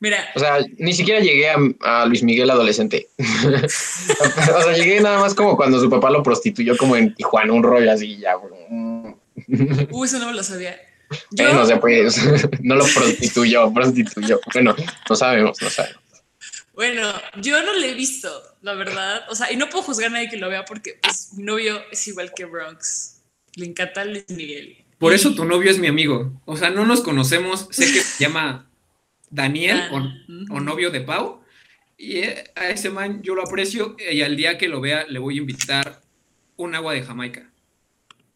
Mira. 0.00 0.30
O 0.34 0.40
sea, 0.40 0.58
ni 0.78 0.94
siquiera 0.94 1.20
llegué 1.20 1.50
a, 1.80 2.06
Luis 2.06 2.22
Miguel 2.22 2.50
adolescente. 2.50 3.08
o 3.18 4.62
sea, 4.62 4.72
llegué 4.72 5.00
nada 5.00 5.20
más 5.20 5.34
como 5.34 5.56
cuando 5.56 5.78
su 5.78 5.90
papá 5.90 6.10
lo 6.10 6.22
prostituyó 6.22 6.76
como 6.76 6.96
en 6.96 7.14
Tijuana, 7.14 7.52
un 7.52 7.62
rollo 7.62 7.92
así 7.92 8.18
ya. 8.18 8.36
Uy, 9.90 10.06
eso 10.06 10.18
no 10.18 10.26
me 10.26 10.34
lo 10.34 10.42
sabía. 10.42 10.80
Yo... 11.32 11.52
no 11.52 11.66
sé, 11.66 11.76
pues, 11.76 12.18
no 12.62 12.76
lo 12.76 12.86
prostituyó, 12.86 13.72
prostituyó. 13.72 14.40
Bueno, 14.54 14.74
no 15.08 15.16
sabemos, 15.16 15.60
no 15.60 15.68
sabemos. 15.68 16.00
Bueno, 16.72 17.12
yo 17.42 17.62
no 17.62 17.74
lo 17.74 17.84
he 17.84 17.92
visto, 17.92 18.30
la 18.62 18.74
verdad. 18.74 19.24
O 19.28 19.34
sea, 19.34 19.52
y 19.52 19.56
no 19.56 19.68
puedo 19.68 19.84
juzgar 19.84 20.08
a 20.08 20.12
nadie 20.12 20.30
que 20.30 20.38
lo 20.38 20.48
vea 20.48 20.64
porque 20.64 20.98
pues, 21.02 21.34
mi 21.34 21.42
novio 21.42 21.78
es 21.92 22.08
igual 22.08 22.32
que 22.34 22.46
Bronx. 22.46 23.20
Le 23.56 23.66
encanta 23.66 24.04
Luis 24.04 24.24
Miguel. 24.30 24.78
Por 24.98 25.12
eso 25.12 25.34
tu 25.34 25.44
novio 25.44 25.70
es 25.70 25.78
mi 25.78 25.88
amigo. 25.88 26.40
O 26.46 26.56
sea, 26.56 26.70
no 26.70 26.86
nos 26.86 27.02
conocemos. 27.02 27.66
Sé 27.70 27.86
que 27.92 28.00
se 28.00 28.24
llama 28.24 28.69
Daniel 29.30 29.88
o, 30.50 30.60
novio 30.60 30.90
de 30.90 31.00
Pau. 31.00 31.42
Y 31.96 32.18
eh, 32.18 32.44
a 32.54 32.68
ese 32.70 32.90
man 32.90 33.22
yo 33.22 33.34
lo 33.34 33.42
aprecio 33.42 33.96
y 33.98 34.22
al 34.22 34.36
día 34.36 34.58
que 34.58 34.68
lo 34.68 34.80
vea 34.80 35.06
le 35.06 35.18
voy 35.18 35.36
a 35.36 35.40
invitar 35.40 36.00
un 36.56 36.74
agua 36.74 36.94
de 36.94 37.02
Jamaica. 37.02 37.50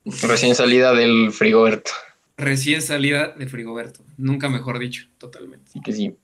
Recién 0.05 0.55
salida 0.55 0.93
del 0.93 1.33
frigoberto. 1.33 1.91
Recién 2.37 2.83
salida 2.83 3.29
de 3.29 3.47
frigoberto. 3.47 4.05
Nunca 4.17 4.49
mejor 4.49 4.79
dicho, 4.79 5.07
totalmente. 5.19 5.71
Sí 5.73 5.81
que 5.81 5.93
sí. 5.93 6.17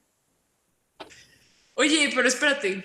Oye, 1.74 2.10
pero 2.14 2.28
espérate. 2.28 2.84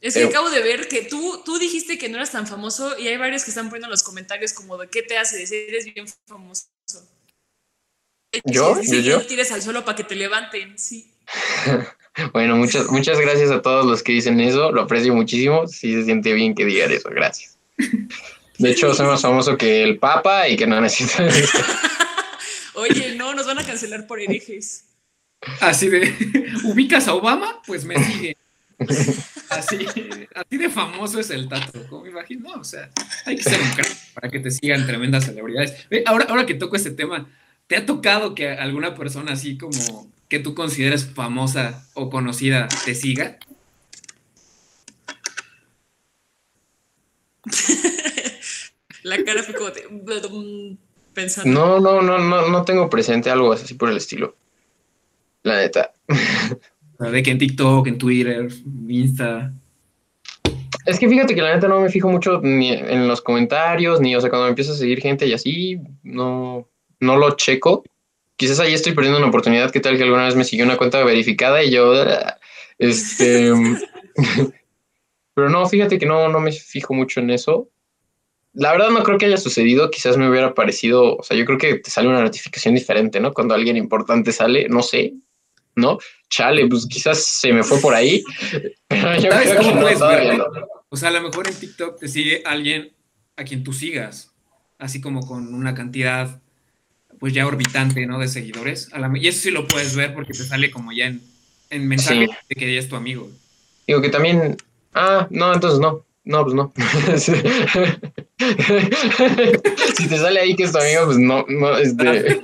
Es 0.00 0.14
que 0.14 0.24
acabo 0.24 0.50
de 0.50 0.62
ver 0.62 0.88
que 0.88 1.02
tú, 1.02 1.42
tú 1.44 1.58
dijiste 1.58 1.96
que 1.96 2.08
no 2.08 2.16
eras 2.16 2.32
tan 2.32 2.46
famoso 2.46 2.98
y 2.98 3.06
hay 3.06 3.16
varios 3.16 3.44
que 3.44 3.50
están 3.50 3.66
poniendo 3.68 3.86
en 3.86 3.92
los 3.92 4.02
comentarios 4.02 4.52
como 4.52 4.76
de 4.76 4.88
qué 4.88 5.02
te 5.02 5.16
hace 5.16 5.38
decir 5.38 5.66
eres 5.68 5.84
bien 5.84 6.06
famoso. 6.26 6.66
¿Yo? 8.44 8.80
¿Yo, 8.82 8.98
yo? 9.00 9.26
tires 9.26 9.52
al 9.52 9.62
suelo 9.62 9.84
para 9.84 9.94
que 9.94 10.04
te 10.04 10.16
levanten, 10.16 10.76
sí. 10.78 11.11
bueno, 12.32 12.56
muchas, 12.56 12.88
muchas 12.88 13.18
gracias 13.18 13.50
a 13.50 13.62
todos 13.62 13.86
los 13.86 14.02
que 14.02 14.12
dicen 14.12 14.40
eso, 14.40 14.72
lo 14.72 14.82
aprecio 14.82 15.14
muchísimo, 15.14 15.66
sí 15.66 15.92
se 15.92 16.04
siente 16.04 16.32
bien 16.32 16.54
que 16.54 16.64
digan 16.64 16.90
eso, 16.90 17.08
gracias. 17.10 17.58
De 18.58 18.70
hecho, 18.70 18.94
soy 18.94 19.06
más 19.06 19.22
famoso 19.22 19.56
que 19.56 19.82
el 19.82 19.98
Papa 19.98 20.48
y 20.48 20.56
que 20.56 20.66
no 20.66 20.80
necesito 20.80 21.22
Oye, 22.74 23.16
no, 23.16 23.34
nos 23.34 23.46
van 23.46 23.58
a 23.58 23.64
cancelar 23.64 24.06
por 24.06 24.20
herejes. 24.20 24.86
Así 25.60 25.88
de, 25.88 26.14
¿ubicas 26.64 27.08
a 27.08 27.14
Obama? 27.14 27.60
Pues 27.66 27.84
me 27.84 28.02
sigue. 28.02 28.36
Así, 29.50 29.86
así 30.34 30.56
de 30.56 30.70
famoso 30.70 31.20
es 31.20 31.30
el 31.30 31.48
Tato, 31.48 31.86
como 31.88 32.04
me 32.04 32.10
imagino, 32.10 32.52
o 32.54 32.64
sea, 32.64 32.90
hay 33.26 33.36
que 33.36 33.42
ser 33.42 33.60
un 33.60 33.70
crack 33.70 33.96
para 34.14 34.28
que 34.30 34.40
te 34.40 34.50
sigan 34.50 34.86
tremendas 34.86 35.26
celebridades. 35.26 35.86
Ahora, 36.06 36.26
ahora 36.28 36.46
que 36.46 36.54
toco 36.54 36.74
este 36.74 36.90
tema, 36.90 37.28
¿te 37.66 37.76
ha 37.76 37.86
tocado 37.86 38.34
que 38.34 38.48
alguna 38.48 38.94
persona 38.94 39.32
así 39.32 39.58
como 39.58 40.10
que 40.32 40.38
tú 40.38 40.54
consideres 40.54 41.04
famosa 41.04 41.86
o 41.92 42.08
conocida 42.08 42.66
te 42.86 42.94
siga? 42.94 43.38
La 49.02 49.22
cara 49.22 49.42
fue 49.42 49.54
como 49.54 49.68
de, 49.72 50.78
pensando. 51.12 51.50
No, 51.50 51.80
no, 51.80 52.00
no, 52.00 52.16
no, 52.18 52.48
no 52.48 52.64
tengo 52.64 52.88
presente 52.88 53.28
algo 53.28 53.52
así 53.52 53.74
por 53.74 53.90
el 53.90 53.98
estilo. 53.98 54.34
La 55.42 55.56
neta. 55.56 55.92
De 56.98 57.22
que 57.22 57.32
en 57.32 57.38
TikTok, 57.38 57.88
en 57.88 57.98
Twitter, 57.98 58.48
Insta. 58.88 59.52
Es 60.86 60.98
que 60.98 61.10
fíjate 61.10 61.34
que 61.34 61.42
la 61.42 61.56
neta 61.56 61.68
no 61.68 61.82
me 61.82 61.90
fijo 61.90 62.08
mucho 62.08 62.40
ni 62.40 62.72
en 62.72 63.06
los 63.06 63.20
comentarios, 63.20 64.00
ni, 64.00 64.16
o 64.16 64.20
sea, 64.22 64.30
cuando 64.30 64.46
me 64.46 64.50
empiezo 64.50 64.72
a 64.72 64.76
seguir 64.76 65.02
gente 65.02 65.26
y 65.26 65.34
así, 65.34 65.78
no, 66.02 66.66
no 67.00 67.18
lo 67.18 67.32
checo. 67.36 67.84
Quizás 68.42 68.58
ahí 68.58 68.74
estoy 68.74 68.92
perdiendo 68.92 69.20
una 69.20 69.28
oportunidad. 69.28 69.70
¿Qué 69.70 69.78
tal 69.78 69.96
que 69.96 70.02
alguna 70.02 70.24
vez 70.24 70.34
me 70.34 70.42
siguió 70.42 70.64
una 70.64 70.76
cuenta 70.76 71.04
verificada 71.04 71.62
y 71.62 71.70
yo, 71.70 71.94
este, 72.78 73.52
pero 75.34 75.48
no, 75.48 75.64
fíjate 75.68 75.96
que 75.96 76.06
no, 76.06 76.28
no 76.28 76.40
me 76.40 76.50
fijo 76.50 76.92
mucho 76.92 77.20
en 77.20 77.30
eso. 77.30 77.70
La 78.52 78.72
verdad 78.72 78.90
no 78.90 79.04
creo 79.04 79.16
que 79.16 79.26
haya 79.26 79.36
sucedido, 79.36 79.92
quizás 79.92 80.16
me 80.16 80.28
hubiera 80.28 80.54
parecido, 80.54 81.18
o 81.18 81.22
sea, 81.22 81.36
yo 81.36 81.44
creo 81.44 81.56
que 81.56 81.76
te 81.76 81.88
sale 81.88 82.08
una 82.08 82.20
notificación 82.20 82.74
diferente, 82.74 83.20
¿no? 83.20 83.32
Cuando 83.32 83.54
alguien 83.54 83.76
importante 83.76 84.32
sale, 84.32 84.66
no 84.68 84.82
sé, 84.82 85.12
¿no? 85.76 85.98
Chale, 86.28 86.66
pues 86.66 86.88
quizás 86.88 87.24
se 87.24 87.52
me 87.52 87.62
fue 87.62 87.80
por 87.80 87.94
ahí. 87.94 88.24
Pero 88.88 89.20
yo 89.20 89.30
creo 89.30 89.60
que 89.60 90.36
no, 90.36 90.46
O 90.88 90.96
sea, 90.96 91.10
a 91.10 91.12
lo 91.12 91.22
mejor 91.22 91.46
en 91.46 91.54
TikTok 91.54 91.96
te 91.96 92.08
sigue 92.08 92.42
alguien 92.44 92.90
a 93.36 93.44
quien 93.44 93.62
tú 93.62 93.72
sigas, 93.72 94.34
así 94.80 95.00
como 95.00 95.24
con 95.28 95.54
una 95.54 95.74
cantidad, 95.74 96.42
pues 97.22 97.34
ya 97.34 97.46
orbitante, 97.46 98.04
¿no? 98.04 98.18
De 98.18 98.26
seguidores. 98.26 98.90
y 99.14 99.28
eso 99.28 99.42
sí 99.42 99.52
lo 99.52 99.68
puedes 99.68 99.94
ver 99.94 100.12
porque 100.12 100.32
te 100.32 100.42
sale 100.42 100.72
como 100.72 100.90
ya 100.90 101.06
en, 101.06 101.22
en 101.70 101.86
mensaje 101.86 102.26
de 102.48 102.54
que 102.56 102.74
ya 102.74 102.80
es 102.80 102.88
tu 102.88 102.96
amigo. 102.96 103.30
Digo 103.86 104.02
que 104.02 104.08
también. 104.08 104.56
Ah, 104.92 105.28
no, 105.30 105.54
entonces 105.54 105.78
no. 105.78 106.04
No, 106.24 106.42
pues 106.42 106.56
no. 106.56 106.72
si 109.96 110.08
te 110.08 110.18
sale 110.18 110.40
ahí 110.40 110.56
que 110.56 110.64
es 110.64 110.72
tu 110.72 110.78
amigo, 110.78 111.06
pues 111.06 111.18
no, 111.18 111.44
no, 111.48 111.78
este. 111.78 112.40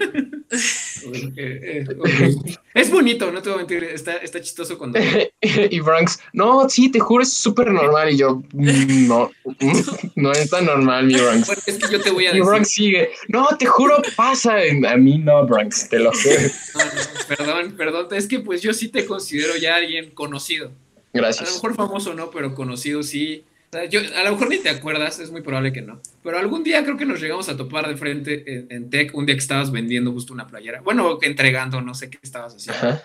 Es 2.74 2.90
bonito, 2.90 3.30
no 3.30 3.42
te 3.42 3.50
voy 3.50 3.56
a 3.56 3.58
mentir, 3.58 3.84
está, 3.84 4.16
está 4.18 4.40
chistoso 4.40 4.78
cuando... 4.78 4.98
y 5.40 5.80
Bronx, 5.80 6.20
no, 6.32 6.68
sí, 6.68 6.90
te 6.90 7.00
juro, 7.00 7.22
es 7.22 7.32
súper 7.32 7.70
normal. 7.70 8.12
Y 8.12 8.18
yo, 8.18 8.42
mm, 8.52 9.08
no, 9.08 9.30
no 10.14 10.32
es 10.32 10.50
tan 10.50 10.66
normal, 10.66 11.06
mi 11.06 11.14
Bronx. 11.14 11.50
es 11.66 11.78
que 11.78 11.92
yo 11.92 12.00
te 12.00 12.10
voy 12.10 12.26
a 12.26 12.28
decir... 12.28 12.42
Y 12.42 12.46
Bronx 12.46 12.70
sigue, 12.70 13.10
no, 13.28 13.46
te 13.58 13.66
juro, 13.66 14.00
pasa. 14.16 14.56
A 14.88 14.96
mí 14.96 15.18
no, 15.18 15.46
Bronx, 15.46 15.88
te 15.88 15.98
lo 15.98 16.12
juro. 16.12 16.36
perdón, 17.28 17.74
perdón, 17.76 18.06
es 18.12 18.26
que 18.26 18.40
pues 18.40 18.62
yo 18.62 18.72
sí 18.72 18.88
te 18.88 19.04
considero 19.04 19.56
ya 19.56 19.76
alguien 19.76 20.10
conocido. 20.10 20.70
Gracias. 21.12 21.48
A 21.48 21.50
lo 21.50 21.56
mejor 21.56 21.74
famoso 21.74 22.14
no, 22.14 22.30
pero 22.30 22.54
conocido 22.54 23.02
sí. 23.02 23.44
Yo, 23.90 24.00
a 24.00 24.24
lo 24.24 24.32
mejor 24.32 24.48
ni 24.48 24.58
te 24.58 24.70
acuerdas, 24.70 25.18
es 25.18 25.30
muy 25.30 25.42
probable 25.42 25.72
que 25.72 25.82
no. 25.82 26.00
Pero 26.22 26.38
algún 26.38 26.64
día 26.64 26.82
creo 26.84 26.96
que 26.96 27.04
nos 27.04 27.20
llegamos 27.20 27.48
a 27.48 27.56
topar 27.56 27.86
de 27.86 27.96
frente 27.96 28.66
en, 28.74 28.88
Tech, 28.88 29.14
un 29.14 29.26
día 29.26 29.34
que 29.34 29.40
estabas 29.40 29.70
vendiendo 29.70 30.10
justo 30.12 30.32
una 30.32 30.46
playera. 30.46 30.80
Bueno, 30.80 31.18
que 31.18 31.26
entregando, 31.26 31.82
no 31.82 31.94
sé 31.94 32.08
qué 32.08 32.18
estabas 32.22 32.54
haciendo. 32.54 33.00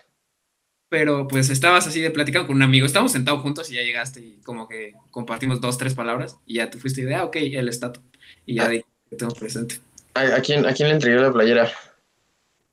Pero 0.87 1.27
pues 1.27 1.49
estabas 1.49 1.85
así 1.87 1.99
de 1.99 2.11
platicando 2.11 2.47
con 2.47 2.55
un 2.55 2.61
amigo. 2.61 2.85
Estábamos 2.85 3.11
sentados 3.11 3.41
juntos 3.41 3.69
y 3.71 3.75
ya 3.75 3.81
llegaste 3.81 4.21
y 4.21 4.41
como 4.43 4.67
que 4.69 4.93
compartimos 5.11 5.59
dos, 5.59 5.77
tres 5.77 5.95
palabras 5.95 6.37
y 6.45 6.55
ya 6.55 6.69
te 6.69 6.77
fuiste 6.77 7.01
y 7.01 7.05
de, 7.05 7.15
ah, 7.15 7.25
ok, 7.25 7.35
el 7.37 7.67
estatus. 7.67 8.03
Y 8.45 8.55
ya 8.55 8.65
ah. 8.65 8.69
te 8.69 9.15
tengo 9.17 9.33
presente. 9.33 9.79
¿A, 10.13 10.39
quién, 10.41 10.65
¿A 10.65 10.73
quién 10.73 10.89
le 10.89 10.95
entregué 10.95 11.19
la 11.19 11.33
playera? 11.33 11.71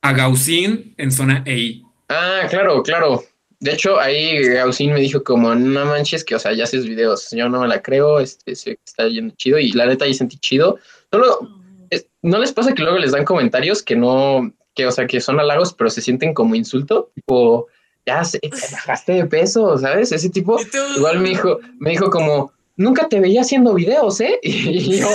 A 0.03 0.33
en 0.97 1.11
zona 1.11 1.43
EI. 1.45 1.83
Ah, 2.07 2.47
claro, 2.49 2.83
claro. 2.83 3.23
De 3.61 3.73
hecho, 3.73 3.99
ahí 3.99 4.41
Gaussín 4.49 4.91
me 4.91 4.99
dijo 4.99 5.23
como, 5.23 5.53
no 5.53 5.85
manches 5.85 6.25
que, 6.25 6.33
o 6.33 6.39
sea, 6.39 6.51
ya 6.51 6.63
haces 6.63 6.87
videos. 6.87 7.29
Yo 7.29 7.47
no 7.47 7.61
me 7.61 7.67
la 7.67 7.79
creo, 7.79 8.19
este, 8.19 8.51
está 8.51 9.07
yendo 9.07 9.35
chido. 9.37 9.59
Y 9.59 9.71
la 9.73 9.85
neta, 9.85 10.05
ahí 10.05 10.15
sentí 10.15 10.37
chido. 10.37 10.79
Solo, 11.11 11.47
¿no 12.23 12.39
les 12.39 12.51
pasa 12.51 12.73
que 12.73 12.81
luego 12.81 12.97
les 12.97 13.11
dan 13.11 13.23
comentarios 13.23 13.83
que 13.83 13.95
no, 13.95 14.51
que, 14.73 14.87
o 14.87 14.91
sea, 14.91 15.05
que 15.05 15.21
son 15.21 15.39
halagos, 15.39 15.73
pero 15.73 15.91
se 15.91 16.01
sienten 16.01 16.33
como 16.33 16.55
insulto? 16.55 17.11
Tipo, 17.13 17.67
ya 18.07 18.23
se, 18.23 18.39
bajaste 18.71 19.13
de 19.13 19.25
peso, 19.25 19.77
¿sabes? 19.77 20.11
Ese 20.11 20.31
tipo. 20.31 20.57
Igual 20.97 21.19
me 21.19 21.29
dijo, 21.29 21.59
me 21.77 21.91
dijo 21.91 22.09
como, 22.09 22.51
nunca 22.77 23.07
te 23.09 23.19
veía 23.19 23.41
haciendo 23.41 23.75
videos, 23.75 24.19
¿eh? 24.21 24.39
Y 24.43 24.99
yo... 24.99 25.07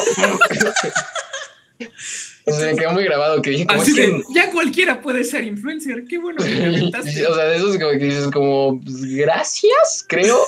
O 2.49 2.53
sea, 2.53 2.70
me 2.70 2.78
quedó 2.78 2.92
muy 2.92 3.03
grabado 3.03 3.42
que 3.42 3.51
dije, 3.51 3.66
Así 3.68 3.92
que... 3.92 4.22
ya 4.32 4.53
cualquiera 4.53 5.01
puede 5.01 5.24
ser 5.24 5.42
influencer, 5.42 6.05
qué 6.09 6.18
bueno 6.18 6.44
que 6.44 6.55
me 6.55 6.68
o 6.99 7.03
sea, 7.03 7.44
de 7.44 7.57
esos 7.57 7.76
como 7.76 7.90
que 7.90 8.05
dices 8.05 8.28
como, 8.32 8.80
pues, 8.80 9.05
gracias, 9.05 10.05
creo. 10.09 10.47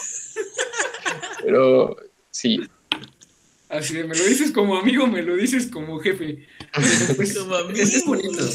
Pero 1.43 1.97
sí. 2.31 2.61
Así 3.69 3.95
de, 3.95 4.05
me 4.05 4.17
lo 4.17 4.25
dices 4.25 4.53
como 4.53 4.77
amigo, 4.79 5.09
me 5.09 5.23
lo 5.23 5.37
dices 5.37 5.67
como 5.67 5.99
jefe. 5.99 6.47
Pues, 7.17 7.35
es, 7.35 8.05
bonito. 8.07 8.49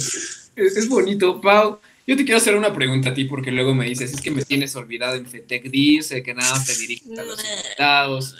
Es, 0.56 0.88
bonito. 0.88 1.42
Pau, 1.42 1.80
yo 2.08 2.16
te 2.16 2.24
quiero 2.24 2.38
hacer 2.38 2.56
una 2.56 2.74
pregunta 2.74 3.10
a 3.10 3.14
ti 3.14 3.26
porque 3.26 3.52
luego 3.52 3.76
me 3.76 3.90
dices, 3.90 4.14
es 4.14 4.22
que 4.22 4.32
me 4.32 4.46
tienes 4.46 4.74
olvidado 4.78 5.16
en 5.16 5.26
FETEC 5.26 5.64
dice 5.70 6.24
que 6.24 6.34
nada 6.34 6.64
te 6.64 6.78
diriges 6.78 7.20
a 7.20 7.24
los 7.24 7.44
invitados. 7.44 8.38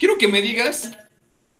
Quiero 0.00 0.18
que 0.18 0.26
me 0.26 0.42
digas, 0.42 0.90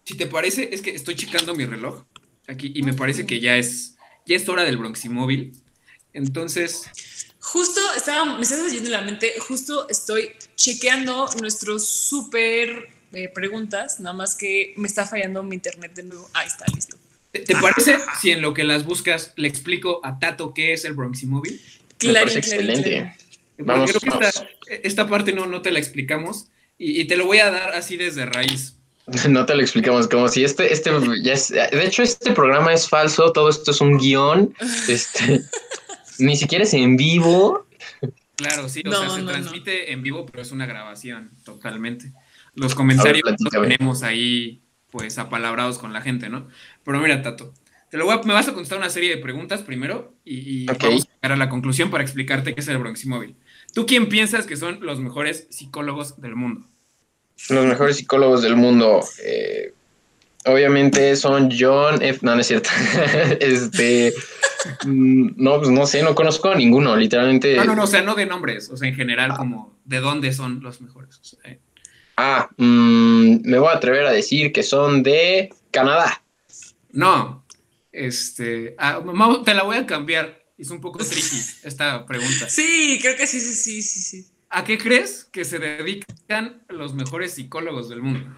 si 0.03 0.15
te 0.15 0.27
parece, 0.27 0.69
es 0.73 0.81
que 0.81 0.89
estoy 0.89 1.15
checando 1.15 1.55
mi 1.55 1.65
reloj 1.65 2.03
aquí 2.47 2.71
y 2.75 2.83
me 2.83 2.93
parece 2.93 3.25
que 3.25 3.39
ya 3.39 3.57
es, 3.57 3.95
ya 4.25 4.35
es 4.35 4.47
hora 4.49 4.63
del 4.63 4.77
Bronximóvil. 4.77 5.53
Entonces... 6.13 6.89
Justo, 7.39 7.81
estaba, 7.97 8.37
me 8.37 8.43
estás 8.43 8.59
haciendo 8.59 8.91
la 8.91 9.01
mente, 9.01 9.33
justo 9.39 9.89
estoy 9.89 10.31
chequeando 10.55 11.27
nuestros 11.41 11.87
súper 11.87 12.89
eh, 13.13 13.29
preguntas, 13.29 13.99
nada 13.99 14.15
más 14.15 14.35
que 14.35 14.73
me 14.77 14.87
está 14.87 15.07
fallando 15.07 15.41
mi 15.41 15.55
internet 15.55 15.93
de 15.95 16.03
nuevo. 16.03 16.29
Ahí 16.33 16.47
está, 16.47 16.65
listo. 16.73 16.97
¿Te, 17.31 17.55
parece 17.55 17.97
si 18.19 18.31
en 18.31 18.41
lo 18.41 18.53
que 18.53 18.63
las 18.63 18.85
buscas 18.85 19.33
le 19.37 19.47
explico 19.47 20.01
a 20.03 20.19
Tato 20.19 20.53
qué 20.53 20.73
es 20.73 20.85
el 20.85 20.93
Bronximóvil? 20.93 21.61
Claro, 21.97 22.29
excelente. 22.29 23.15
Vamos, 23.57 23.91
creo 23.91 24.19
que 24.19 24.27
esta, 24.27 24.47
esta, 24.67 25.07
parte 25.07 25.33
no, 25.33 25.45
no 25.45 25.61
te 25.61 25.71
la 25.71 25.79
explicamos 25.79 26.47
y, 26.77 26.99
y, 27.01 27.05
te 27.05 27.15
lo 27.15 27.25
voy 27.25 27.39
a 27.39 27.51
dar 27.51 27.73
así 27.73 27.95
desde 27.95 28.25
raíz. 28.25 28.75
No 29.29 29.45
te 29.45 29.55
lo 29.55 29.61
explicamos, 29.61 30.07
como 30.07 30.27
si 30.27 30.43
este, 30.43 30.71
este, 30.71 30.91
ya 31.21 31.33
es, 31.33 31.49
de 31.49 31.85
hecho 31.85 32.03
este 32.03 32.31
programa 32.31 32.73
es 32.73 32.87
falso, 32.87 33.31
todo 33.31 33.49
esto 33.49 33.71
es 33.71 33.81
un 33.81 33.97
guion, 33.97 34.53
este, 34.87 35.41
ni 36.19 36.35
siquiera 36.35 36.63
es 36.63 36.73
en 36.73 36.97
vivo. 36.97 37.67
Claro, 38.35 38.69
sí, 38.69 38.81
o 38.85 38.91
sea, 38.91 39.09
se 39.09 39.23
transmite 39.23 39.91
en 39.91 40.01
vivo, 40.01 40.25
pero 40.25 40.41
es 40.41 40.51
una 40.51 40.65
grabación, 40.65 41.31
totalmente. 41.43 42.11
Los 42.55 42.75
comentarios 42.75 43.23
los 43.39 43.51
tenemos 43.51 44.03
ahí, 44.03 44.61
pues, 44.89 45.17
apalabrados 45.19 45.77
con 45.77 45.93
la 45.93 46.01
gente, 46.01 46.27
¿no? 46.27 46.47
Pero 46.83 46.99
mira, 46.99 47.21
Tato, 47.21 47.53
te 47.89 47.97
lo 47.97 48.05
voy 48.05 48.15
a, 48.15 48.21
me 48.23 48.33
vas 48.33 48.47
a 48.47 48.53
contestar 48.53 48.79
una 48.79 48.89
serie 48.89 49.15
de 49.15 49.21
preguntas 49.21 49.61
primero 49.61 50.15
y, 50.25 50.65
vamos 50.65 50.83
a 50.83 50.89
llegar 50.89 51.31
a 51.33 51.35
la 51.35 51.49
conclusión 51.49 51.91
para 51.91 52.03
explicarte 52.03 52.55
qué 52.55 52.61
es 52.61 52.67
el 52.67 52.77
Bronximóvil. 52.77 53.35
¿Tú 53.73 53.85
quién 53.85 54.09
piensas 54.09 54.47
que 54.47 54.57
son 54.57 54.79
los 54.81 54.99
mejores 54.99 55.47
psicólogos 55.51 56.19
del 56.19 56.35
mundo? 56.35 56.67
Los 57.49 57.65
mejores 57.65 57.97
psicólogos 57.97 58.41
del 58.41 58.55
mundo. 58.55 59.03
Eh, 59.23 59.73
obviamente 60.45 61.15
son 61.15 61.49
John 61.57 62.01
F. 62.01 62.19
No, 62.21 62.35
no 62.35 62.41
es 62.41 62.47
cierto. 62.47 62.69
este. 63.39 64.13
Mm, 64.85 65.31
no, 65.37 65.57
pues 65.57 65.69
no 65.69 65.85
sé, 65.85 66.03
no 66.03 66.13
conozco 66.13 66.49
a 66.49 66.55
ninguno, 66.55 66.95
literalmente. 66.95 67.55
No, 67.55 67.65
no, 67.65 67.75
no, 67.75 67.83
o 67.83 67.87
sea, 67.87 68.01
no 68.01 68.15
de 68.15 68.25
nombres, 68.25 68.69
o 68.69 68.77
sea, 68.77 68.87
en 68.87 68.95
general, 68.95 69.35
como 69.35 69.75
de 69.85 69.99
dónde 69.99 70.33
son 70.33 70.61
los 70.61 70.81
mejores. 70.81 71.19
Eh. 71.43 71.59
Ah, 72.17 72.49
mm, 72.57 73.41
me 73.43 73.59
voy 73.59 73.69
a 73.69 73.77
atrever 73.77 74.05
a 74.05 74.11
decir 74.11 74.51
que 74.51 74.63
son 74.63 75.03
de 75.03 75.53
Canadá. 75.71 76.23
No. 76.91 77.43
Este. 77.91 78.75
Ah, 78.77 79.01
te 79.43 79.53
la 79.53 79.63
voy 79.63 79.77
a 79.77 79.85
cambiar. 79.85 80.41
Es 80.57 80.69
un 80.69 80.79
poco 80.79 80.99
tricky 80.99 81.37
esta 81.63 82.05
pregunta. 82.05 82.47
Sí, 82.47 82.99
creo 83.01 83.17
que 83.17 83.25
sí, 83.25 83.39
sí, 83.39 83.53
sí, 83.55 83.81
sí, 83.81 83.99
sí. 83.99 84.30
¿A 84.53 84.65
qué 84.65 84.77
crees 84.77 85.23
que 85.31 85.45
se 85.45 85.59
dedican 85.59 86.61
los 86.67 86.93
mejores 86.93 87.33
psicólogos 87.33 87.87
del 87.87 88.01
mundo? 88.01 88.35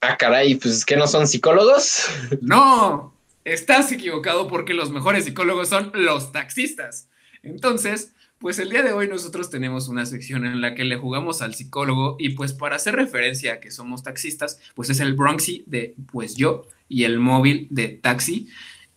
Ah, 0.00 0.16
caray, 0.16 0.56
pues 0.56 0.84
que 0.84 0.96
no 0.96 1.06
son 1.06 1.28
psicólogos. 1.28 2.06
No, 2.40 3.14
estás 3.44 3.92
equivocado 3.92 4.48
porque 4.48 4.74
los 4.74 4.90
mejores 4.90 5.24
psicólogos 5.24 5.68
son 5.68 5.92
los 5.94 6.32
taxistas. 6.32 7.08
Entonces, 7.44 8.12
pues 8.40 8.58
el 8.58 8.70
día 8.70 8.82
de 8.82 8.92
hoy 8.92 9.06
nosotros 9.06 9.50
tenemos 9.50 9.86
una 9.86 10.04
sección 10.04 10.44
en 10.44 10.60
la 10.60 10.74
que 10.74 10.82
le 10.82 10.96
jugamos 10.96 11.42
al 11.42 11.54
psicólogo 11.54 12.16
y 12.18 12.30
pues 12.30 12.52
para 12.52 12.74
hacer 12.74 12.96
referencia 12.96 13.52
a 13.52 13.60
que 13.60 13.70
somos 13.70 14.02
taxistas, 14.02 14.58
pues 14.74 14.90
es 14.90 14.98
el 14.98 15.14
Bronxy 15.14 15.62
de 15.68 15.94
pues 16.10 16.34
yo 16.34 16.66
y 16.88 17.04
el 17.04 17.20
móvil 17.20 17.68
de 17.70 17.86
taxi 17.86 18.48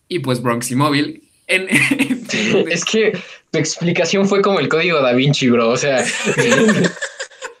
y 0.08 0.18
pues 0.18 0.42
Bronxy 0.42 0.74
móvil. 0.74 1.25
En, 1.46 1.68
es 2.68 2.84
que 2.84 3.18
tu 3.50 3.58
explicación 3.58 4.28
fue 4.28 4.42
como 4.42 4.60
el 4.60 4.68
código 4.68 5.00
da 5.00 5.12
Vinci, 5.12 5.48
bro. 5.48 5.70
O 5.70 5.76
sea, 5.76 6.02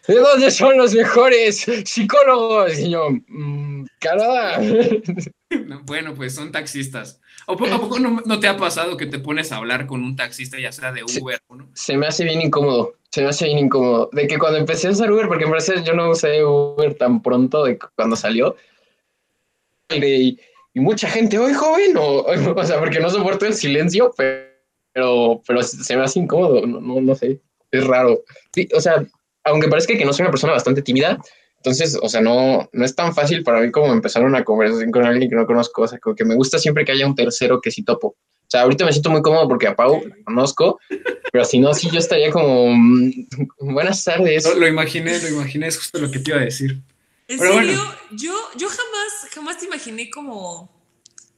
¿de 0.08 0.14
dónde 0.14 0.50
son 0.50 0.76
los 0.76 0.94
mejores 0.94 1.66
psicólogos? 1.84 2.78
Y 2.78 2.90
yo, 2.90 3.10
mmm, 3.28 3.84
Bueno, 5.84 6.14
pues 6.14 6.34
son 6.34 6.52
taxistas. 6.52 7.20
¿O 7.48 7.56
poco 7.56 7.74
a 7.74 7.80
poco 7.80 7.98
no, 8.00 8.40
te 8.40 8.48
ha 8.48 8.56
pasado 8.56 8.96
que 8.96 9.06
te 9.06 9.20
pones 9.20 9.52
a 9.52 9.58
hablar 9.58 9.86
con 9.86 10.02
un 10.02 10.16
taxista, 10.16 10.58
ya 10.58 10.72
sea 10.72 10.90
de 10.90 11.04
Uber 11.04 11.38
o 11.46 11.54
no? 11.54 11.68
Se 11.74 11.96
me 11.96 12.08
hace 12.08 12.24
bien 12.24 12.42
incómodo, 12.42 12.94
se 13.10 13.22
me 13.22 13.28
hace 13.28 13.46
bien 13.46 13.58
incómodo. 13.58 14.10
De 14.12 14.26
que 14.26 14.36
cuando 14.36 14.58
empecé 14.58 14.88
a 14.88 14.90
usar 14.90 15.12
Uber, 15.12 15.28
porque 15.28 15.44
en 15.44 15.52
verdad 15.52 15.84
yo 15.84 15.94
no 15.94 16.10
usé 16.10 16.44
Uber 16.44 16.94
tan 16.94 17.22
pronto 17.22 17.62
de 17.62 17.78
cuando 17.94 18.16
salió, 18.16 18.56
y, 19.90 20.38
mucha 20.80 21.08
gente, 21.08 21.38
hoy 21.38 21.52
joven, 21.52 21.96
o, 21.96 22.24
o, 22.56 22.64
sea, 22.64 22.78
porque 22.78 23.00
no 23.00 23.10
soporto 23.10 23.46
el 23.46 23.54
silencio, 23.54 24.12
pero, 24.16 25.42
pero 25.46 25.62
se 25.62 25.96
me 25.96 26.04
hace 26.04 26.20
incómodo, 26.20 26.66
no, 26.66 26.80
no, 26.80 27.00
no 27.00 27.14
sé, 27.14 27.40
es 27.70 27.86
raro. 27.86 28.22
Sí, 28.54 28.68
o 28.74 28.80
sea, 28.80 29.06
aunque 29.44 29.68
parezca 29.68 29.96
que 29.96 30.04
no 30.04 30.12
soy 30.12 30.24
una 30.24 30.30
persona 30.30 30.52
bastante 30.52 30.82
tímida, 30.82 31.18
entonces, 31.66 31.98
o 32.00 32.08
sea, 32.08 32.20
no, 32.20 32.68
no 32.72 32.84
es 32.84 32.94
tan 32.94 33.12
fácil 33.12 33.42
para 33.42 33.60
mí 33.60 33.72
como 33.72 33.92
empezar 33.92 34.24
una 34.24 34.44
conversación 34.44 34.92
con 34.92 35.04
alguien 35.04 35.28
que 35.28 35.34
no 35.34 35.46
conozco. 35.46 35.82
O 35.82 35.88
sea, 35.88 35.98
como 35.98 36.14
que 36.14 36.24
me 36.24 36.36
gusta 36.36 36.60
siempre 36.60 36.84
que 36.84 36.92
haya 36.92 37.06
un 37.06 37.16
tercero 37.16 37.60
que 37.60 37.72
sí 37.72 37.82
topo. 37.82 38.08
O 38.08 38.48
sea, 38.48 38.62
ahorita 38.62 38.84
me 38.84 38.92
siento 38.92 39.10
muy 39.10 39.20
cómodo 39.20 39.48
porque 39.48 39.66
a 39.66 39.74
Pau 39.74 40.00
la 40.06 40.14
conozco, 40.22 40.78
pero 41.32 41.44
si 41.44 41.58
no, 41.58 41.74
sí 41.74 41.90
yo 41.90 41.98
estaría 41.98 42.30
como, 42.30 42.68
mm, 42.68 43.10
buenas 43.74 44.04
tardes. 44.04 44.44
Lo, 44.44 44.54
lo, 44.54 44.68
imaginé, 44.68 45.20
lo 45.20 45.28
imaginé, 45.28 45.66
es 45.66 45.78
justo 45.78 45.98
lo 45.98 46.08
que 46.08 46.20
te 46.20 46.30
iba 46.30 46.40
a 46.40 46.44
decir. 46.44 46.78
En 47.28 47.38
serio, 47.38 47.80
yo, 48.12 48.34
yo 48.56 48.68
jamás, 48.68 49.32
jamás 49.34 49.58
te 49.58 49.66
imaginé 49.66 50.10
como 50.10 50.70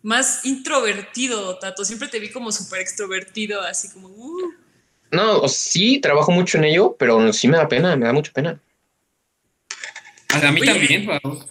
más 0.02 0.44
introvertido, 0.44 1.58
Tato. 1.58 1.84
Siempre 1.84 2.08
te 2.08 2.18
vi 2.18 2.30
como 2.30 2.52
súper 2.52 2.80
extrovertido, 2.80 3.62
así 3.62 3.90
como... 3.90 4.08
Uh. 4.08 4.52
No, 5.10 5.48
sí, 5.48 6.00
trabajo 6.00 6.30
mucho 6.30 6.58
en 6.58 6.64
ello, 6.64 6.94
pero 6.98 7.32
sí 7.32 7.48
me 7.48 7.56
da 7.56 7.66
pena, 7.66 7.96
me 7.96 8.06
da 8.06 8.12
mucha 8.12 8.32
pena. 8.32 8.60
A 10.28 10.52
mí 10.52 10.60
también, 10.60 11.06
Pau. 11.06 11.44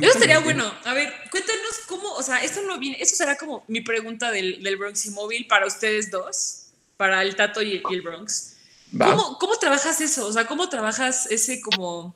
Eso 0.00 0.12
estaría 0.12 0.38
bueno. 0.40 0.72
A 0.84 0.94
ver, 0.94 1.12
cuéntanos 1.30 1.80
cómo, 1.86 2.12
o 2.12 2.22
sea, 2.22 2.42
esto 2.42 2.62
no 2.62 2.78
viene, 2.78 2.96
eso 3.00 3.14
será 3.14 3.36
como 3.36 3.64
mi 3.68 3.80
pregunta 3.80 4.30
del, 4.30 4.62
del 4.62 4.76
Bronx 4.76 5.06
Móvil 5.10 5.46
para 5.46 5.66
ustedes 5.66 6.10
dos, 6.10 6.68
para 6.96 7.22
el 7.22 7.36
Tato 7.36 7.62
y 7.62 7.82
el, 7.90 8.02
Bronx. 8.02 8.56
¿Cómo, 8.96 9.38
¿Cómo, 9.38 9.56
trabajas 9.56 10.00
eso? 10.00 10.26
O 10.26 10.32
sea, 10.32 10.46
¿cómo 10.46 10.68
trabajas 10.68 11.26
ese 11.30 11.60
como, 11.60 12.14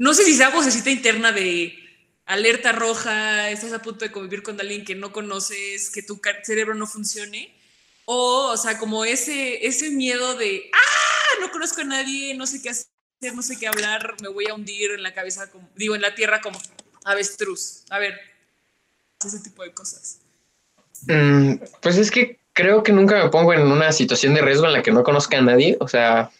no 0.00 0.14
sé 0.14 0.24
si 0.24 0.34
sea 0.34 0.48
vocecita 0.48 0.88
interna 0.88 1.30
de 1.30 1.74
alerta 2.24 2.72
roja, 2.72 3.50
estás 3.50 3.74
a 3.74 3.82
punto 3.82 4.02
de 4.06 4.10
convivir 4.10 4.42
con 4.42 4.58
alguien 4.58 4.82
que 4.82 4.94
no 4.94 5.12
conoces, 5.12 5.90
que 5.90 6.02
tu 6.02 6.18
cerebro 6.42 6.74
no 6.74 6.86
funcione, 6.86 7.54
o, 8.06 8.46
o 8.50 8.56
sea, 8.56 8.78
como 8.78 9.04
ese, 9.04 9.66
ese 9.66 9.90
miedo 9.90 10.36
de, 10.36 10.70
ah, 10.72 11.40
no 11.42 11.50
conozco 11.50 11.82
a 11.82 11.84
nadie, 11.84 12.32
no 12.34 12.46
sé 12.46 12.62
qué 12.62 12.70
hacer 12.70 12.86
no 13.34 13.42
sé 13.42 13.58
qué 13.58 13.68
hablar, 13.68 14.16
me 14.22 14.28
voy 14.28 14.46
a 14.48 14.54
hundir 14.54 14.92
en 14.92 15.02
la 15.02 15.12
cabeza, 15.12 15.50
como, 15.50 15.68
digo, 15.76 15.94
en 15.94 16.00
la 16.00 16.14
tierra 16.14 16.40
como 16.40 16.58
avestruz. 17.04 17.84
A 17.90 17.98
ver, 17.98 18.18
ese 19.22 19.40
tipo 19.40 19.62
de 19.62 19.74
cosas. 19.74 20.20
Mm, 21.06 21.56
pues 21.82 21.98
es 21.98 22.10
que 22.10 22.38
creo 22.54 22.82
que 22.82 22.92
nunca 22.92 23.22
me 23.22 23.28
pongo 23.28 23.52
en 23.52 23.70
una 23.70 23.92
situación 23.92 24.32
de 24.32 24.40
riesgo 24.40 24.64
en 24.64 24.72
la 24.72 24.82
que 24.82 24.92
no 24.92 25.02
conozca 25.02 25.36
a 25.36 25.42
nadie. 25.42 25.76
O 25.78 25.88
sea, 25.88 26.30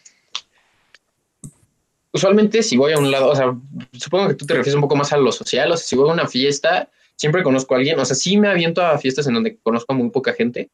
usualmente 2.13 2.63
si 2.63 2.77
voy 2.77 2.93
a 2.93 2.97
un 2.97 3.11
lado, 3.11 3.29
o 3.29 3.35
sea, 3.35 3.55
supongo 3.93 4.29
que 4.29 4.35
tú 4.35 4.45
te 4.45 4.53
refieres 4.53 4.75
un 4.75 4.81
poco 4.81 4.95
más 4.95 5.13
a 5.13 5.17
lo 5.17 5.31
social, 5.31 5.71
o 5.71 5.77
sea, 5.77 5.85
si 5.85 5.95
voy 5.95 6.09
a 6.09 6.13
una 6.13 6.27
fiesta, 6.27 6.89
siempre 7.15 7.43
conozco 7.43 7.73
a 7.73 7.77
alguien, 7.77 7.99
o 7.99 8.05
sea, 8.05 8.15
sí 8.15 8.37
me 8.37 8.47
aviento 8.47 8.81
a 8.81 8.97
fiestas 8.97 9.27
en 9.27 9.35
donde 9.35 9.57
conozco 9.57 9.93
a 9.93 9.95
muy 9.95 10.09
poca 10.09 10.33
gente, 10.33 10.69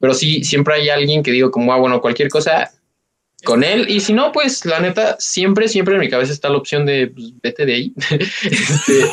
pero 0.00 0.14
sí, 0.14 0.44
siempre 0.44 0.74
hay 0.74 0.88
alguien 0.88 1.22
que 1.22 1.32
digo 1.32 1.50
como, 1.50 1.72
ah, 1.72 1.78
bueno, 1.78 2.00
cualquier 2.00 2.28
cosa, 2.28 2.70
con 3.44 3.64
él. 3.64 3.88
Y 3.88 4.00
si 4.00 4.12
no, 4.12 4.32
pues 4.32 4.64
la 4.64 4.80
neta, 4.80 5.16
siempre, 5.18 5.68
siempre 5.68 5.94
en 5.94 6.00
mi 6.00 6.08
cabeza 6.08 6.32
está 6.32 6.48
la 6.48 6.58
opción 6.58 6.86
de 6.86 7.08
pues, 7.08 7.32
vete 7.42 7.66
de 7.66 7.74
ahí. 7.74 7.92
Este, 8.42 9.04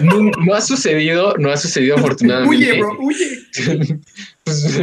no, 0.00 0.54
ha 0.54 0.60
sucedido, 0.60 1.34
no 1.38 1.50
ha 1.50 1.56
sucedido 1.56 1.96
afortunadamente. 1.96 2.56
Huye, 2.56 2.78
bro, 2.78 2.98
huye. 3.00 3.42
Pues, 4.44 4.80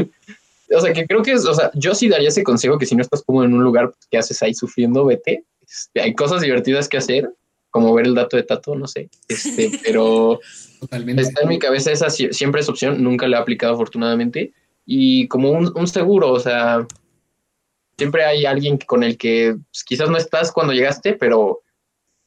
o 0.72 0.82
sea, 0.82 0.93
que 0.93 1.06
creo 1.06 1.24
que 1.24 1.32
es, 1.32 1.45
o 1.45 1.54
sea, 1.54 1.72
yo 1.74 1.95
sí 1.95 2.08
daría 2.08 2.30
ese 2.30 2.43
consejo 2.43 2.78
que 2.78 2.86
si 2.86 2.95
no 2.95 3.02
estás 3.02 3.24
como 3.24 3.43
en 3.43 3.54
un 3.54 3.64
lugar 3.64 3.91
que 4.10 4.18
haces 4.18 4.41
ahí 4.43 4.54
sufriendo, 4.54 5.04
vete. 5.04 5.43
Este, 5.70 6.01
hay 6.01 6.15
cosas 6.15 6.41
divertidas 6.41 6.89
que 6.89 6.97
hacer, 6.97 7.30
como 7.70 7.93
ver 7.93 8.07
el 8.07 8.15
dato 8.15 8.38
de 8.38 8.43
Tato, 8.43 8.76
no 8.76 8.88
sé. 8.88 9.09
Este, 9.28 9.72
pero 9.84 10.39
Totalmente. 10.80 11.22
está 11.22 11.41
en 11.41 11.49
mi 11.49 11.59
cabeza 11.59 11.91
esa 11.91 12.09
siempre 12.09 12.61
es 12.61 12.70
opción, 12.70 13.03
nunca 13.03 13.28
la 13.28 13.38
he 13.38 13.41
aplicado 13.41 13.74
afortunadamente. 13.74 14.53
Y 14.86 15.28
como 15.28 15.51
un, 15.51 15.72
un 15.76 15.88
seguro, 15.88 16.32
o 16.32 16.39
sea, 16.39 16.88
siempre 17.99 18.24
hay 18.24 18.45
alguien 18.45 18.80
con 18.80 19.03
el 19.03 19.17
que 19.17 19.55
pues, 19.72 19.84
quizás 19.84 20.09
no 20.09 20.17
estás 20.17 20.51
cuando 20.51 20.74
llegaste, 20.74 21.13
pero, 21.13 21.61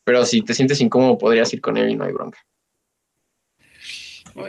pero 0.04 0.24
si 0.24 0.42
te 0.42 0.54
sientes 0.54 0.80
incómodo 0.80 1.18
podrías 1.18 1.52
ir 1.52 1.60
con 1.60 1.76
él 1.76 1.90
y 1.90 1.96
no 1.96 2.04
hay 2.04 2.12
bronca. 2.12 2.38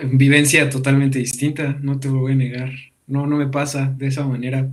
Vivencia 0.04 0.70
totalmente 0.70 1.20
distinta, 1.20 1.78
no 1.82 2.00
te 2.00 2.08
lo 2.08 2.20
voy 2.20 2.34
a 2.34 2.36
negar. 2.36 2.72
No, 3.08 3.26
no 3.26 3.38
me 3.38 3.48
pasa 3.48 3.94
de 3.98 4.08
esa 4.08 4.26
manera. 4.26 4.70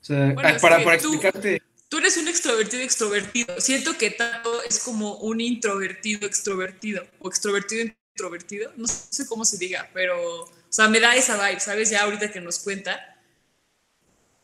O 0.00 0.04
sea, 0.04 0.34
para, 0.34 0.58
para 0.58 0.94
explicarte. 0.94 1.62
Tú 1.90 1.98
eres 1.98 2.16
un 2.16 2.28
extrovertido 2.28 2.82
extrovertido. 2.82 3.60
Siento 3.60 3.98
que 3.98 4.10
Tato 4.10 4.62
es 4.62 4.78
como 4.78 5.16
un 5.16 5.42
introvertido 5.42 6.26
extrovertido 6.26 7.06
o 7.18 7.28
extrovertido 7.28 7.92
introvertido. 8.14 8.72
No 8.76 8.86
sé 8.86 9.26
cómo 9.26 9.44
se 9.44 9.58
diga, 9.58 9.90
pero, 9.92 10.44
o 10.44 10.50
sea, 10.70 10.88
me 10.88 11.00
da 11.00 11.14
esa 11.14 11.36
vibe, 11.36 11.60
¿sabes? 11.60 11.90
Ya 11.90 12.04
ahorita 12.04 12.32
que 12.32 12.40
nos 12.40 12.60
cuenta 12.60 12.98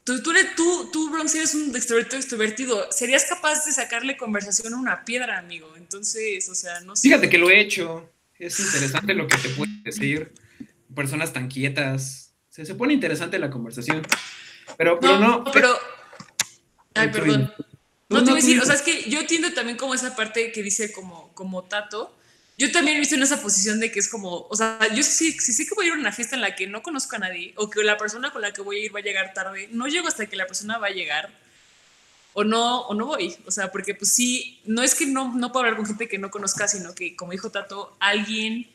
Tú, 0.06 0.22
tú, 0.22 0.32
tú, 0.54 0.90
tú, 0.92 1.10
Bronx, 1.10 1.34
eres 1.34 1.52
un 1.56 1.74
extrovertido 1.74 2.18
extrovertido. 2.18 2.92
Serías 2.92 3.24
capaz 3.24 3.64
de 3.64 3.72
sacarle 3.72 4.16
conversación 4.16 4.72
a 4.72 4.76
una 4.76 5.04
piedra, 5.04 5.36
amigo. 5.36 5.74
Entonces, 5.76 6.48
o 6.48 6.54
sea, 6.54 6.78
no 6.82 6.94
sé. 6.94 7.08
Fíjate 7.08 7.28
que 7.28 7.38
lo 7.38 7.50
he 7.50 7.58
hecho. 7.60 8.08
Es 8.38 8.60
interesante 8.60 9.14
lo 9.14 9.26
que 9.26 9.36
te 9.36 9.48
puede 9.48 9.72
decir. 9.84 10.32
Personas 10.94 11.32
tan 11.32 11.48
quietas. 11.48 12.36
Se, 12.50 12.64
se 12.64 12.76
pone 12.76 12.94
interesante 12.94 13.36
la 13.40 13.50
conversación. 13.50 14.06
Pero, 14.78 15.00
pero 15.00 15.18
no. 15.18 15.42
pero. 15.52 15.76
Ay, 16.96 17.08
perdón. 17.08 17.52
No, 18.08 18.18
te 18.22 18.30
voy 18.30 18.40
a 18.40 18.42
decir, 18.42 18.60
o 18.60 18.64
sea, 18.64 18.74
es 18.74 18.82
que 18.82 19.10
yo 19.10 19.20
entiendo 19.20 19.52
también 19.52 19.76
como 19.76 19.94
esa 19.94 20.14
parte 20.14 20.52
que 20.52 20.62
dice 20.62 20.92
como, 20.92 21.32
como 21.34 21.64
Tato, 21.64 22.14
yo 22.56 22.70
también 22.72 22.96
he 22.96 23.00
visto 23.00 23.16
en 23.16 23.22
esa 23.22 23.42
posición 23.42 23.80
de 23.80 23.90
que 23.90 23.98
es 23.98 24.08
como, 24.08 24.46
o 24.48 24.56
sea, 24.56 24.78
yo 24.94 25.02
sí, 25.02 25.32
sí 25.32 25.52
sé 25.52 25.66
que 25.66 25.74
voy 25.74 25.86
a 25.86 25.88
ir 25.88 25.94
a 25.94 25.98
una 25.98 26.12
fiesta 26.12 26.36
en 26.36 26.40
la 26.40 26.54
que 26.54 26.66
no 26.66 26.82
conozco 26.82 27.16
a 27.16 27.18
nadie 27.18 27.52
o 27.56 27.68
que 27.68 27.82
la 27.82 27.98
persona 27.98 28.30
con 28.32 28.42
la 28.42 28.52
que 28.52 28.62
voy 28.62 28.76
a 28.76 28.84
ir 28.84 28.94
va 28.94 29.00
a 29.00 29.02
llegar 29.02 29.34
tarde, 29.34 29.68
no 29.72 29.88
llego 29.88 30.08
hasta 30.08 30.26
que 30.26 30.36
la 30.36 30.46
persona 30.46 30.78
va 30.78 30.86
a 30.86 30.90
llegar 30.90 31.30
o 32.32 32.44
no, 32.44 32.82
o 32.82 32.94
no 32.94 33.06
voy, 33.06 33.36
o 33.44 33.50
sea, 33.50 33.72
porque 33.72 33.94
pues 33.94 34.12
sí, 34.12 34.60
no 34.64 34.82
es 34.82 34.94
que 34.94 35.06
no, 35.06 35.34
no 35.34 35.52
puedo 35.52 35.64
hablar 35.64 35.76
con 35.76 35.86
gente 35.86 36.08
que 36.08 36.18
no 36.18 36.30
conozca, 36.30 36.68
sino 36.68 36.94
que 36.94 37.16
como 37.16 37.32
dijo 37.32 37.50
Tato, 37.50 37.96
alguien 37.98 38.70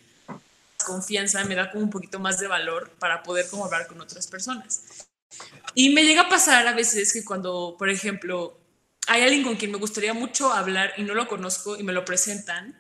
confianza 0.84 1.44
me 1.46 1.56
da 1.56 1.72
como 1.72 1.84
un 1.84 1.90
poquito 1.90 2.20
más 2.20 2.40
de 2.40 2.48
valor 2.48 2.92
para 3.00 3.24
poder 3.24 3.48
como 3.50 3.66
hablar 3.66 3.88
con 3.88 4.02
otras 4.02 4.28
personas. 4.28 5.08
Y 5.74 5.90
me 5.90 6.04
llega 6.04 6.24
a 6.24 6.30
pasar 6.30 6.68
a 6.68 6.74
veces 6.74 7.14
que 7.14 7.24
cuando, 7.24 7.76
por 7.78 7.90
ejemplo, 7.90 8.60
hay 9.08 9.24
alguien 9.24 9.44
con 9.44 9.56
quien 9.56 9.72
me 9.72 9.78
gustaría 9.78 10.14
mucho 10.14 10.52
hablar 10.52 10.94
y 10.98 11.04
no 11.04 11.14
lo 11.14 11.28
conozco 11.28 11.78
y 11.78 11.84
me 11.84 11.94
lo 11.94 12.06
presentan, 12.06 12.80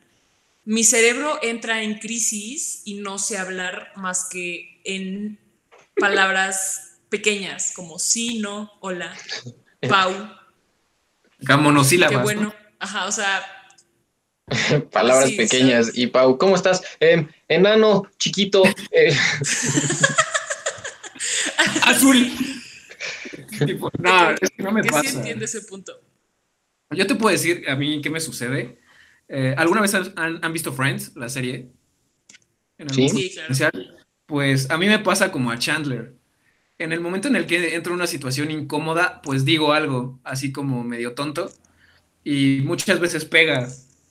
mi 0.63 0.83
cerebro 0.83 1.39
entra 1.41 1.81
en 1.81 1.97
crisis 1.99 2.83
y 2.85 2.95
no 2.95 3.17
sé 3.17 3.37
hablar 3.37 3.91
más 3.95 4.27
que 4.29 4.81
en 4.83 5.39
palabras 5.95 6.99
pequeñas 7.09 7.73
como 7.75 7.99
sí, 7.99 8.39
no, 8.39 8.71
hola, 8.79 9.15
pau. 9.89 10.13
Monosílabas. 11.59 12.17
Qué 12.17 12.23
bueno. 12.23 12.53
Ajá, 12.79 13.05
o 13.05 13.11
sea. 13.11 13.43
Palabras 14.91 15.31
pequeñas. 15.31 15.91
Y 15.93 16.07
Pau, 16.07 16.37
¿cómo 16.37 16.55
estás? 16.55 16.81
Em, 16.99 17.27
enano, 17.47 18.03
chiquito. 18.17 18.63
Eh. 18.91 19.15
Azul. 21.91 22.31
no, 23.99 24.31
es 24.31 24.49
que 24.49 24.63
no 24.63 24.71
me 24.71 24.83
pasa. 24.83 25.09
Sí 25.09 25.17
entiende 25.17 25.45
ese 25.45 25.61
punto. 25.61 25.93
Yo 26.91 27.07
te 27.07 27.15
puedo 27.15 27.31
decir 27.31 27.63
a 27.69 27.75
mí 27.75 28.01
qué 28.01 28.09
me 28.09 28.19
sucede. 28.19 28.79
Eh, 29.27 29.55
¿Alguna 29.57 29.81
vez 29.81 29.93
han, 29.93 30.53
visto 30.53 30.73
Friends, 30.73 31.15
la 31.15 31.29
serie? 31.29 31.69
en 32.77 32.89
el 32.89 32.97
mundo 32.97 33.13
presencial, 33.13 33.97
pues 34.25 34.69
a 34.71 34.77
mí 34.77 34.87
me 34.87 34.99
pasa 34.99 35.31
como 35.31 35.51
a 35.51 35.59
Chandler. 35.59 36.15
En 36.77 36.91
el 36.91 36.99
momento 36.99 37.27
en 37.27 37.35
el 37.35 37.45
que 37.45 37.75
entro 37.75 37.93
en 37.93 37.97
una 37.97 38.07
situación 38.07 38.49
incómoda, 38.49 39.21
pues 39.21 39.45
digo 39.45 39.71
algo 39.71 40.19
así 40.23 40.51
como 40.51 40.83
medio 40.83 41.13
tonto 41.13 41.51
y 42.23 42.61
muchas 42.63 42.99
veces 42.99 43.23
pega. 43.25 43.67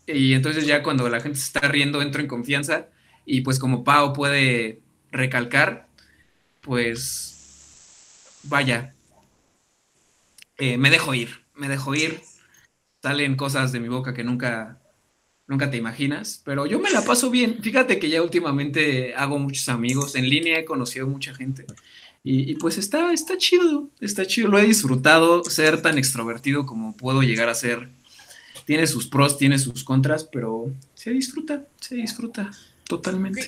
Y 0.06 0.34
entonces 0.34 0.66
ya 0.66 0.82
cuando 0.82 1.08
la 1.08 1.20
gente 1.20 1.38
se 1.38 1.46
está 1.46 1.60
riendo 1.68 2.00
entro 2.00 2.20
en 2.20 2.28
confianza 2.28 2.88
y 3.26 3.40
pues 3.40 3.58
como 3.58 3.82
Pau 3.82 4.12
puede 4.12 4.80
recalcar, 5.10 5.88
pues 6.60 7.29
vaya, 8.42 8.94
eh, 10.58 10.76
me 10.76 10.90
dejo 10.90 11.14
ir, 11.14 11.30
me 11.54 11.68
dejo 11.68 11.94
ir, 11.94 12.20
salen 13.02 13.36
cosas 13.36 13.72
de 13.72 13.80
mi 13.80 13.88
boca 13.88 14.14
que 14.14 14.24
nunca, 14.24 14.80
nunca 15.46 15.70
te 15.70 15.76
imaginas, 15.76 16.42
pero 16.44 16.66
yo 16.66 16.78
me 16.78 16.90
la 16.90 17.02
paso 17.02 17.30
bien. 17.30 17.58
Fíjate 17.62 17.98
que 17.98 18.10
ya 18.10 18.22
últimamente 18.22 19.14
hago 19.14 19.38
muchos 19.38 19.68
amigos, 19.68 20.14
en 20.14 20.28
línea 20.28 20.58
he 20.58 20.64
conocido 20.64 21.06
mucha 21.06 21.34
gente 21.34 21.66
y, 22.22 22.54
pues 22.56 22.76
está, 22.76 23.12
está 23.14 23.38
chido, 23.38 23.88
está 23.98 24.26
chido, 24.26 24.48
lo 24.48 24.58
he 24.58 24.64
disfrutado, 24.64 25.42
ser 25.44 25.80
tan 25.80 25.96
extrovertido 25.96 26.66
como 26.66 26.94
puedo 26.94 27.22
llegar 27.22 27.48
a 27.48 27.54
ser. 27.54 27.88
Tiene 28.66 28.86
sus 28.86 29.06
pros, 29.06 29.38
tiene 29.38 29.58
sus 29.58 29.84
contras, 29.84 30.28
pero 30.30 30.70
se 30.92 31.10
disfruta, 31.12 31.66
se 31.80 31.94
disfruta 31.94 32.50
totalmente 32.84 33.46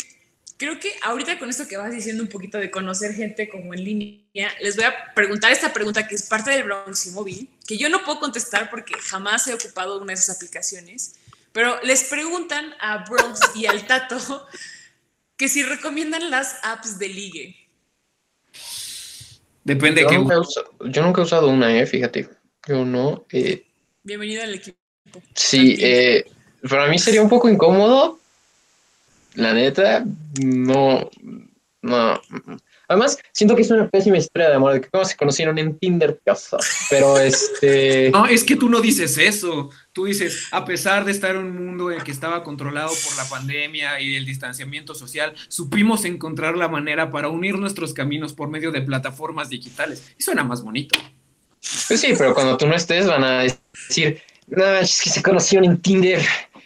creo 0.62 0.78
que 0.78 0.92
ahorita 1.02 1.40
con 1.40 1.50
esto 1.50 1.66
que 1.66 1.76
vas 1.76 1.90
diciendo 1.90 2.22
un 2.22 2.28
poquito 2.28 2.56
de 2.56 2.70
conocer 2.70 3.14
gente 3.14 3.48
como 3.48 3.74
en 3.74 3.82
línea, 3.82 4.48
les 4.60 4.76
voy 4.76 4.84
a 4.84 5.12
preguntar 5.12 5.50
esta 5.50 5.72
pregunta 5.72 6.06
que 6.06 6.14
es 6.14 6.22
parte 6.22 6.52
del 6.52 6.62
Bronx 6.62 7.06
y 7.06 7.10
Móvil, 7.10 7.50
que 7.66 7.76
yo 7.76 7.88
no 7.88 8.04
puedo 8.04 8.20
contestar 8.20 8.70
porque 8.70 8.94
jamás 8.94 9.48
he 9.48 9.54
ocupado 9.54 9.96
una 9.96 10.12
de 10.12 10.20
esas 10.20 10.36
aplicaciones, 10.36 11.16
pero 11.50 11.82
les 11.82 12.04
preguntan 12.04 12.76
a 12.78 12.98
Bronx 12.98 13.40
y 13.56 13.66
al 13.66 13.84
Tato 13.88 14.46
que 15.36 15.48
si 15.48 15.64
recomiendan 15.64 16.30
las 16.30 16.60
apps 16.62 16.96
de 16.96 17.08
ligue. 17.08 17.56
Depende 19.64 20.02
yo 20.02 20.08
que... 20.10 20.18
Nunca 20.18 20.36
yo 20.84 21.02
nunca 21.02 21.22
he 21.22 21.24
usado 21.24 21.48
una, 21.48 21.76
eh, 21.76 21.86
fíjate. 21.86 22.28
Yo 22.68 22.84
no. 22.84 23.26
Eh, 23.32 23.66
Bienvenido 24.04 24.44
al 24.44 24.54
equipo. 24.54 24.78
Sí, 25.34 25.76
eh, 25.80 26.24
para 26.68 26.86
mí 26.86 27.00
sería 27.00 27.20
un 27.20 27.28
poco 27.28 27.48
incómodo 27.48 28.21
la 29.35 29.53
neta, 29.53 30.05
no, 30.43 31.11
no. 31.83 32.20
Además, 32.89 33.18
siento 33.33 33.57
que 33.57 33.62
es 33.62 33.70
una 33.70 33.89
pésima 33.89 34.18
historia 34.18 34.51
de 34.51 34.57
amor, 34.57 34.74
de 34.74 34.83
que 34.83 34.91
cómo 34.91 35.05
se 35.05 35.16
conocieron 35.16 35.59
en 35.59 35.78
Tinder, 35.78 36.20
pero 36.91 37.18
este... 37.18 38.11
No, 38.11 38.26
es 38.28 38.45
que 38.45 38.57
tú 38.57 38.68
no 38.68 38.83
dices 38.83 39.16
eso. 39.16 39.70
Tú 39.93 40.05
dices, 40.05 40.49
a 40.51 40.64
pesar 40.66 41.05
de 41.05 41.12
estar 41.12 41.30
en 41.35 41.47
un 41.47 41.66
mundo 41.66 41.91
en 41.91 41.99
el 41.99 42.05
que 42.05 42.11
estaba 42.11 42.43
controlado 42.45 42.91
por 42.91 43.16
la 43.16 43.28
pandemia 43.28 43.99
y 44.01 44.14
el 44.14 44.26
distanciamiento 44.26 44.95
social, 44.95 45.35
supimos 45.49 46.05
encontrar 46.05 46.57
la 46.57 46.68
manera 46.68 47.11
para 47.11 47.28
unir 47.28 47.59
nuestros 47.59 47.95
caminos 47.95 48.35
por 48.35 48.49
medio 48.49 48.72
de 48.72 48.83
plataformas 48.83 49.49
digitales. 49.49 50.12
Y 50.18 50.22
suena 50.22 50.45
más 50.45 50.62
bonito. 50.62 50.99
Pues 51.89 52.01
sí, 52.01 52.14
pero 52.18 52.35
cuando 52.35 52.57
tú 52.59 52.66
no 52.66 52.74
estés 52.74 53.07
van 53.07 53.24
a 53.24 53.43
decir, 53.43 54.20
no, 54.49 54.64
es 54.76 55.01
que 55.01 55.11
se 55.11 55.22
conocieron 55.22 55.70
en 55.70 55.80
Tinder. 55.80 56.22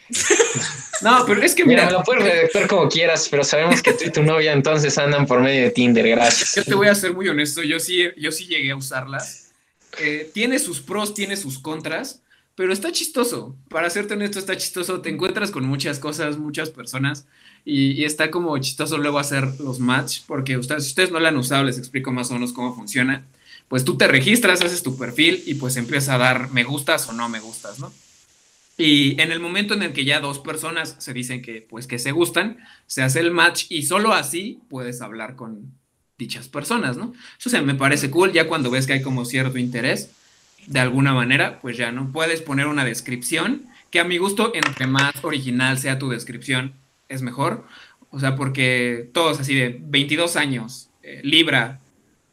No, 1.02 1.24
pero 1.26 1.42
es 1.42 1.54
que 1.54 1.64
mira. 1.64 1.90
lo 1.90 2.02
puedes 2.02 2.24
redactar 2.24 2.66
como 2.66 2.88
quieras, 2.88 3.28
pero 3.30 3.44
sabemos 3.44 3.82
que 3.82 3.92
tú 3.92 4.04
y 4.04 4.10
tu 4.10 4.22
novia 4.22 4.52
entonces 4.52 4.96
andan 4.98 5.26
por 5.26 5.40
medio 5.40 5.62
de 5.62 5.70
Tinder, 5.70 6.08
gracias. 6.08 6.54
Yo 6.54 6.64
te 6.64 6.74
voy 6.74 6.88
a 6.88 6.94
ser 6.94 7.12
muy 7.12 7.28
honesto, 7.28 7.62
yo 7.62 7.78
sí, 7.78 8.04
yo 8.16 8.32
sí 8.32 8.46
llegué 8.46 8.70
a 8.70 8.76
usarla. 8.76 9.22
Eh, 9.98 10.30
tiene 10.32 10.58
sus 10.58 10.80
pros, 10.80 11.14
tiene 11.14 11.36
sus 11.36 11.58
contras, 11.58 12.22
pero 12.54 12.72
está 12.72 12.92
chistoso. 12.92 13.56
Para 13.68 13.90
serte 13.90 14.14
honesto, 14.14 14.38
está 14.38 14.56
chistoso. 14.56 15.00
Te 15.00 15.10
encuentras 15.10 15.50
con 15.50 15.64
muchas 15.66 15.98
cosas, 15.98 16.38
muchas 16.38 16.70
personas, 16.70 17.26
y, 17.64 18.04
está 18.04 18.30
como 18.30 18.56
chistoso 18.58 18.96
luego 18.96 19.18
hacer 19.18 19.60
los 19.60 19.80
match, 19.80 20.20
porque 20.26 20.56
ustedes, 20.56 20.84
si 20.84 20.90
ustedes 20.90 21.10
no 21.10 21.18
la 21.18 21.30
han 21.30 21.36
usado, 21.36 21.64
les 21.64 21.78
explico 21.78 22.12
más 22.12 22.30
o 22.30 22.34
menos 22.34 22.52
cómo 22.52 22.74
funciona. 22.74 23.26
Pues 23.68 23.84
tú 23.84 23.96
te 23.96 24.06
registras, 24.06 24.62
haces 24.62 24.82
tu 24.84 24.96
perfil 24.96 25.42
y 25.46 25.54
pues 25.54 25.76
empieza 25.76 26.14
a 26.14 26.18
dar 26.18 26.50
me 26.52 26.62
gustas 26.62 27.08
o 27.08 27.12
no 27.12 27.28
me 27.28 27.40
gustas, 27.40 27.80
¿no? 27.80 27.92
Y 28.78 29.20
en 29.20 29.32
el 29.32 29.40
momento 29.40 29.74
en 29.74 29.82
el 29.82 29.92
que 29.92 30.04
ya 30.04 30.20
dos 30.20 30.38
personas 30.38 30.96
se 30.98 31.14
dicen 31.14 31.40
que, 31.40 31.62
pues, 31.62 31.86
que 31.86 31.98
se 31.98 32.12
gustan, 32.12 32.58
se 32.86 33.02
hace 33.02 33.20
el 33.20 33.30
match 33.30 33.66
y 33.70 33.82
solo 33.82 34.12
así 34.12 34.60
puedes 34.68 35.00
hablar 35.00 35.34
con 35.34 35.72
dichas 36.18 36.48
personas, 36.48 36.96
¿no? 36.96 37.14
Eso 37.38 37.50
se 37.50 37.62
me 37.62 37.74
parece 37.74 38.10
cool, 38.10 38.32
ya 38.32 38.48
cuando 38.48 38.70
ves 38.70 38.86
que 38.86 38.94
hay 38.94 39.02
como 39.02 39.24
cierto 39.24 39.58
interés, 39.58 40.10
de 40.66 40.80
alguna 40.80 41.14
manera, 41.14 41.60
pues 41.60 41.76
ya 41.76 41.92
no 41.92 42.12
puedes 42.12 42.42
poner 42.42 42.66
una 42.66 42.84
descripción, 42.84 43.66
que 43.90 44.00
a 44.00 44.04
mi 44.04 44.18
gusto, 44.18 44.52
entre 44.54 44.86
más 44.86 45.14
original 45.22 45.78
sea 45.78 45.98
tu 45.98 46.08
descripción, 46.08 46.74
es 47.08 47.22
mejor. 47.22 47.66
O 48.10 48.20
sea, 48.20 48.36
porque 48.36 49.10
todos 49.12 49.40
así 49.40 49.54
de 49.54 49.78
22 49.80 50.36
años, 50.36 50.90
eh, 51.02 51.20
Libra, 51.22 51.80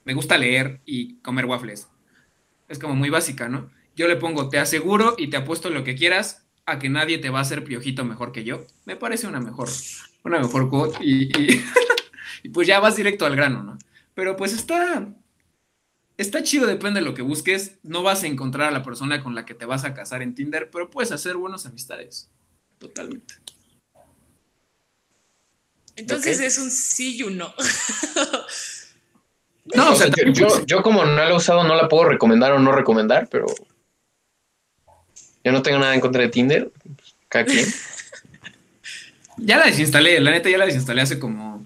me 0.05 0.13
gusta 0.13 0.37
leer 0.37 0.81
y 0.85 1.15
comer 1.15 1.45
waffles. 1.45 1.87
Es 2.67 2.79
como 2.79 2.95
muy 2.95 3.09
básica, 3.09 3.49
¿no? 3.49 3.69
Yo 3.95 4.07
le 4.07 4.15
pongo, 4.15 4.49
te 4.49 4.59
aseguro 4.59 5.15
y 5.17 5.29
te 5.29 5.37
apuesto 5.37 5.69
lo 5.69 5.83
que 5.83 5.95
quieras 5.95 6.45
a 6.65 6.79
que 6.79 6.89
nadie 6.89 7.17
te 7.17 7.29
va 7.29 7.39
a 7.39 7.43
hacer 7.43 7.63
piojito 7.63 8.05
mejor 8.05 8.31
que 8.31 8.43
yo. 8.43 8.65
Me 8.85 8.95
parece 8.95 9.27
una 9.27 9.39
mejor, 9.39 9.69
una 10.23 10.39
mejor 10.39 10.69
quote 10.69 10.97
y, 11.01 11.29
y, 12.43 12.49
pues 12.49 12.67
ya 12.67 12.79
vas 12.79 12.95
directo 12.95 13.25
al 13.25 13.35
grano, 13.35 13.63
¿no? 13.63 13.77
Pero 14.13 14.35
pues 14.35 14.53
está, 14.53 15.07
está 16.17 16.43
chido, 16.43 16.67
depende 16.67 16.99
de 16.99 17.05
lo 17.05 17.13
que 17.13 17.21
busques. 17.21 17.77
No 17.83 18.03
vas 18.03 18.23
a 18.23 18.27
encontrar 18.27 18.69
a 18.69 18.71
la 18.71 18.83
persona 18.83 19.23
con 19.23 19.35
la 19.35 19.45
que 19.45 19.53
te 19.53 19.65
vas 19.65 19.85
a 19.85 19.93
casar 19.93 20.21
en 20.21 20.35
Tinder, 20.35 20.69
pero 20.71 20.89
puedes 20.89 21.11
hacer 21.11 21.35
buenas 21.35 21.65
amistades. 21.65 22.29
Totalmente. 22.77 23.35
Entonces 25.95 26.39
es 26.39 26.57
un 26.57 26.71
sí 26.71 27.17
y 27.17 27.23
un 27.23 27.37
no. 27.37 27.53
no, 29.75 29.91
o 29.91 29.95
sea, 29.95 30.09
yo, 30.33 30.65
yo, 30.65 30.81
como 30.81 31.05
no 31.05 31.13
la 31.13 31.29
he 31.29 31.35
usado, 31.35 31.63
no 31.63 31.75
la 31.75 31.87
puedo 31.87 32.05
recomendar 32.05 32.51
o 32.53 32.59
no 32.59 32.71
recomendar, 32.71 33.27
pero 33.29 33.45
yo 35.43 35.51
no 35.51 35.61
tengo 35.61 35.79
nada 35.79 35.93
en 35.93 36.01
contra 36.01 36.21
de 36.21 36.29
Tinder. 36.29 36.71
Cada 37.27 37.45
quien. 37.45 37.65
ya 39.37 39.57
la 39.57 39.65
desinstalé, 39.65 40.19
la 40.19 40.31
neta 40.31 40.49
ya 40.49 40.57
la 40.57 40.65
desinstalé 40.65 41.01
hace 41.01 41.19
como 41.19 41.63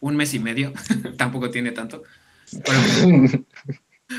un 0.00 0.16
mes 0.16 0.34
y 0.34 0.38
medio. 0.38 0.72
Tampoco 1.16 1.50
tiene 1.50 1.72
tanto. 1.72 2.02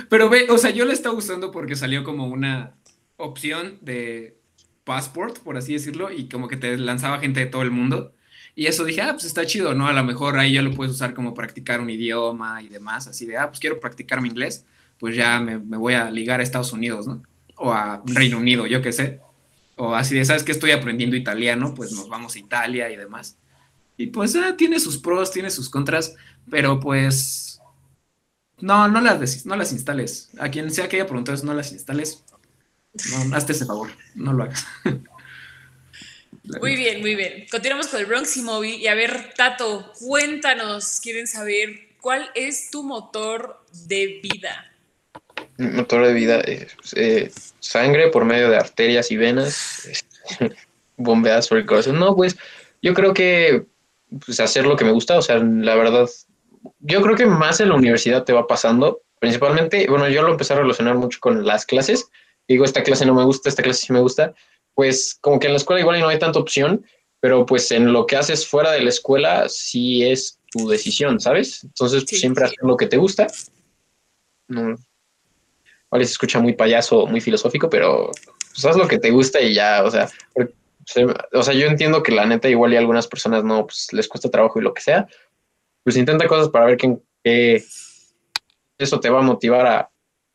Pero, 0.10 0.30
ve, 0.30 0.48
o 0.50 0.58
sea, 0.58 0.72
yo 0.72 0.86
la 0.86 0.94
estaba 0.94 1.16
usando 1.16 1.52
porque 1.52 1.76
salió 1.76 2.04
como 2.04 2.28
una 2.28 2.76
opción 3.16 3.78
de 3.82 4.38
passport, 4.84 5.40
por 5.40 5.58
así 5.58 5.74
decirlo, 5.74 6.12
y 6.12 6.28
como 6.28 6.48
que 6.48 6.58
te 6.58 6.78
lanzaba 6.78 7.20
gente 7.20 7.40
de 7.40 7.46
todo 7.46 7.62
el 7.62 7.72
mundo. 7.72 8.14
Y 8.56 8.66
eso 8.66 8.84
dije, 8.84 9.02
ah, 9.02 9.14
pues 9.14 9.26
está 9.26 9.46
chido, 9.46 9.74
¿no? 9.76 9.88
A 9.88 9.94
lo 9.94 10.04
mejor 10.04 10.40
ahí 10.40 10.54
ya 10.54 10.62
lo 10.62 10.74
puedes 10.74 10.94
usar 10.94 11.14
como 11.14 11.34
practicar 11.34 11.80
un 11.80 11.90
idioma 11.90 12.62
y 12.62 12.70
demás, 12.70 13.08
así 13.08 13.26
de, 13.26 13.38
ah, 13.38 13.48
pues 13.48 13.60
quiero 13.60 13.80
practicar 13.80 14.20
mi 14.22 14.30
inglés, 14.30 14.66
pues 14.98 15.16
ya 15.16 15.40
me, 15.40 15.60
me 15.60 15.78
voy 15.78 15.94
a 15.94 16.10
ligar 16.10 16.40
a 16.40 16.44
Estados 16.44 16.74
Unidos, 16.74 17.06
¿no? 17.06 17.22
O 17.58 17.72
a 17.72 18.02
Reino 18.06 18.38
Unido, 18.38 18.68
yo 18.68 18.82
qué 18.82 18.92
sé. 18.92 19.20
O 19.76 19.94
así 19.94 20.16
de, 20.16 20.26
¿sabes 20.26 20.44
que 20.44 20.52
estoy 20.52 20.72
aprendiendo 20.72 21.16
italiano? 21.16 21.74
Pues 21.76 21.92
nos 21.92 22.10
vamos 22.10 22.36
a 22.36 22.40
Italia 22.40 22.90
y 22.90 22.96
demás. 22.96 23.38
Y 23.98 24.08
pues 24.08 24.36
ah, 24.36 24.56
tiene 24.58 24.80
sus 24.80 24.98
pros, 24.98 25.32
tiene 25.32 25.50
sus 25.50 25.70
contras, 25.70 26.16
pero 26.50 26.80
pues 26.80 27.60
no, 28.60 28.88
no 28.88 29.02
las, 29.02 29.46
no 29.46 29.56
las 29.56 29.72
instales. 29.72 30.30
A 30.40 30.50
quien 30.50 30.72
sea 30.72 30.88
que 30.88 30.98
haya 30.98 31.06
preguntado, 31.06 31.42
no 31.44 31.54
las 31.54 31.72
instales. 31.72 32.24
No, 33.12 33.36
hazte 33.36 33.52
ese 33.52 33.66
favor, 33.66 33.92
no 34.16 34.34
lo 34.34 34.44
hagas. 34.44 34.66
Muy 36.62 36.78
bien, 36.78 37.02
muy 37.02 37.16
bien. 37.16 37.46
Continuamos 37.52 37.88
con 37.88 38.00
el 38.00 38.06
Bronx 38.06 38.38
y. 38.38 38.42
Y 38.78 38.88
a 38.88 38.96
ver, 38.96 39.34
Tato, 39.36 39.92
cuéntanos, 40.00 41.02
quieren 41.02 41.28
saber 41.28 41.90
cuál 42.00 42.30
es 42.36 42.72
tu 42.72 42.84
motor 42.86 43.66
de 43.88 44.22
vida 44.24 44.77
motor 45.58 46.06
de 46.06 46.14
vida 46.14 46.40
es 46.42 46.76
eh, 46.96 47.32
sangre 47.60 48.10
por 48.10 48.26
medio 48.26 48.50
de 48.50 48.58
arterias 48.58 49.12
y 49.12 49.18
venas 49.18 49.88
bombeadas 50.98 51.48
por 51.48 51.58
el 51.58 51.66
corazón. 51.66 52.00
No, 52.00 52.16
pues 52.16 52.38
yo 52.82 52.94
creo 52.94 53.14
que 53.14 53.66
pues, 54.26 54.40
hacer 54.40 54.66
lo 54.66 54.76
que 54.76 54.86
me 54.86 54.92
gusta, 54.92 55.18
o 55.18 55.22
sea, 55.22 55.38
la 55.38 55.76
verdad, 55.76 56.10
yo 56.80 57.02
creo 57.02 57.16
que 57.16 57.26
más 57.26 57.60
en 57.60 57.70
la 57.70 57.76
universidad 57.76 58.24
te 58.24 58.34
va 58.34 58.48
pasando, 58.48 59.02
principalmente, 59.20 59.88
bueno, 59.90 60.08
yo 60.08 60.24
lo 60.24 60.32
empecé 60.32 60.54
a 60.54 60.58
relacionar 60.58 60.96
mucho 60.96 61.20
con 61.20 61.46
las 61.46 61.66
clases, 61.66 62.10
digo, 62.48 62.64
esta 62.64 62.84
clase 62.84 63.06
no 63.06 63.16
me 63.16 63.24
gusta, 63.24 63.50
esta 63.50 63.64
clase 63.64 63.88
sí 63.88 63.94
me 63.94 64.00
gusta, 64.00 64.34
pues 64.76 65.18
como 65.20 65.40
que 65.40 65.48
en 65.48 65.54
la 65.54 65.58
escuela 65.58 65.82
igual 65.82 66.00
no 66.00 66.08
hay 66.08 66.20
tanta 66.20 66.40
opción, 66.40 66.86
pero 67.20 67.46
pues 67.46 67.72
en 67.72 67.92
lo 67.92 68.06
que 68.06 68.16
haces 68.16 68.48
fuera 68.48 68.72
de 68.72 68.82
la 68.82 68.90
escuela 68.90 69.50
sí 69.50 70.04
es 70.04 70.40
tu 70.52 70.68
decisión, 70.70 71.20
¿sabes? 71.20 71.64
Entonces, 71.64 72.06
pues, 72.08 72.22
siempre 72.22 72.46
hacer 72.46 72.60
lo 72.62 72.78
que 72.78 72.86
te 72.86 72.98
gusta. 72.98 73.28
No, 74.48 74.78
Vale, 75.90 76.06
se 76.06 76.12
escucha 76.12 76.40
muy 76.40 76.54
payaso, 76.54 77.08
muy 77.08 77.22
filosófico, 77.22 77.70
pero 77.70 78.12
pues 78.50 78.66
haz 78.66 78.76
lo 78.76 78.88
que 78.88 79.00
te 79.00 79.12
gusta 79.12 79.40
y 79.40 79.54
ya, 79.54 79.84
o 79.84 79.92
sea, 79.92 80.10
o 81.34 81.44
sea, 81.44 81.54
yo 81.54 81.68
entiendo 81.68 82.04
que 82.04 82.12
la 82.12 82.26
neta 82.26 82.50
igual 82.50 82.74
y 82.74 82.76
a 82.76 82.80
algunas 82.80 83.08
personas 83.08 83.44
no, 83.44 83.66
pues 83.68 83.88
les 83.92 84.08
cuesta 84.08 84.30
trabajo 84.30 84.60
y 84.60 84.64
lo 84.64 84.74
que 84.74 84.82
sea, 84.82 85.08
pues 85.84 85.96
intenta 85.96 86.28
cosas 86.28 86.50
para 86.50 86.66
ver 86.66 86.78
que, 86.78 87.64
eso 88.78 89.00
te 89.00 89.10
va 89.10 89.20
a 89.20 89.24
motivar 89.24 89.66
a, 89.66 89.90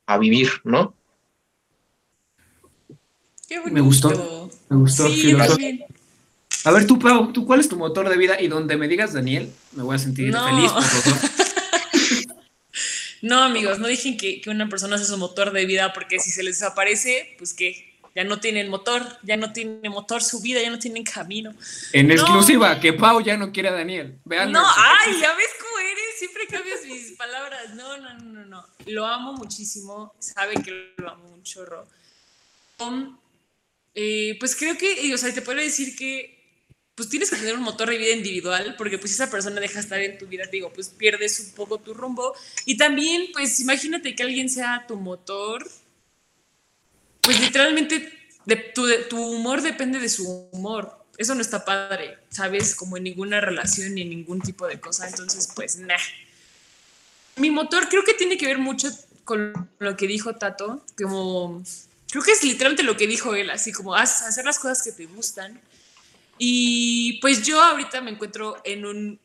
a 0.06 0.18
vivir, 0.18 0.48
¿no? 0.64 0.94
Qué 3.48 3.60
me 3.70 3.80
gustó, 3.80 4.50
me 4.68 4.76
gustó. 4.76 5.08
Sí, 5.08 5.34
A 6.64 6.70
ver, 6.70 6.86
tú, 6.86 6.98
Pau, 6.98 7.32
¿tú 7.32 7.46
cuál 7.46 7.60
es 7.60 7.68
tu 7.68 7.76
motor 7.76 8.08
de 8.08 8.16
vida? 8.16 8.40
Y 8.40 8.48
donde 8.48 8.76
me 8.76 8.88
digas 8.88 9.12
Daniel, 9.12 9.52
me 9.72 9.82
voy 9.82 9.96
a 9.96 9.98
sentir 9.98 10.34
feliz 10.34 10.72
No, 13.22 13.42
amigos, 13.42 13.78
no 13.78 13.86
dejen 13.86 14.16
que, 14.16 14.40
que, 14.40 14.50
una 14.50 14.68
persona 14.68 14.98
sea 14.98 15.06
su 15.06 15.16
motor 15.16 15.52
de 15.52 15.64
vida 15.64 15.92
porque 15.92 16.18
si 16.18 16.30
se 16.30 16.42
les 16.42 16.58
desaparece, 16.58 17.34
pues 17.38 17.54
que 17.54 17.92
ya 18.14 18.24
no 18.24 18.40
tienen 18.40 18.68
motor, 18.68 19.02
ya 19.22 19.36
no 19.36 19.52
tiene 19.52 19.88
motor 19.88 20.22
su 20.22 20.40
vida, 20.40 20.60
ya 20.60 20.70
no 20.70 20.78
tienen 20.78 21.04
camino. 21.04 21.54
En 21.92 22.10
exclusiva, 22.10 22.78
que 22.78 22.92
Pau 22.92 23.22
ya 23.22 23.36
no 23.36 23.52
quiere 23.52 23.70
a 23.70 23.72
Daniel. 23.72 24.18
Vean 24.24 24.52
no, 24.52 24.62
ay, 24.64 25.12
ya 25.20 25.34
ves 25.34 25.48
cómo 25.60 25.78
eres, 25.78 26.18
siempre 26.18 26.46
cambias 26.46 26.84
mis 26.84 27.12
palabras. 27.16 27.74
No, 27.74 27.96
no, 27.96 28.18
no, 28.18 28.44
no, 28.44 28.66
Lo 28.86 29.06
amo 29.06 29.32
muchísimo, 29.32 30.14
sabe 30.18 30.54
que 30.62 30.92
lo 30.96 31.10
amo 31.10 31.28
un 31.32 31.42
chorro. 31.42 31.86
Um, 32.78 33.16
eh, 33.94 34.36
pues 34.38 34.56
creo 34.56 34.76
que, 34.76 35.14
o 35.14 35.16
sea, 35.16 35.32
te 35.32 35.42
puedo 35.42 35.60
decir 35.60 35.96
que 35.96 36.41
pues 37.02 37.10
tienes 37.10 37.30
que 37.30 37.36
tener 37.36 37.56
un 37.56 37.64
motor 37.64 37.90
de 37.90 37.98
vida 37.98 38.12
individual, 38.12 38.76
porque 38.78 38.96
pues 38.96 39.10
esa 39.10 39.28
persona 39.28 39.60
deja 39.60 39.80
estar 39.80 40.00
en 40.00 40.18
tu 40.18 40.28
vida, 40.28 40.44
digo, 40.46 40.72
pues 40.72 40.88
pierdes 40.88 41.40
un 41.40 41.50
poco 41.50 41.78
tu 41.78 41.94
rumbo. 41.94 42.32
Y 42.64 42.76
también, 42.76 43.26
pues 43.32 43.58
imagínate 43.58 44.14
que 44.14 44.22
alguien 44.22 44.48
sea 44.48 44.84
tu 44.86 44.96
motor, 44.96 45.68
pues 47.20 47.40
literalmente 47.40 48.12
de, 48.44 48.54
tu, 48.54 48.86
tu 49.10 49.20
humor 49.20 49.62
depende 49.62 49.98
de 49.98 50.08
su 50.08 50.48
humor. 50.52 50.96
Eso 51.18 51.34
no 51.34 51.40
está 51.40 51.64
padre, 51.64 52.18
¿sabes? 52.28 52.76
Como 52.76 52.96
en 52.96 53.02
ninguna 53.02 53.40
relación 53.40 53.96
ni 53.96 54.02
en 54.02 54.10
ningún 54.10 54.40
tipo 54.40 54.68
de 54.68 54.78
cosa. 54.78 55.08
Entonces, 55.08 55.48
pues, 55.56 55.78
nah. 55.78 55.96
Mi 57.34 57.50
motor 57.50 57.88
creo 57.88 58.04
que 58.04 58.14
tiene 58.14 58.38
que 58.38 58.46
ver 58.46 58.58
mucho 58.58 58.96
con 59.24 59.68
lo 59.80 59.96
que 59.96 60.06
dijo 60.06 60.36
Tato, 60.36 60.84
como 60.96 61.64
creo 62.12 62.22
que 62.22 62.30
es 62.30 62.44
literalmente 62.44 62.84
lo 62.84 62.96
que 62.96 63.08
dijo 63.08 63.34
él, 63.34 63.50
así 63.50 63.72
como 63.72 63.96
hacer 63.96 64.44
las 64.44 64.60
cosas 64.60 64.84
que 64.84 64.92
te 64.92 65.06
gustan. 65.06 65.60
Y 66.44 67.20
pues 67.20 67.44
yo 67.46 67.62
ahorita 67.62 68.00
me 68.00 68.10
encuentro 68.10 68.60
en 68.64 68.84
un 68.84 69.20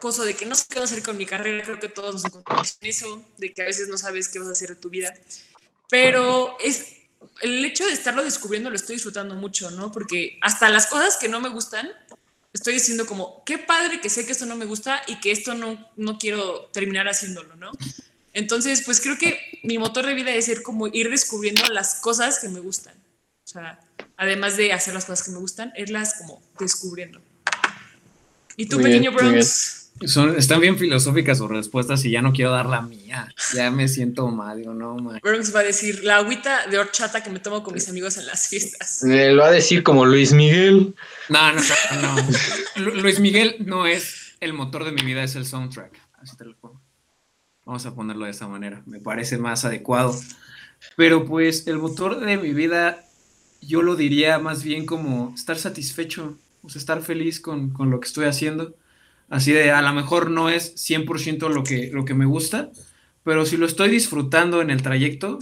coso 0.00 0.24
de 0.24 0.32
que 0.32 0.46
no 0.46 0.54
sé 0.54 0.64
qué 0.70 0.78
hacer 0.78 1.02
con 1.02 1.18
mi 1.18 1.26
carrera, 1.26 1.62
creo 1.62 1.78
que 1.78 1.90
todos 1.90 2.14
nos 2.14 2.24
encontramos 2.24 2.78
en 2.80 2.88
eso, 2.88 3.22
de 3.36 3.52
que 3.52 3.60
a 3.60 3.66
veces 3.66 3.86
no 3.88 3.98
sabes 3.98 4.30
qué 4.30 4.38
vas 4.38 4.48
a 4.48 4.52
hacer 4.52 4.70
de 4.70 4.76
tu 4.76 4.88
vida. 4.88 5.12
Pero 5.90 6.56
es 6.58 6.86
el 7.42 7.62
hecho 7.66 7.84
de 7.84 7.92
estarlo 7.92 8.24
descubriendo 8.24 8.70
lo 8.70 8.76
estoy 8.76 8.96
disfrutando 8.96 9.34
mucho, 9.34 9.70
¿no? 9.72 9.92
Porque 9.92 10.38
hasta 10.40 10.70
las 10.70 10.86
cosas 10.86 11.18
que 11.18 11.28
no 11.28 11.38
me 11.38 11.50
gustan, 11.50 11.86
estoy 12.54 12.72
diciendo 12.72 13.04
como, 13.04 13.44
qué 13.44 13.58
padre 13.58 14.00
que 14.00 14.08
sé 14.08 14.24
que 14.24 14.32
esto 14.32 14.46
no 14.46 14.56
me 14.56 14.64
gusta 14.64 15.02
y 15.06 15.20
que 15.20 15.32
esto 15.32 15.52
no, 15.52 15.90
no 15.96 16.16
quiero 16.16 16.70
terminar 16.72 17.08
haciéndolo, 17.08 17.56
¿no? 17.56 17.72
Entonces, 18.32 18.84
pues 18.86 19.02
creo 19.02 19.18
que 19.18 19.60
mi 19.64 19.76
motor 19.76 20.06
de 20.06 20.14
vida 20.14 20.32
es 20.32 20.46
ser 20.46 20.62
como 20.62 20.86
ir 20.86 21.10
descubriendo 21.10 21.62
las 21.66 21.96
cosas 21.96 22.38
que 22.38 22.48
me 22.48 22.60
gustan. 22.60 22.94
O 23.44 23.50
sea, 23.50 23.78
además 24.18 24.58
de 24.58 24.74
hacer 24.74 24.92
las 24.92 25.06
cosas 25.06 25.24
que 25.24 25.30
me 25.30 25.38
gustan, 25.38 25.72
irlas 25.76 26.16
como 26.18 26.42
descubriendo. 26.58 27.22
¿Y 28.56 28.66
tú, 28.66 28.76
pequeño 28.76 29.12
Bronx? 29.12 29.76
Son, 30.04 30.36
están 30.36 30.60
bien 30.60 30.78
filosóficas 30.78 31.38
sus 31.38 31.48
respuestas 31.48 32.04
y 32.04 32.10
ya 32.10 32.22
no 32.22 32.32
quiero 32.32 32.52
dar 32.52 32.66
la 32.66 32.82
mía. 32.82 33.32
Ya 33.54 33.70
me 33.70 33.88
siento 33.88 34.28
mal, 34.28 34.58
digo, 34.58 34.74
no, 34.74 34.96
man. 34.96 35.18
Bronx 35.22 35.54
va 35.54 35.60
a 35.60 35.64
decir 35.64 36.04
la 36.04 36.18
agüita 36.18 36.66
de 36.66 36.78
horchata 36.78 37.22
que 37.22 37.30
me 37.30 37.40
tomo 37.40 37.62
con 37.62 37.74
mis 37.74 37.88
amigos 37.88 38.16
en 38.16 38.26
las 38.26 38.48
fiestas. 38.48 39.02
Me 39.02 39.32
lo 39.32 39.42
va 39.42 39.48
a 39.48 39.52
decir 39.52 39.82
como 39.82 40.04
Luis 40.04 40.32
Miguel. 40.32 40.94
No, 41.28 41.52
no, 41.52 41.62
no. 42.02 42.16
no. 42.76 42.90
Luis 42.94 43.18
Miguel 43.18 43.56
no 43.60 43.86
es 43.86 44.36
el 44.40 44.52
motor 44.52 44.84
de 44.84 44.92
mi 44.92 45.02
vida, 45.02 45.24
es 45.24 45.34
el 45.34 45.46
soundtrack. 45.46 45.92
Así 46.20 46.36
te 46.36 46.44
lo 46.44 46.56
pongo. 46.56 46.80
Vamos 47.64 47.84
a 47.86 47.94
ponerlo 47.94 48.24
de 48.24 48.30
esa 48.30 48.46
manera. 48.46 48.82
Me 48.86 49.00
parece 49.00 49.36
más 49.36 49.64
adecuado. 49.64 50.18
Pero 50.96 51.24
pues 51.24 51.66
el 51.66 51.78
motor 51.78 52.20
de 52.20 52.36
mi 52.36 52.52
vida, 52.52 53.04
yo 53.60 53.82
lo 53.82 53.96
diría 53.96 54.38
más 54.38 54.62
bien 54.62 54.86
como 54.86 55.32
estar 55.34 55.58
satisfecho, 55.58 56.36
o 56.62 56.68
sea, 56.68 56.80
estar 56.80 57.02
feliz 57.02 57.40
con, 57.40 57.70
con 57.70 57.90
lo 57.90 58.00
que 58.00 58.08
estoy 58.08 58.26
haciendo 58.26 58.74
Así 59.30 59.52
de, 59.52 59.70
a 59.70 59.82
lo 59.82 59.92
mejor 59.92 60.30
no 60.30 60.48
es 60.48 60.74
100% 60.76 61.50
lo 61.50 61.62
que, 61.62 61.90
lo 61.92 62.04
que 62.04 62.14
me 62.14 62.24
gusta, 62.24 62.70
pero 63.24 63.44
si 63.44 63.56
lo 63.56 63.66
estoy 63.66 63.90
disfrutando 63.90 64.62
en 64.62 64.70
el 64.70 64.82
trayecto, 64.82 65.38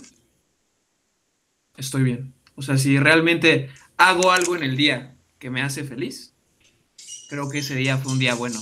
estoy 1.77 2.03
bien. 2.03 2.35
O 2.57 2.63
sea, 2.63 2.79
si 2.79 2.99
realmente 2.99 3.71
hago 3.97 4.33
algo 4.33 4.57
en 4.57 4.65
el 4.65 4.77
día 4.77 5.15
que 5.39 5.51
me 5.51 5.63
hace 5.63 5.85
feliz, 5.85 6.33
creo 7.29 7.49
que 7.49 7.59
ese 7.59 7.77
día 7.77 7.97
fue 7.97 8.13
un 8.13 8.19
día 8.19 8.35
bueno. 8.35 8.61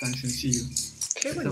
Tan 0.00 0.14
sencillo. 0.14 0.64
Qué 1.20 1.32
bueno. 1.32 1.50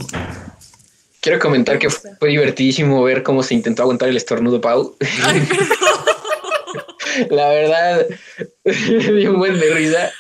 Quiero 1.21 1.39
comentar 1.39 1.79
que 1.79 1.91
fue 1.91 2.31
divertidísimo 2.31 3.03
ver 3.03 3.23
cómo 3.23 3.43
se 3.43 3.55
intentó 3.55 3.83
aguantar 3.83 4.09
el 4.09 4.17
estornudo 4.17 4.59
Pau. 4.59 4.97
Ay, 5.25 5.47
la 7.31 7.49
verdad, 7.49 8.07
di 8.65 9.27
un 9.27 9.39
buen 9.39 9.59
de 9.59 9.75
risa, 9.75 10.13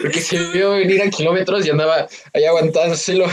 porque 0.00 0.20
se 0.20 0.38
vio 0.52 0.72
venir 0.72 1.02
a 1.02 1.10
kilómetros 1.10 1.66
y 1.66 1.70
andaba 1.70 2.08
ahí 2.32 2.44
aguantándoselo. 2.44 3.26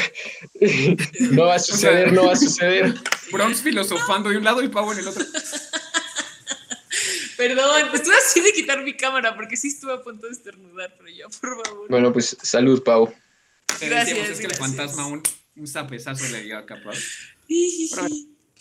No 1.20 1.46
va 1.46 1.56
a 1.56 1.60
suceder, 1.60 2.14
no 2.14 2.26
va 2.26 2.34
a 2.34 2.36
suceder. 2.36 2.94
Bronx 3.32 3.62
filosofando 3.62 4.30
de 4.30 4.38
un 4.38 4.44
lado 4.44 4.62
y 4.62 4.68
Pau 4.68 4.92
en 4.92 5.00
el 5.00 5.08
otro. 5.08 5.26
Perdón, 7.38 7.90
estuve 7.94 8.16
así 8.16 8.42
de 8.42 8.54
quitar 8.54 8.84
mi 8.84 8.96
cámara 8.96 9.36
porque 9.36 9.58
sí 9.58 9.70
estuve 9.70 9.94
a 9.94 10.02
punto 10.02 10.28
de 10.28 10.34
estornudar, 10.34 10.94
pero 10.98 11.10
ya, 11.10 11.26
por 11.42 11.64
favor. 11.64 11.88
Bueno, 11.90 12.14
pues 12.14 12.38
salud, 12.42 12.84
Pau. 12.84 13.14
Gracias. 13.82 14.30
es 14.30 14.40
que 14.40 14.46
el 14.46 14.56
fantasma 14.56 15.08
un, 15.08 15.24
un 15.56 15.68
zapesazo 15.68 16.28
le 16.30 16.44
dio 16.44 16.58
a 16.58 16.66
Pau. 16.66 16.94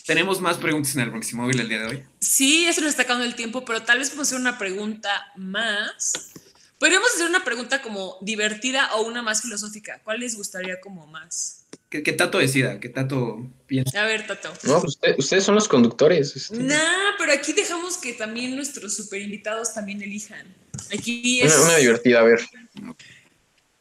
Tenemos 0.05 0.41
más 0.41 0.57
preguntas 0.57 0.95
en 0.95 1.01
el 1.01 1.11
Móvil 1.11 1.61
el 1.61 1.69
día 1.69 1.79
de 1.79 1.87
hoy. 1.87 2.03
Sí, 2.19 2.65
eso 2.65 2.81
nos 2.81 2.89
está 2.89 3.03
acabando 3.03 3.25
el 3.25 3.35
tiempo, 3.35 3.63
pero 3.63 3.83
tal 3.83 3.99
vez 3.99 4.09
podemos 4.09 4.27
hacer 4.27 4.39
una 4.39 4.57
pregunta 4.57 5.31
más. 5.37 6.33
Podríamos 6.77 7.07
hacer 7.13 7.27
una 7.27 7.45
pregunta 7.45 7.81
como 7.81 8.17
divertida 8.19 8.93
o 8.95 9.03
una 9.03 9.21
más 9.21 9.41
filosófica. 9.41 10.01
¿Cuál 10.03 10.19
les 10.19 10.35
gustaría 10.35 10.81
como 10.81 11.07
más? 11.07 11.65
Que, 11.89 12.01
Tato 12.01 12.39
decida, 12.39 12.79
que 12.81 12.89
Tato 12.89 13.49
piense. 13.65 13.97
A 13.97 14.05
ver, 14.05 14.27
Tato. 14.27 14.51
No, 14.63 14.81
pues 14.81 14.97
ustedes 15.17 15.43
son 15.45 15.55
los 15.55 15.69
conductores. 15.69 16.35
Este. 16.35 16.57
Nah, 16.57 17.15
pero 17.17 17.31
aquí 17.31 17.53
dejamos 17.53 17.97
que 17.97 18.11
también 18.13 18.55
nuestros 18.55 18.95
super 18.95 19.21
invitados 19.21 19.73
también 19.73 20.01
elijan. 20.01 20.53
Aquí 20.93 21.39
es... 21.39 21.55
Una, 21.55 21.65
una 21.65 21.77
divertida, 21.77 22.19
a 22.19 22.23
ver. 22.23 22.41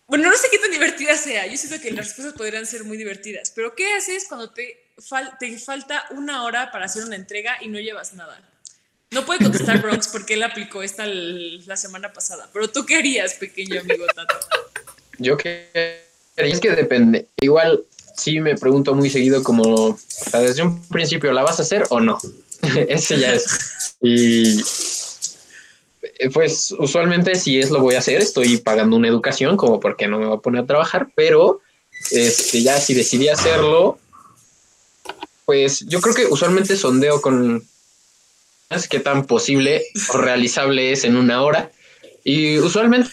Bueno, 0.06 0.30
no 0.30 0.36
sé 0.36 0.46
qué 0.52 0.58
tan 0.58 0.70
divertida 0.70 1.16
sea. 1.16 1.46
Yo 1.48 1.56
siento 1.56 1.80
que 1.80 1.90
las 1.90 2.06
respuestas 2.06 2.34
podrían 2.34 2.66
ser 2.66 2.84
muy 2.84 2.96
divertidas. 2.98 3.50
Pero 3.56 3.74
¿qué 3.74 3.94
haces 3.94 4.26
cuando 4.28 4.50
te 4.52 4.81
te 5.38 5.58
falta 5.58 6.04
una 6.10 6.44
hora 6.44 6.70
para 6.70 6.86
hacer 6.86 7.04
una 7.04 7.16
entrega 7.16 7.56
y 7.60 7.68
no 7.68 7.78
llevas 7.78 8.14
nada. 8.14 8.40
No 9.10 9.26
puede 9.26 9.40
contestar 9.40 9.82
Bronx 9.82 10.08
porque 10.08 10.34
él 10.34 10.42
aplicó 10.42 10.82
esta 10.82 11.04
la 11.06 11.76
semana 11.76 12.12
pasada. 12.12 12.48
Pero 12.52 12.68
tú 12.68 12.86
qué 12.86 12.96
harías, 12.96 13.34
pequeño 13.34 13.80
amigo 13.80 14.06
Tato. 14.14 14.36
Yo 15.18 15.36
qué 15.36 16.02
es 16.36 16.60
que 16.60 16.70
depende. 16.70 17.28
Igual 17.40 17.84
sí 18.16 18.40
me 18.40 18.56
pregunto 18.56 18.94
muy 18.94 19.10
seguido 19.10 19.42
como 19.42 19.98
desde 20.32 20.62
un 20.62 20.82
principio, 20.88 21.32
¿la 21.32 21.42
vas 21.42 21.58
a 21.58 21.62
hacer 21.62 21.84
o 21.90 22.00
no? 22.00 22.18
Ese 22.88 23.18
ya 23.18 23.34
es. 23.34 23.96
Y 24.00 24.62
pues 26.32 26.74
usualmente 26.78 27.34
si 27.34 27.60
es 27.60 27.70
lo 27.70 27.80
voy 27.80 27.94
a 27.96 27.98
hacer, 27.98 28.20
estoy 28.20 28.58
pagando 28.58 28.96
una 28.96 29.08
educación 29.08 29.56
como 29.56 29.80
porque 29.80 30.08
no 30.08 30.18
me 30.18 30.26
voy 30.26 30.36
a 30.36 30.40
poner 30.40 30.62
a 30.62 30.66
trabajar, 30.66 31.08
pero 31.14 31.60
este, 32.10 32.62
ya 32.62 32.80
si 32.80 32.94
decidí 32.94 33.28
hacerlo, 33.28 33.98
pues 35.44 35.80
yo 35.86 36.00
creo 36.00 36.14
que 36.14 36.26
usualmente 36.26 36.76
sondeo 36.76 37.20
con 37.20 37.62
qué 38.88 39.00
tan 39.00 39.26
posible 39.26 39.82
o 40.12 40.18
realizable 40.18 40.92
es 40.92 41.04
en 41.04 41.16
una 41.16 41.42
hora. 41.42 41.70
Y 42.24 42.58
usualmente, 42.58 43.10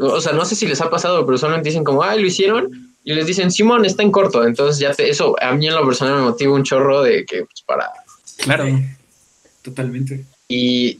o 0.00 0.20
sea, 0.20 0.32
no 0.32 0.44
sé 0.44 0.54
si 0.54 0.66
les 0.66 0.80
ha 0.80 0.90
pasado, 0.90 1.24
pero 1.24 1.36
usualmente 1.36 1.68
dicen 1.68 1.84
como, 1.84 2.02
ay, 2.02 2.20
lo 2.20 2.26
hicieron. 2.26 2.94
Y 3.04 3.14
les 3.14 3.26
dicen, 3.26 3.50
Simón, 3.50 3.84
está 3.84 4.02
en 4.02 4.12
corto. 4.12 4.46
Entonces 4.46 4.78
ya 4.78 4.90
eso 5.04 5.36
a 5.42 5.52
mí 5.52 5.66
en 5.66 5.74
lo 5.74 5.84
personal 5.84 6.16
me 6.16 6.22
motiva 6.22 6.54
un 6.54 6.62
chorro 6.62 7.02
de 7.02 7.26
que, 7.26 7.44
pues, 7.44 7.62
para... 7.66 7.90
Claro, 8.38 8.64
totalmente. 9.62 10.24
Y 10.48 10.98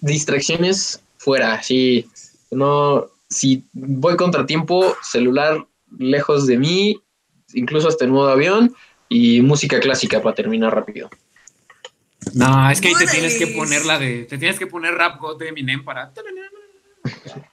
distracciones 0.00 1.00
fuera, 1.18 1.62
sí. 1.62 2.06
No, 2.50 3.06
si 3.28 3.64
voy 3.72 4.16
contratiempo, 4.16 4.96
celular 5.02 5.64
lejos 5.98 6.46
de 6.46 6.58
mí, 6.58 7.00
incluso 7.52 7.88
hasta 7.88 8.04
en 8.04 8.12
modo 8.12 8.28
avión, 8.28 8.74
y 9.08 9.40
música 9.40 9.80
clásica 9.80 10.22
para 10.22 10.34
terminar 10.34 10.74
rápido. 10.74 11.10
No, 12.32 12.70
es 12.70 12.80
que 12.80 12.88
ahí 12.88 12.94
te 12.98 13.06
tienes 13.06 13.38
que 13.38 13.48
poner 13.48 13.84
la 13.84 13.98
de. 13.98 14.24
Te 14.24 14.38
tienes 14.38 14.58
que 14.58 14.66
poner 14.66 14.94
rap 14.94 15.20
God 15.20 15.38
de 15.38 15.48
Eminem 15.48 15.84
para. 15.84 16.12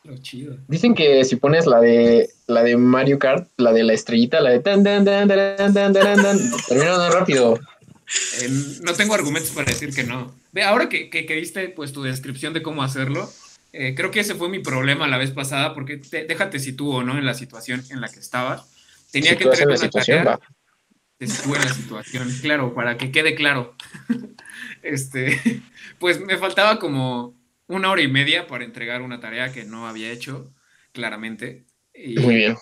Lo 0.03 0.17
chido. 0.19 0.57
Dicen 0.67 0.95
que 0.95 1.25
si 1.25 1.35
pones 1.35 1.65
la 1.65 1.81
de 1.81 2.29
la 2.47 2.63
de 2.63 2.77
Mario 2.77 3.19
Kart, 3.19 3.49
la 3.57 3.73
de 3.73 3.83
la 3.83 3.93
estrellita, 3.93 4.39
la 4.39 4.51
de 4.51 4.59
tan 4.59 4.85
rápido. 7.11 7.59
no 8.81 8.93
tengo 8.93 9.13
argumentos 9.13 9.51
para 9.51 9.67
decir 9.67 9.93
que 9.93 10.03
no. 10.03 10.33
Ve, 10.53 10.63
ahora 10.63 10.87
que, 10.89 11.09
que, 11.09 11.35
viste 11.35 11.69
pues 11.69 11.91
tu 11.91 12.03
descripción 12.03 12.53
de 12.53 12.61
cómo 12.61 12.83
hacerlo, 12.83 13.29
eh, 13.73 13.93
creo 13.95 14.11
que 14.11 14.21
ese 14.21 14.35
fue 14.35 14.49
mi 14.49 14.59
problema 14.59 15.07
la 15.07 15.17
vez 15.17 15.31
pasada, 15.31 15.73
porque 15.73 15.97
te, 15.97 16.25
déjate 16.25 16.57
o 16.79 17.03
¿no? 17.03 17.17
En 17.17 17.25
la 17.25 17.33
situación 17.33 17.83
en 17.89 17.99
la 18.01 18.09
que 18.09 18.19
estaba. 18.19 18.65
Tenía 19.11 19.37
que 19.37 19.45
tener 19.45 19.67
una 19.67 19.89
tarea 19.89 20.39
estuve 21.25 21.57
en 21.57 21.65
la 21.65 21.73
situación, 21.73 22.29
claro, 22.41 22.73
para 22.73 22.97
que 22.97 23.11
quede 23.11 23.35
claro. 23.35 23.75
Este, 24.83 25.39
pues 25.99 26.19
me 26.19 26.37
faltaba 26.37 26.79
como 26.79 27.35
una 27.67 27.91
hora 27.91 28.01
y 28.01 28.07
media 28.07 28.47
para 28.47 28.63
entregar 28.63 29.01
una 29.01 29.19
tarea 29.19 29.51
que 29.51 29.63
no 29.63 29.87
había 29.87 30.11
hecho, 30.11 30.51
claramente. 30.91 31.65
Y, 31.93 32.19
Muy 32.19 32.35
bien. 32.35 32.57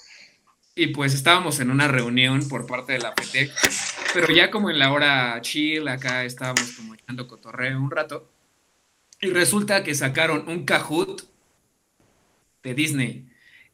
Y 0.75 0.87
pues 0.87 1.13
estábamos 1.13 1.59
en 1.59 1.71
una 1.71 1.87
reunión 1.87 2.47
por 2.47 2.65
parte 2.65 2.93
de 2.93 2.99
la 2.99 3.15
PT, 3.15 3.51
pero 4.13 4.33
ya 4.33 4.49
como 4.49 4.69
en 4.69 4.79
la 4.79 4.91
hora 4.91 5.39
chill, 5.41 5.87
acá 5.87 6.23
estábamos 6.23 6.71
como 6.73 6.93
echando 6.93 7.27
cotorreo 7.27 7.81
un 7.81 7.91
rato. 7.91 8.31
Y 9.21 9.31
resulta 9.31 9.83
que 9.83 9.95
sacaron 9.95 10.47
un 10.47 10.65
Kahoot 10.65 11.23
de 12.63 12.73
Disney. 12.73 13.28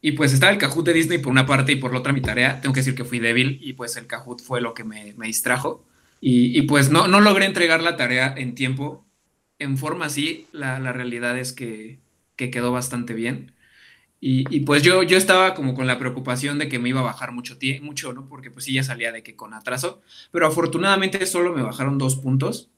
Y 0.06 0.12
pues 0.12 0.34
estaba 0.34 0.52
el 0.52 0.60
Kahoot 0.60 0.86
de 0.86 0.94
Disney 0.94 1.18
por 1.18 1.32
una 1.32 1.48
parte 1.48 1.72
y 1.72 1.78
por 1.78 1.92
la 1.92 1.98
otra 1.98 2.14
mi 2.14 2.22
tarea. 2.22 2.62
Tengo 2.62 2.74
que 2.74 2.82
decir 2.82 2.94
que 2.94 3.06
fui 3.06 3.18
débil 3.18 3.58
y 3.60 3.74
pues 3.74 3.98
el 3.98 4.06
Kahoot 4.06 4.40
fue 4.40 4.62
lo 4.62 4.76
que 4.76 4.84
me, 4.84 5.16
me 5.18 5.26
distrajo. 5.26 5.84
Y, 6.22 6.56
y, 6.56 6.62
pues 6.62 6.92
no, 6.92 7.08
no 7.08 7.22
logré 7.22 7.46
entregar 7.46 7.82
la 7.82 7.98
tarea 7.98 8.32
en 8.38 8.54
tiempo. 8.54 9.04
En 9.58 9.80
forma 9.80 10.06
así, 10.06 10.46
la, 10.52 10.80
la 10.80 10.94
realidad 10.94 11.40
es 11.40 11.54
que, 11.54 11.98
que, 12.36 12.52
quedó 12.52 12.72
bastante 12.72 13.16
bien. 13.16 13.54
Y, 14.20 14.46
y, 14.56 14.60
pues 14.60 14.84
yo, 14.84 15.02
yo 15.02 15.18
estaba 15.18 15.56
como 15.56 15.74
con 15.74 15.88
la 15.88 15.98
preocupación 15.98 16.60
de 16.60 16.70
que 16.70 16.78
me 16.78 16.90
iba 16.90 17.00
a 17.00 17.04
bajar 17.04 17.32
mucho, 17.32 17.58
mucho, 17.82 18.14
¿no? 18.14 18.30
Porque 18.30 18.52
pues 18.52 18.66
sí 18.66 18.74
ya 18.74 18.84
salía 18.84 19.12
de 19.12 19.24
que 19.24 19.36
con 19.36 19.56
atraso. 19.56 20.04
Pero 20.30 20.46
afortunadamente 20.46 21.26
solo 21.26 21.52
me 21.52 21.64
bajaron 21.64 21.98
dos 21.98 22.16
puntos. 22.18 22.70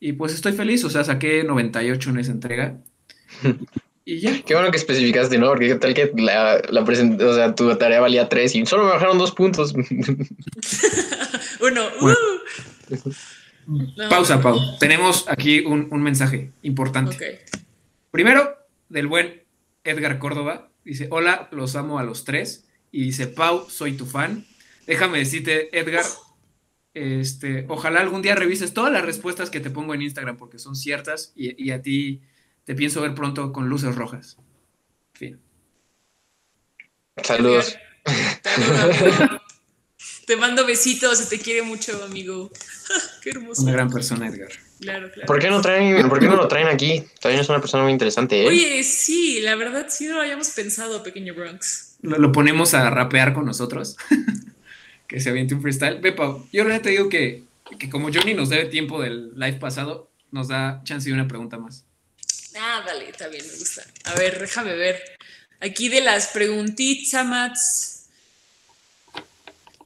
Y 0.00 0.14
pues 0.14 0.34
estoy 0.34 0.52
feliz, 0.52 0.82
o 0.82 0.90
sea, 0.90 1.04
saqué 1.04 1.44
98 1.44 2.10
en 2.10 2.18
esa 2.18 2.32
entrega. 2.32 2.82
Y 4.04 4.20
ya. 4.20 4.42
Qué 4.42 4.54
bueno 4.54 4.70
que 4.70 4.76
especificaste, 4.76 5.38
¿no? 5.38 5.48
Porque 5.48 5.74
tal 5.76 5.94
que 5.94 6.10
la, 6.16 6.60
la 6.68 6.82
o 6.82 7.34
sea, 7.34 7.54
tu 7.54 7.74
tarea 7.76 8.00
valía 8.00 8.28
3 8.28 8.54
y 8.56 8.66
solo 8.66 8.84
me 8.84 8.90
bajaron 8.90 9.18
dos 9.18 9.32
puntos. 9.32 9.72
Uno. 11.60 11.82
Bueno. 12.00 12.16
Uh. 12.90 13.12
No. 13.66 14.08
Pausa, 14.08 14.40
Pau. 14.40 14.58
Tenemos 14.80 15.24
aquí 15.28 15.60
un, 15.60 15.86
un 15.90 16.02
mensaje 16.02 16.50
importante. 16.62 17.14
Okay. 17.14 17.38
Primero, 18.10 18.56
del 18.88 19.06
buen 19.06 19.44
Edgar 19.84 20.18
Córdoba. 20.18 20.68
Dice, 20.84 21.06
hola, 21.10 21.48
los 21.52 21.76
amo 21.76 22.00
a 22.00 22.02
los 22.02 22.24
tres. 22.24 22.66
Y 22.90 23.04
dice, 23.04 23.28
Pau, 23.28 23.70
soy 23.70 23.92
tu 23.92 24.04
fan. 24.04 24.44
Déjame 24.86 25.18
decirte, 25.18 25.78
Edgar, 25.78 26.04
este, 26.92 27.66
ojalá 27.68 28.00
algún 28.00 28.20
día 28.20 28.34
revises 28.34 28.74
todas 28.74 28.92
las 28.92 29.04
respuestas 29.04 29.48
que 29.48 29.60
te 29.60 29.70
pongo 29.70 29.94
en 29.94 30.02
Instagram 30.02 30.36
porque 30.36 30.58
son 30.58 30.74
ciertas 30.74 31.32
y, 31.36 31.62
y 31.62 31.70
a 31.70 31.80
ti 31.80 32.20
te 32.64 32.74
pienso 32.74 33.00
ver 33.00 33.14
pronto 33.14 33.52
con 33.52 33.68
luces 33.68 33.94
rojas. 33.94 34.36
Fin. 35.12 35.40
Saludos. 37.22 37.76
Te 40.26 40.36
mando 40.36 40.64
besitos, 40.64 41.18
se 41.18 41.36
te 41.36 41.42
quiere 41.42 41.62
mucho, 41.62 42.02
amigo. 42.04 42.50
Qué 43.22 43.30
hermoso. 43.30 43.62
Una 43.62 43.72
gran 43.72 43.90
persona, 43.90 44.28
Edgar. 44.28 44.50
Claro, 44.80 45.10
claro. 45.10 45.26
¿Por 45.26 45.38
qué 45.40 45.50
no 45.50 45.60
traen, 45.60 46.08
por 46.08 46.18
qué 46.18 46.26
no 46.26 46.36
lo 46.36 46.48
traen 46.48 46.68
aquí? 46.68 47.04
También 47.20 47.40
es 47.40 47.48
una 47.48 47.60
persona 47.60 47.82
muy 47.84 47.92
interesante, 47.92 48.42
¿eh? 48.42 48.46
Oye, 48.48 48.82
sí, 48.82 49.40
la 49.40 49.54
verdad 49.56 49.86
sí 49.88 50.06
no 50.06 50.16
lo 50.16 50.22
habíamos 50.22 50.48
pensado, 50.50 51.02
pequeño 51.02 51.34
Bronx. 51.34 51.96
Lo, 52.02 52.18
lo 52.18 52.32
ponemos 52.32 52.74
a 52.74 52.88
rapear 52.90 53.32
con 53.32 53.44
nosotros. 53.44 53.96
que 55.06 55.20
se 55.20 55.30
aviente 55.30 55.54
un 55.54 55.62
freestyle. 55.62 56.00
Ve, 56.00 56.12
Pau, 56.12 56.48
yo 56.52 56.64
realmente 56.64 56.84
te 56.84 56.90
digo 56.90 57.08
que, 57.08 57.44
que 57.78 57.90
como 57.90 58.08
Johnny 58.12 58.34
nos 58.34 58.48
debe 58.48 58.64
tiempo 58.64 59.00
del 59.00 59.32
live 59.34 59.58
pasado, 59.58 60.10
nos 60.30 60.48
da 60.48 60.80
chance 60.84 61.08
de 61.08 61.14
una 61.14 61.28
pregunta 61.28 61.58
más. 61.58 61.84
Ah, 62.56 62.82
dale, 62.84 63.08
está 63.08 63.28
bien, 63.28 63.46
me 63.46 63.56
gusta. 63.56 63.82
A 64.04 64.14
ver, 64.14 64.38
déjame 64.38 64.74
ver. 64.74 65.02
Aquí 65.60 65.88
de 65.88 66.00
las 66.00 66.28
preguntitas, 66.28 67.24
Mats. 67.24 67.92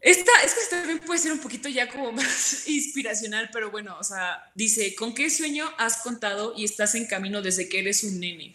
Esta, 0.00 0.30
esta 0.44 0.60
también 0.70 1.00
puede 1.00 1.18
ser 1.18 1.32
un 1.32 1.40
poquito 1.40 1.68
ya 1.68 1.88
como 1.88 2.12
más 2.12 2.68
inspiracional, 2.68 3.50
pero 3.52 3.70
bueno, 3.70 3.96
o 3.98 4.04
sea, 4.04 4.50
dice, 4.54 4.94
¿con 4.94 5.14
qué 5.14 5.28
sueño 5.30 5.68
has 5.78 5.98
contado 5.98 6.54
y 6.56 6.64
estás 6.64 6.94
en 6.94 7.06
camino 7.06 7.42
desde 7.42 7.68
que 7.68 7.80
eres 7.80 8.04
un 8.04 8.20
nene? 8.20 8.54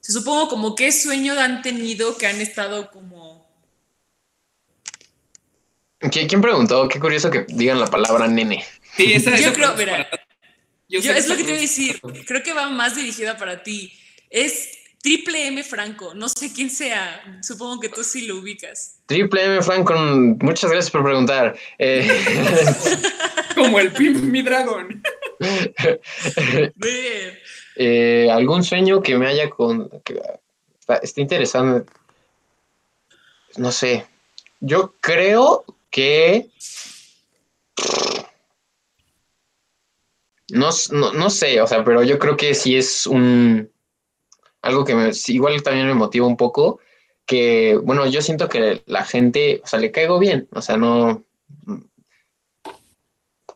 Se 0.00 0.12
supongo 0.12 0.48
como 0.48 0.74
qué 0.74 0.90
sueño 0.92 1.38
han 1.38 1.62
tenido 1.62 2.16
que 2.16 2.26
han 2.26 2.40
estado 2.40 2.90
como... 2.90 3.44
¿Quién 5.98 6.42
preguntó? 6.42 6.88
Qué 6.88 7.00
curioso 7.00 7.30
que 7.30 7.46
digan 7.48 7.80
la 7.80 7.86
palabra 7.86 8.26
nene. 8.26 8.64
Sí, 8.96 9.12
esa, 9.12 9.30
yo 9.30 9.36
esa 9.36 9.52
creo, 9.52 9.74
mira, 9.74 10.08
yo, 11.00 11.00
yo 11.00 11.12
es 11.12 11.28
lo 11.28 11.36
que 11.36 11.42
te 11.42 11.50
voy 11.50 11.58
a 11.58 11.62
decir, 11.62 12.00
creo 12.26 12.42
que 12.42 12.52
va 12.52 12.68
más 12.68 12.94
dirigida 12.94 13.36
para 13.36 13.62
ti. 13.62 13.92
Es 14.30 14.70
Triple 15.02 15.48
M 15.48 15.62
Franco, 15.62 16.14
no 16.14 16.28
sé 16.28 16.52
quién 16.54 16.70
sea, 16.70 17.40
supongo 17.42 17.80
que 17.80 17.88
tú 17.88 18.04
sí 18.04 18.26
lo 18.26 18.36
ubicas. 18.36 18.98
Triple 19.06 19.44
M 19.44 19.62
Franco, 19.62 19.94
muchas 20.40 20.70
gracias 20.70 20.90
por 20.90 21.04
preguntar. 21.04 21.56
Eh... 21.78 22.08
Como 23.54 23.78
el 23.78 23.92
Pimp 23.92 24.22
Mi 24.24 24.42
Dragon. 24.42 25.02
eh, 27.76 28.28
¿Algún 28.30 28.64
sueño 28.64 29.02
que 29.02 29.16
me 29.16 29.26
haya 29.26 29.50
con... 29.50 29.88
Que 30.02 30.20
está, 30.80 30.96
está 30.96 31.20
interesante? 31.20 31.90
No 33.56 33.70
sé. 33.70 34.06
Yo 34.60 34.94
creo 35.00 35.64
que... 35.90 36.48
No, 40.54 40.70
no, 40.92 41.12
no 41.12 41.30
sé, 41.30 41.60
o 41.60 41.66
sea, 41.66 41.84
pero 41.84 42.04
yo 42.04 42.18
creo 42.18 42.36
que 42.36 42.54
sí 42.54 42.76
es 42.76 43.08
un 43.08 43.70
algo 44.62 44.84
que 44.84 44.94
me, 44.94 45.10
igual 45.28 45.62
también 45.62 45.88
me 45.88 45.94
motiva 45.94 46.26
un 46.26 46.36
poco, 46.36 46.78
que, 47.26 47.78
bueno, 47.82 48.06
yo 48.06 48.22
siento 48.22 48.48
que 48.48 48.82
la 48.86 49.04
gente, 49.04 49.60
o 49.62 49.66
sea, 49.66 49.80
le 49.80 49.90
caigo 49.90 50.18
bien, 50.18 50.48
o 50.52 50.62
sea, 50.62 50.76
no... 50.76 51.24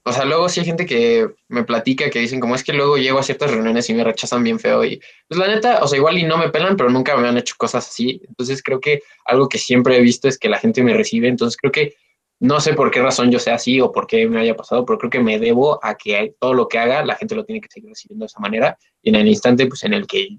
O 0.03 0.12
sea, 0.12 0.24
luego 0.24 0.49
sí 0.49 0.61
hay 0.61 0.66
gente 0.66 0.86
que 0.86 1.28
me 1.49 1.64
platica 1.64 2.11
que 2.11 2.18
dicen 2.18 2.40
como 2.40 2.55
es 2.55 2.64
que 2.64 2.72
luego 2.72 2.96
llego 2.96 3.18
a 3.18 3.22
ciertas 3.22 3.51
reuniones 3.51 3.88
y 3.90 3.94
me 3.94 4.05
rechazan 4.05 4.42
bien 4.42 4.59
feo 4.59 4.84
y 4.84 5.01
pues 5.28 5.38
la 5.38 5.49
neta, 5.49 5.82
o 5.82 5.86
sea, 5.86 5.99
igual 5.99 6.18
y 6.18 6.24
no 6.24 6.38
me 6.38 6.49
pelan, 6.49 6.76
pero 6.76 6.88
nunca 6.90 7.14
me 7.16 7.28
han 7.28 7.36
hecho 7.36 7.55
cosas 7.59 7.86
así. 7.86 8.22
Entonces 8.26 8.62
creo 8.62 8.80
que 8.80 9.03
algo 9.26 9.49
que 9.49 9.59
siempre 9.59 9.96
he 9.96 10.01
visto 10.01 10.26
es 10.26 10.38
que 10.38 10.49
la 10.49 10.59
gente 10.59 10.82
me 10.82 10.94
recibe, 10.94 11.28
entonces 11.28 11.59
creo 11.59 11.72
que 11.72 11.94
no 12.41 12.61
sé 12.61 12.74
por 12.74 12.91
qué 12.91 13.03
razón 13.03 13.30
yo 13.30 13.39
sea 13.39 13.55
así 13.55 13.80
o 13.80 13.91
por 13.91 14.07
qué 14.07 14.28
me 14.28 14.41
haya 14.41 14.55
pasado, 14.55 14.84
pero 14.84 14.99
creo 14.99 15.11
que 15.11 15.20
me 15.20 15.39
debo 15.39 15.84
a 15.84 15.97
que 15.97 16.34
todo 16.39 16.55
lo 16.55 16.68
que 16.68 16.78
haga 16.78 17.05
la 17.05 17.16
gente 17.16 17.34
lo 17.34 17.45
tiene 17.45 17.61
que 17.61 17.68
seguir 17.68 17.89
recibiendo 17.89 18.24
de 18.24 18.28
esa 18.28 18.41
manera 18.41 18.78
y 19.03 19.11
en 19.11 19.16
el 19.16 19.28
instante 19.28 19.66
pues 19.66 19.82
en 19.84 19.95
el 19.95 20.07
que 20.07 20.39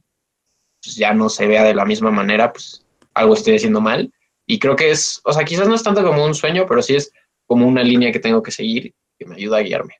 pues, 0.82 0.95
ya 0.95 1.14
no 1.14 1.30
se 1.30 1.47
vea 1.47 1.64
de 1.64 1.76
la 1.76 1.86
misma 1.86 2.12
manera, 2.12 2.52
pues 2.54 2.86
algo 3.14 3.34
estoy 3.34 3.56
haciendo 3.56 3.82
mal. 3.82 4.12
Y 4.45 4.60
creo 4.60 4.76
que 4.76 4.91
es, 4.91 5.22
o 5.26 5.34
sea, 5.34 5.43
quizás 5.43 5.68
no 5.68 5.76
es 5.76 5.84
tanto 5.84 6.04
como 6.04 6.26
un 6.26 6.34
sueño, 6.34 6.66
pero 6.68 6.82
sí 6.82 6.95
es 6.95 7.12
como 7.45 7.68
una 7.68 7.84
línea 7.84 8.12
que 8.12 8.20
tengo 8.20 8.41
que 8.41 8.52
seguir 8.52 8.93
que 9.18 9.26
me 9.26 9.36
ayuda 9.36 9.58
a 9.58 9.62
guiarme. 9.62 9.95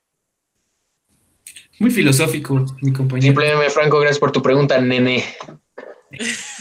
Muy 1.78 1.90
filosófico, 1.90 2.64
mi 2.80 2.92
compañero. 2.92 3.32
Simplemente, 3.32 3.70
Franco, 3.70 3.98
gracias 4.00 4.18
por 4.18 4.32
tu 4.32 4.42
pregunta, 4.42 4.80
nene. 4.80 5.24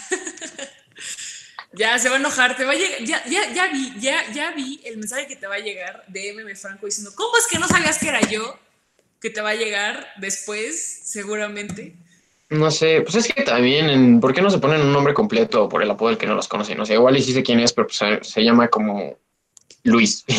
ya 1.74 1.98
se 2.00 2.10
va 2.10 2.16
a 2.16 2.20
enojar, 2.20 2.58
te 2.58 2.66
va 2.66 2.72
a 2.72 2.76
llegar, 2.76 3.04
ya, 3.04 3.24
ya, 3.26 3.54
ya, 3.54 3.68
vi, 3.72 3.94
ya, 4.00 4.32
ya 4.32 4.52
vi 4.52 4.80
el 4.86 4.98
mensaje 4.98 5.28
que 5.28 5.36
te 5.36 5.48
va 5.48 5.56
a 5.56 5.60
llegar 5.60 6.04
de 6.08 6.34
MM 6.34 6.56
Franco 6.56 6.86
diciendo, 6.86 7.12
¿cómo 7.16 7.38
es 7.38 7.48
que 7.48 7.60
no 7.60 7.68
sabías 7.68 7.98
que 7.98 8.10
era 8.10 8.22
yo? 8.22 8.58
Que 9.22 9.30
te 9.30 9.42
va 9.42 9.50
a 9.52 9.56
llegar 9.56 10.08
después, 10.18 11.02
seguramente. 11.04 11.96
No 12.50 12.72
sé, 12.72 13.02
pues 13.02 13.16
es 13.16 13.32
que 13.32 13.44
también, 13.44 13.90
en, 13.90 14.20
¿por 14.20 14.34
qué 14.34 14.42
no 14.42 14.50
se 14.50 14.58
ponen 14.58 14.82
un 14.82 14.92
nombre 14.92 15.14
completo 15.14 15.70
por 15.70 15.84
el 15.84 15.92
apodo 15.92 16.10
del 16.10 16.18
que 16.18 16.26
no 16.26 16.34
los 16.34 16.48
conoce? 16.48 16.74
No 16.74 16.86
sé, 16.86 16.96
igual 16.96 17.16
y 17.18 17.22
sí 17.22 17.34
sé 17.34 17.44
quién 17.44 17.60
es, 17.60 17.74
pero 17.74 17.88
pues 17.88 17.98
se, 17.98 18.24
se 18.24 18.44
llama 18.44 18.70
como 18.70 19.20
Luis. 19.84 20.26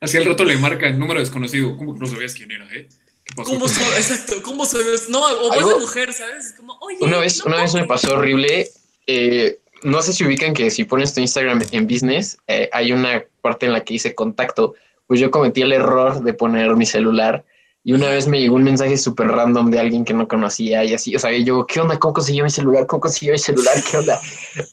Así 0.00 0.16
al 0.18 0.24
rato 0.26 0.44
le 0.44 0.56
marca 0.58 0.86
el 0.86 0.98
número 0.98 1.20
desconocido. 1.20 1.76
¿Cómo 1.76 1.94
que 1.94 2.00
no 2.00 2.06
sabías 2.06 2.34
quién 2.34 2.50
era, 2.52 2.66
eh? 2.72 2.88
¿Cómo 3.34 3.68
soy? 3.68 3.84
Exacto, 3.96 4.34
¿cómo? 4.42 4.64
No, 5.08 5.24
o 5.24 5.48
voz 5.48 5.68
de 5.74 5.80
mujer, 5.80 6.12
¿sabes? 6.12 6.54
Como, 6.56 6.78
Oye, 6.80 6.98
una 7.00 7.18
vez, 7.18 7.38
no 7.38 7.46
una 7.46 7.62
vez 7.62 7.74
me 7.74 7.84
pasó 7.84 8.14
horrible. 8.14 8.68
Eh, 9.06 9.58
no 9.82 10.00
sé 10.02 10.12
si 10.12 10.24
ubican 10.24 10.54
que 10.54 10.70
si 10.70 10.84
pones 10.84 11.12
tu 11.12 11.20
Instagram 11.20 11.62
en 11.70 11.86
business, 11.86 12.38
eh, 12.46 12.68
hay 12.72 12.92
una 12.92 13.24
parte 13.42 13.66
en 13.66 13.72
la 13.72 13.84
que 13.84 13.94
dice 13.94 14.14
contacto. 14.14 14.74
Pues 15.06 15.20
yo 15.20 15.30
cometí 15.30 15.62
el 15.62 15.72
error 15.72 16.22
de 16.22 16.34
poner 16.34 16.74
mi 16.76 16.86
celular 16.86 17.44
y 17.86 17.92
una 17.92 18.08
vez 18.08 18.26
me 18.26 18.40
llegó 18.40 18.56
un 18.56 18.64
mensaje 18.64 18.96
súper 18.96 19.28
random 19.28 19.70
de 19.70 19.78
alguien 19.78 20.04
que 20.04 20.12
no 20.12 20.26
conocía 20.26 20.82
y 20.82 20.92
así, 20.92 21.14
o 21.14 21.20
sea, 21.20 21.30
yo, 21.30 21.64
¿qué 21.66 21.78
onda? 21.78 21.96
¿Cómo 22.00 22.14
consiguió 22.14 22.42
mi 22.42 22.50
celular? 22.50 22.84
¿Cómo 22.88 23.00
consiguió 23.00 23.32
mi 23.32 23.38
celular? 23.38 23.76
¿Qué 23.88 23.96
onda? 23.96 24.20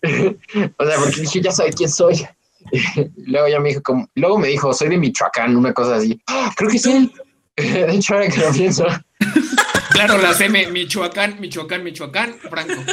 o 0.77 0.85
sea, 0.85 0.97
porque 0.97 1.21
dije, 1.21 1.39
ya 1.39 1.51
sabe 1.51 1.71
quién 1.73 1.89
soy. 1.89 2.27
luego 3.17 3.47
ya 3.47 3.59
me 3.59 3.69
dijo, 3.69 3.83
como, 3.83 4.09
luego 4.15 4.39
me 4.39 4.47
dijo, 4.47 4.73
soy 4.73 4.89
de 4.89 4.97
Michoacán, 4.97 5.55
una 5.55 5.73
cosa 5.73 5.97
así. 5.97 6.19
¡Oh, 6.27 6.49
creo 6.55 6.71
que 6.71 6.79
sí. 6.79 7.13
de 7.55 7.95
hecho, 7.95 8.15
ahora 8.15 8.29
que 8.29 8.39
lo 8.39 8.51
pienso. 8.51 8.85
Claro, 9.91 10.17
la 10.17 10.31
M, 10.39 10.67
Michoacán, 10.71 11.39
Michoacán, 11.39 11.83
Michoacán, 11.83 12.33
Franco. 12.39 12.83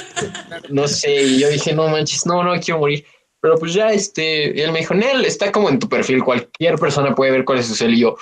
No 0.69 0.87
sé, 0.87 1.23
y 1.23 1.41
yo 1.41 1.49
dije, 1.49 1.73
no 1.73 1.89
manches, 1.89 2.27
no, 2.27 2.43
no, 2.45 2.61
quiero 2.61 2.81
morir. 2.81 3.05
Pero 3.41 3.57
pues 3.57 3.73
ya, 3.73 3.91
este, 3.91 4.55
y 4.55 4.61
él 4.61 4.71
me 4.71 4.81
dijo, 4.81 4.93
Nel, 4.93 5.25
está 5.25 5.51
como 5.51 5.71
en 5.71 5.79
tu 5.79 5.89
perfil, 5.89 6.23
cualquier 6.23 6.77
persona 6.77 7.15
puede 7.15 7.33
ver 7.33 7.45
cuál 7.47 7.59
es 7.59 7.67
su 7.67 7.75
cel. 7.75 7.95
Y 7.95 8.01
yo, 8.01 8.17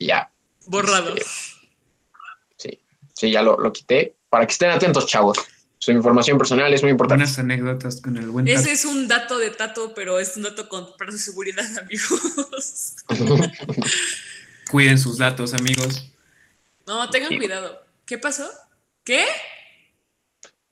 ya. 0.00 0.28
Borrado. 0.66 1.14
Sí, 2.56 2.80
sí, 3.14 3.30
ya 3.30 3.42
lo, 3.42 3.56
lo 3.58 3.72
quité. 3.72 4.16
Para 4.28 4.44
que 4.44 4.52
estén 4.52 4.70
atentos, 4.70 5.06
chavos. 5.06 5.38
Su 5.78 5.92
información 5.92 6.36
personal 6.36 6.74
es 6.74 6.82
muy 6.82 6.90
importante. 6.90 7.22
Buenas 7.22 7.38
anécdotas 7.38 8.00
con 8.00 8.16
el 8.16 8.28
buen 8.30 8.48
Ese 8.48 8.72
es 8.72 8.84
un 8.84 9.06
dato 9.06 9.38
de 9.38 9.50
Tato, 9.50 9.92
pero 9.94 10.18
es 10.18 10.36
un 10.36 10.42
dato 10.42 10.68
con, 10.68 10.88
para 10.98 11.12
su 11.12 11.18
seguridad, 11.18 11.64
amigos. 11.78 12.96
Cuiden 14.70 14.98
sus 14.98 15.18
datos, 15.18 15.54
amigos. 15.54 16.10
No, 16.86 17.08
tengan 17.10 17.36
cuidado. 17.36 17.84
¿Qué 18.04 18.18
pasó? 18.18 18.48
¿Qué? 19.04 19.24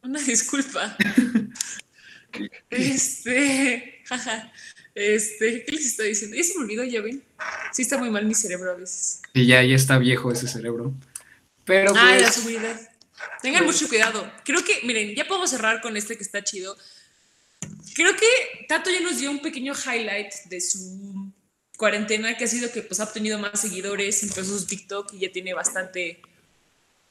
Una 0.03 0.21
disculpa. 0.21 0.97
este, 2.71 4.03
jaja. 4.05 4.53
Este, 4.95 5.65
¿qué 5.65 5.73
les 5.73 5.87
estoy 5.87 6.09
diciendo? 6.09 6.37
Ya 6.37 6.45
se 6.45 6.57
me 6.57 6.65
olvidó, 6.65 6.85
ya 6.85 7.01
ven. 7.01 7.23
Sí 7.73 7.83
está 7.83 7.99
muy 7.99 8.11
mal 8.11 8.25
mi 8.25 8.35
cerebro 8.35 8.73
a 8.73 8.75
veces. 8.75 9.21
Y 9.33 9.47
ya, 9.47 9.63
ya 9.63 9.75
está 9.75 9.99
viejo 9.99 10.31
ese 10.31 10.47
cerebro. 10.47 10.93
Pero 11.65 11.93
Ah, 11.97 12.15
la 12.15 12.23
pues, 12.23 12.35
seguridad. 12.35 12.81
Tengan 13.43 13.65
mucho 13.65 13.89
cuidado. 13.89 14.31
Creo 14.45 14.65
que, 14.65 14.81
miren, 14.85 15.15
ya 15.15 15.27
podemos 15.27 15.51
cerrar 15.51 15.81
con 15.81 15.97
este 15.97 16.17
que 16.17 16.23
está 16.23 16.45
chido. 16.45 16.77
Creo 17.95 18.15
que 18.15 18.67
Tato 18.69 18.91
ya 18.91 19.01
nos 19.01 19.19
dio 19.19 19.31
un 19.31 19.41
pequeño 19.41 19.73
highlight 19.75 20.33
de 20.47 20.61
su 20.61 21.33
cuarentena, 21.77 22.37
que 22.37 22.45
ha 22.45 22.49
sido 22.49 22.71
que 22.71 22.83
pues 22.83 23.01
ha 23.01 23.05
obtenido 23.05 23.39
más 23.39 23.61
seguidores, 23.61 24.23
empezó 24.23 24.59
su 24.59 24.67
TikTok 24.67 25.13
y 25.15 25.21
ya 25.21 25.33
tiene 25.33 25.55
bastante 25.55 26.21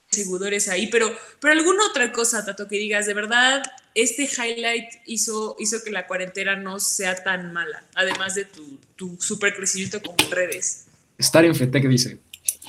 seguidores 0.10 0.70
ahí, 0.70 0.88
pero, 0.88 1.12
pero 1.40 1.54
alguna 1.54 1.88
otra 1.88 2.12
cosa, 2.12 2.46
Tato, 2.46 2.68
que 2.68 2.78
digas, 2.78 3.06
de 3.06 3.14
verdad, 3.14 3.64
este 3.96 4.24
highlight 4.24 4.90
hizo, 5.06 5.56
hizo 5.60 5.84
que 5.84 5.92
la 5.92 6.08
cuarentena 6.08 6.56
no 6.56 6.80
sea 6.80 7.24
tan 7.24 7.52
mala, 7.52 7.84
además 7.96 8.36
de 8.36 8.46
tu, 8.46 8.80
tu 8.96 9.18
super 9.20 9.56
crecimiento 9.56 10.02
como 10.02 10.18
redes. 10.30 10.86
Estar 11.18 11.44
en 11.46 11.56
FETEC 11.56 11.88
dice. 11.88 12.20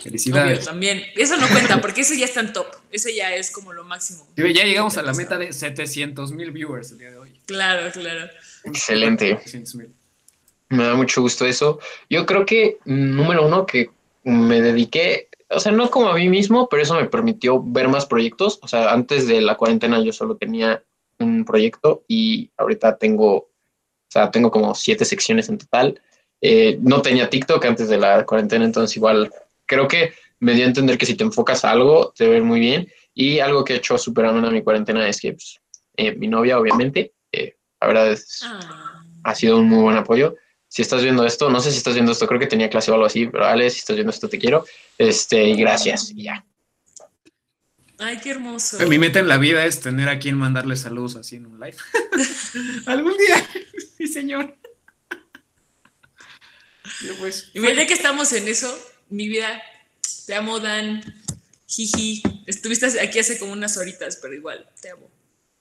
Felicidades. 0.03 0.65
también. 0.67 1.03
Eso 1.17 1.37
no 1.37 1.49
cuenta, 1.49 1.81
porque 1.81 2.03
eso 2.03 2.15
ya 2.15 2.27
está 2.27 2.41
en 2.41 2.53
top. 2.53 2.67
Ese 2.91 3.15
ya 3.15 3.35
es 3.35 3.51
como 3.51 3.73
lo 3.73 3.85
máximo. 3.85 4.27
Ya 4.37 4.65
llegamos 4.65 4.97
a 4.99 5.03
la 5.03 5.15
meta 5.15 5.39
de 5.39 5.53
700 5.53 6.33
mil 6.33 6.51
viewers 6.51 6.91
el 6.93 6.99
día 6.99 7.11
de 7.11 7.19
hoy. 7.19 7.41
Claro, 7.47 7.91
claro. 7.93 8.31
Excelente. 8.65 9.39
Me 10.71 10.85
da 10.85 10.95
mucho 10.95 11.21
gusto 11.21 11.45
eso. 11.47 11.79
Yo 12.09 12.27
creo 12.27 12.47
que, 12.47 12.79
número 12.85 13.47
uno, 13.47 13.67
que 13.67 13.91
me 14.25 14.61
dediqué 14.61 15.29
o 15.55 15.61
sea, 15.61 15.73
no 15.73 15.91
como 15.91 16.09
a 16.09 16.15
mí 16.15 16.29
mismo, 16.29 16.69
pero 16.69 16.83
eso 16.83 16.95
me 16.95 17.07
permitió 17.07 17.63
ver 17.63 17.89
más 17.89 18.07
proyectos. 18.07 18.59
O 18.63 18.69
sea, 18.69 18.93
antes 18.93 19.27
de 19.27 19.41
la 19.41 19.57
cuarentena 19.57 20.01
yo 20.03 20.13
solo 20.13 20.37
tenía 20.37 20.83
un 21.19 21.45
proyecto 21.45 22.05
y 22.09 22.51
ahorita 22.57 22.97
tengo, 22.97 23.37
o 23.37 23.51
sea, 24.09 24.31
tengo 24.31 24.51
como 24.51 24.75
siete 24.75 25.05
secciones 25.05 25.49
en 25.49 25.59
total. 25.59 26.01
Eh, 26.41 26.79
no 26.83 27.03
tenía 27.03 27.31
TikTok 27.31 27.65
antes 27.65 27.89
de 27.89 27.99
la 27.99 28.25
cuarentena, 28.27 28.65
entonces 28.65 28.97
igual 28.97 29.33
creo 29.67 29.89
que 29.89 30.13
me 30.41 30.55
dio 30.55 30.65
a 30.65 30.69
entender 30.69 30.99
que 30.99 31.07
si 31.07 31.15
te 31.15 31.25
enfocas 31.25 31.65
a 31.65 31.71
algo, 31.71 32.13
te 32.17 32.29
ve 32.29 32.41
muy 32.41 32.61
bien. 32.61 32.89
Y 33.15 33.39
algo 33.39 33.65
que 33.65 33.75
he 33.75 33.77
hecho 33.77 33.97
superando 33.97 34.47
a 34.47 34.51
mi 34.51 34.63
cuarentena 34.63 35.09
es 35.09 35.21
que 35.21 35.33
pues, 35.33 35.61
eh, 35.97 36.15
mi 36.15 36.27
novia, 36.27 36.59
obviamente, 36.59 37.13
eh, 37.33 37.57
la 37.81 37.87
verdad 37.87 38.13
es, 38.13 38.43
ah. 38.45 39.05
ha 39.23 39.35
sido 39.35 39.59
un 39.59 39.69
muy 39.69 39.83
buen 39.83 39.97
apoyo 39.97 40.35
si 40.75 40.83
estás 40.83 41.05
viendo 41.05 41.25
esto, 41.25 41.49
no 41.51 41.61
sé 41.61 41.71
si 41.71 41.77
estás 41.77 41.95
viendo 41.95 42.11
esto, 42.11 42.27
creo 42.27 42.41
que 42.41 42.49
tenía 42.49 42.69
clase 42.69 42.91
o 42.91 42.95
algo 42.95 43.07
así, 43.07 43.29
pero 43.29 43.45
Ale, 43.45 43.71
si 43.71 43.79
estás 43.79 43.95
viendo 43.95 44.11
esto, 44.11 44.29
te 44.29 44.41
quiero. 44.41 44.65
Este, 44.99 45.51
y 45.51 45.55
gracias, 45.55 46.11
y 46.11 46.25
ya. 46.25 46.45
Ay, 47.97 48.19
qué 48.21 48.31
hermoso. 48.31 48.85
Mi 48.89 48.99
meta 48.99 49.21
en 49.21 49.29
la 49.29 49.39
vida 49.39 49.65
es 49.67 49.79
tener 49.79 50.09
a 50.09 50.19
quien 50.19 50.37
mandarle 50.37 50.75
saludos 50.75 51.15
así 51.15 51.37
en 51.37 51.47
un 51.47 51.61
live. 51.61 51.77
Algún 52.87 53.17
día, 53.17 53.49
sí, 53.97 54.09
señor. 54.09 54.57
Pues, 57.21 57.53
y 57.55 57.63
ya 57.63 57.87
que 57.87 57.95
estamos 57.95 58.33
en 58.33 58.49
eso, 58.49 58.77
mi 59.11 59.29
vida, 59.29 59.63
te 60.27 60.35
amo, 60.35 60.59
Dan. 60.59 61.05
Jiji. 61.69 62.21
Estuviste 62.47 63.01
aquí 63.01 63.21
hace 63.21 63.39
como 63.39 63.53
unas 63.53 63.77
horitas, 63.77 64.19
pero 64.21 64.35
igual, 64.35 64.69
te 64.83 64.91
amo. 64.91 65.09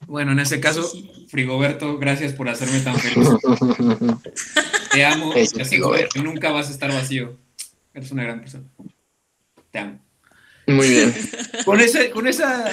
Bueno, 0.08 0.32
en 0.32 0.40
ese 0.40 0.58
caso, 0.58 0.90
Frigoberto, 1.28 1.98
gracias 1.98 2.32
por 2.32 2.48
hacerme 2.48 2.80
tan 2.80 2.98
feliz. 2.98 3.28
Te 4.94 5.04
amo, 5.04 5.32
te 5.32 6.22
nunca 6.22 6.50
vas 6.50 6.68
a 6.68 6.72
estar 6.72 6.92
vacío. 6.92 7.38
Eres 7.92 8.10
una 8.10 8.24
gran 8.24 8.40
persona. 8.40 8.64
Te 9.70 9.78
amo. 9.78 10.00
Muy 10.66 10.88
bien. 10.88 11.14
Con, 11.64 11.78
con 12.12 12.26
esa 12.26 12.70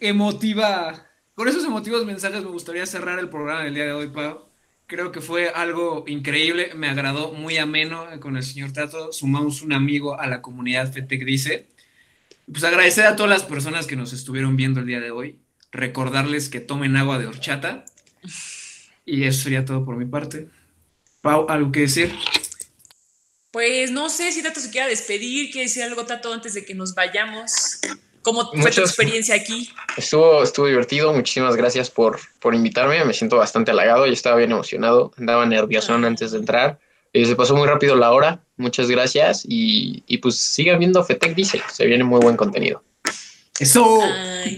emotiva, 0.00 1.06
con 1.34 1.48
esos 1.48 1.64
emotivos 1.64 2.04
mensajes 2.04 2.42
me 2.42 2.50
gustaría 2.50 2.86
cerrar 2.86 3.18
el 3.18 3.28
programa 3.28 3.64
del 3.64 3.74
día 3.74 3.84
de 3.84 3.92
hoy, 3.92 4.08
Pau. 4.08 4.46
Creo 4.86 5.10
que 5.10 5.20
fue 5.20 5.48
algo 5.48 6.04
increíble, 6.06 6.72
me 6.74 6.88
agradó, 6.88 7.32
muy 7.32 7.58
ameno 7.58 8.06
con 8.20 8.36
el 8.36 8.42
señor 8.44 8.72
Tato. 8.72 9.12
Sumamos 9.12 9.62
un 9.62 9.72
amigo 9.72 10.20
a 10.20 10.26
la 10.26 10.42
comunidad 10.42 10.92
FETEC 10.92 11.24
Dice. 11.24 11.66
Pues 12.50 12.62
agradecer 12.62 13.06
a 13.06 13.16
todas 13.16 13.30
las 13.30 13.42
personas 13.42 13.86
que 13.86 13.96
nos 13.96 14.12
estuvieron 14.12 14.56
viendo 14.56 14.80
el 14.80 14.86
día 14.86 15.00
de 15.00 15.10
hoy 15.10 15.38
recordarles 15.72 16.48
que 16.48 16.60
tomen 16.60 16.96
agua 16.96 17.18
de 17.18 17.26
horchata. 17.26 17.84
Y 19.04 19.24
eso 19.24 19.42
sería 19.42 19.64
todo 19.64 19.84
por 19.84 19.96
mi 19.96 20.04
parte. 20.04 20.48
Pau, 21.26 21.44
¿algo 21.48 21.72
que 21.72 21.80
decir? 21.80 22.14
Pues 23.50 23.90
no 23.90 24.08
sé 24.08 24.30
si 24.30 24.44
Tato 24.44 24.60
se 24.60 24.70
quiera 24.70 24.86
despedir, 24.86 25.50
quiere 25.50 25.66
decir 25.66 25.82
algo, 25.82 26.06
Tato, 26.06 26.32
antes 26.32 26.54
de 26.54 26.64
que 26.64 26.72
nos 26.72 26.94
vayamos. 26.94 27.80
¿Cómo 28.22 28.48
fue 28.52 28.70
tu 28.70 28.80
experiencia 28.82 29.34
aquí? 29.34 29.68
Estuvo, 29.96 30.44
estuvo 30.44 30.66
divertido, 30.66 31.12
muchísimas 31.12 31.56
gracias 31.56 31.90
por, 31.90 32.20
por 32.38 32.54
invitarme, 32.54 33.04
me 33.04 33.12
siento 33.12 33.38
bastante 33.38 33.72
halagado 33.72 34.06
y 34.06 34.12
estaba 34.12 34.36
bien 34.36 34.52
emocionado, 34.52 35.12
andaba 35.18 35.44
nervioso 35.46 35.92
ah. 35.92 35.96
antes 35.96 36.30
de 36.30 36.38
entrar. 36.38 36.78
Eh, 37.12 37.26
se 37.26 37.34
pasó 37.34 37.56
muy 37.56 37.66
rápido 37.66 37.96
la 37.96 38.12
hora, 38.12 38.44
muchas 38.56 38.88
gracias 38.88 39.44
y, 39.48 40.04
y 40.06 40.18
pues 40.18 40.36
sigan 40.36 40.78
viendo 40.78 41.02
FETEC 41.02 41.34
Dice, 41.34 41.60
se 41.72 41.86
viene 41.86 42.04
muy 42.04 42.20
buen 42.20 42.36
contenido. 42.36 42.84
Eso. 43.58 44.00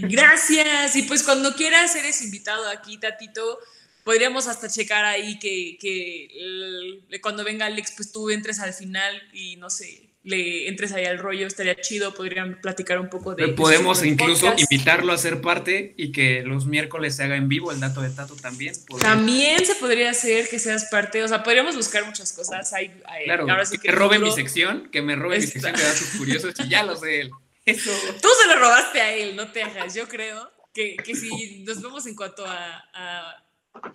gracias. 0.01 0.95
Y 0.95 1.03
pues 1.03 1.23
cuando 1.23 1.55
quieras 1.55 1.95
eres 1.95 2.21
invitado 2.21 2.69
aquí, 2.69 2.99
Tatito. 2.99 3.57
Podríamos 4.03 4.47
hasta 4.47 4.69
checar 4.69 5.05
ahí 5.05 5.39
que, 5.39 5.77
que 5.79 7.19
cuando 7.21 7.43
venga 7.43 7.65
Alex, 7.65 7.93
pues 7.95 8.11
tú 8.11 8.29
entres 8.29 8.59
al 8.59 8.73
final 8.73 9.21
y 9.33 9.55
no 9.57 9.69
sé, 9.69 10.09
le 10.23 10.67
entres 10.67 10.91
ahí 10.91 11.05
al 11.05 11.17
rollo, 11.17 11.47
estaría 11.47 11.75
chido, 11.75 12.13
podrían 12.13 12.59
platicar 12.61 12.99
un 12.99 13.09
poco 13.09 13.35
de... 13.35 13.47
Podemos 13.49 14.03
incluso 14.03 14.53
invitarlo 14.57 15.13
a 15.13 15.17
ser 15.17 15.41
parte 15.41 15.93
y 15.97 16.11
que 16.11 16.43
los 16.43 16.65
miércoles 16.65 17.15
se 17.15 17.23
haga 17.23 17.35
en 17.37 17.47
vivo 17.47 17.71
el 17.71 17.79
dato 17.79 18.01
de 18.01 18.09
Tato 18.09 18.35
también. 18.35 18.73
También 18.99 19.65
se 19.65 19.75
podría 19.75 20.11
hacer 20.11 20.49
que 20.49 20.59
seas 20.59 20.85
parte, 20.85 21.23
o 21.23 21.27
sea, 21.27 21.41
podríamos 21.41 21.75
buscar 21.75 22.05
muchas 22.05 22.33
cosas. 22.33 22.73
Hay, 22.73 22.89
claro, 23.25 23.47
que, 23.81 23.91
robe 23.91 24.19
mi 24.19 24.31
sección, 24.31 24.89
que 24.91 25.01
me 25.01 25.15
robe 25.15 25.39
mi 25.39 25.47
sección 25.47 25.73
de 25.73 25.83
datos 25.83 26.09
curiosos 26.17 26.53
y 26.59 26.69
ya 26.69 26.83
lo 26.83 26.95
sé 26.95 27.21
él. 27.21 27.31
Tú 27.65 28.27
se 28.41 28.47
lo 28.47 28.55
robaste 28.59 28.99
a 28.99 29.13
él, 29.13 29.35
no 29.35 29.51
te 29.51 29.63
hagas. 29.63 29.95
Yo 29.95 30.07
creo 30.07 30.51
que, 30.73 30.97
que 30.97 31.15
si 31.15 31.63
nos 31.63 31.81
vemos 31.81 32.05
en 32.07 32.15
cuanto 32.15 32.45
a, 32.45 33.45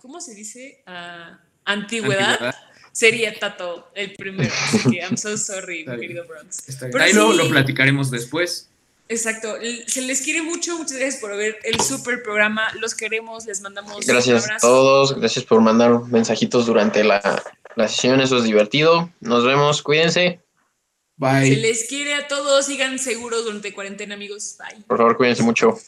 ¿cómo 0.01 0.21
se 0.21 0.33
dice? 0.33 0.83
A 0.85 1.39
antigüedad, 1.65 2.55
sería 2.91 3.37
Tato 3.39 3.89
el 3.95 4.13
primero. 4.15 4.53
Así 4.67 4.91
que 4.91 4.97
I'm 4.97 5.17
so 5.17 5.37
sorry, 5.37 5.85
mi 5.85 5.99
querido 5.99 6.25
Bronx. 6.27 6.63
Ahí 6.99 7.13
lo, 7.13 7.33
lo 7.33 7.49
platicaremos 7.49 8.11
después. 8.11 8.69
Exacto, 9.07 9.55
se 9.85 10.01
les 10.01 10.21
quiere 10.23 10.41
mucho, 10.41 10.77
muchas 10.77 10.97
gracias 10.97 11.21
por 11.21 11.37
ver 11.37 11.59
el 11.63 11.79
super 11.79 12.23
programa, 12.23 12.73
los 12.79 12.95
queremos, 12.95 13.45
les 13.45 13.61
mandamos 13.61 14.03
gracias 14.03 14.49
a 14.49 14.57
todos, 14.57 15.19
gracias 15.19 15.45
por 15.45 15.61
mandar 15.61 16.05
mensajitos 16.05 16.65
durante 16.65 17.03
la, 17.03 17.43
la 17.75 17.87
sesión, 17.87 18.19
eso 18.19 18.39
es 18.39 18.45
divertido, 18.45 19.11
nos 19.19 19.45
vemos, 19.45 19.83
cuídense. 19.83 20.39
Se 21.19 21.55
les 21.55 21.87
quiere 21.87 22.15
a 22.15 22.27
todos, 22.27 22.65
sigan 22.65 22.97
seguros 22.97 23.45
durante 23.45 23.73
cuarentena, 23.73 24.15
amigos. 24.15 24.57
Bye. 24.57 24.83
Por 24.83 24.97
favor, 24.97 25.15
cuídense 25.17 25.43
mucho. 25.43 25.79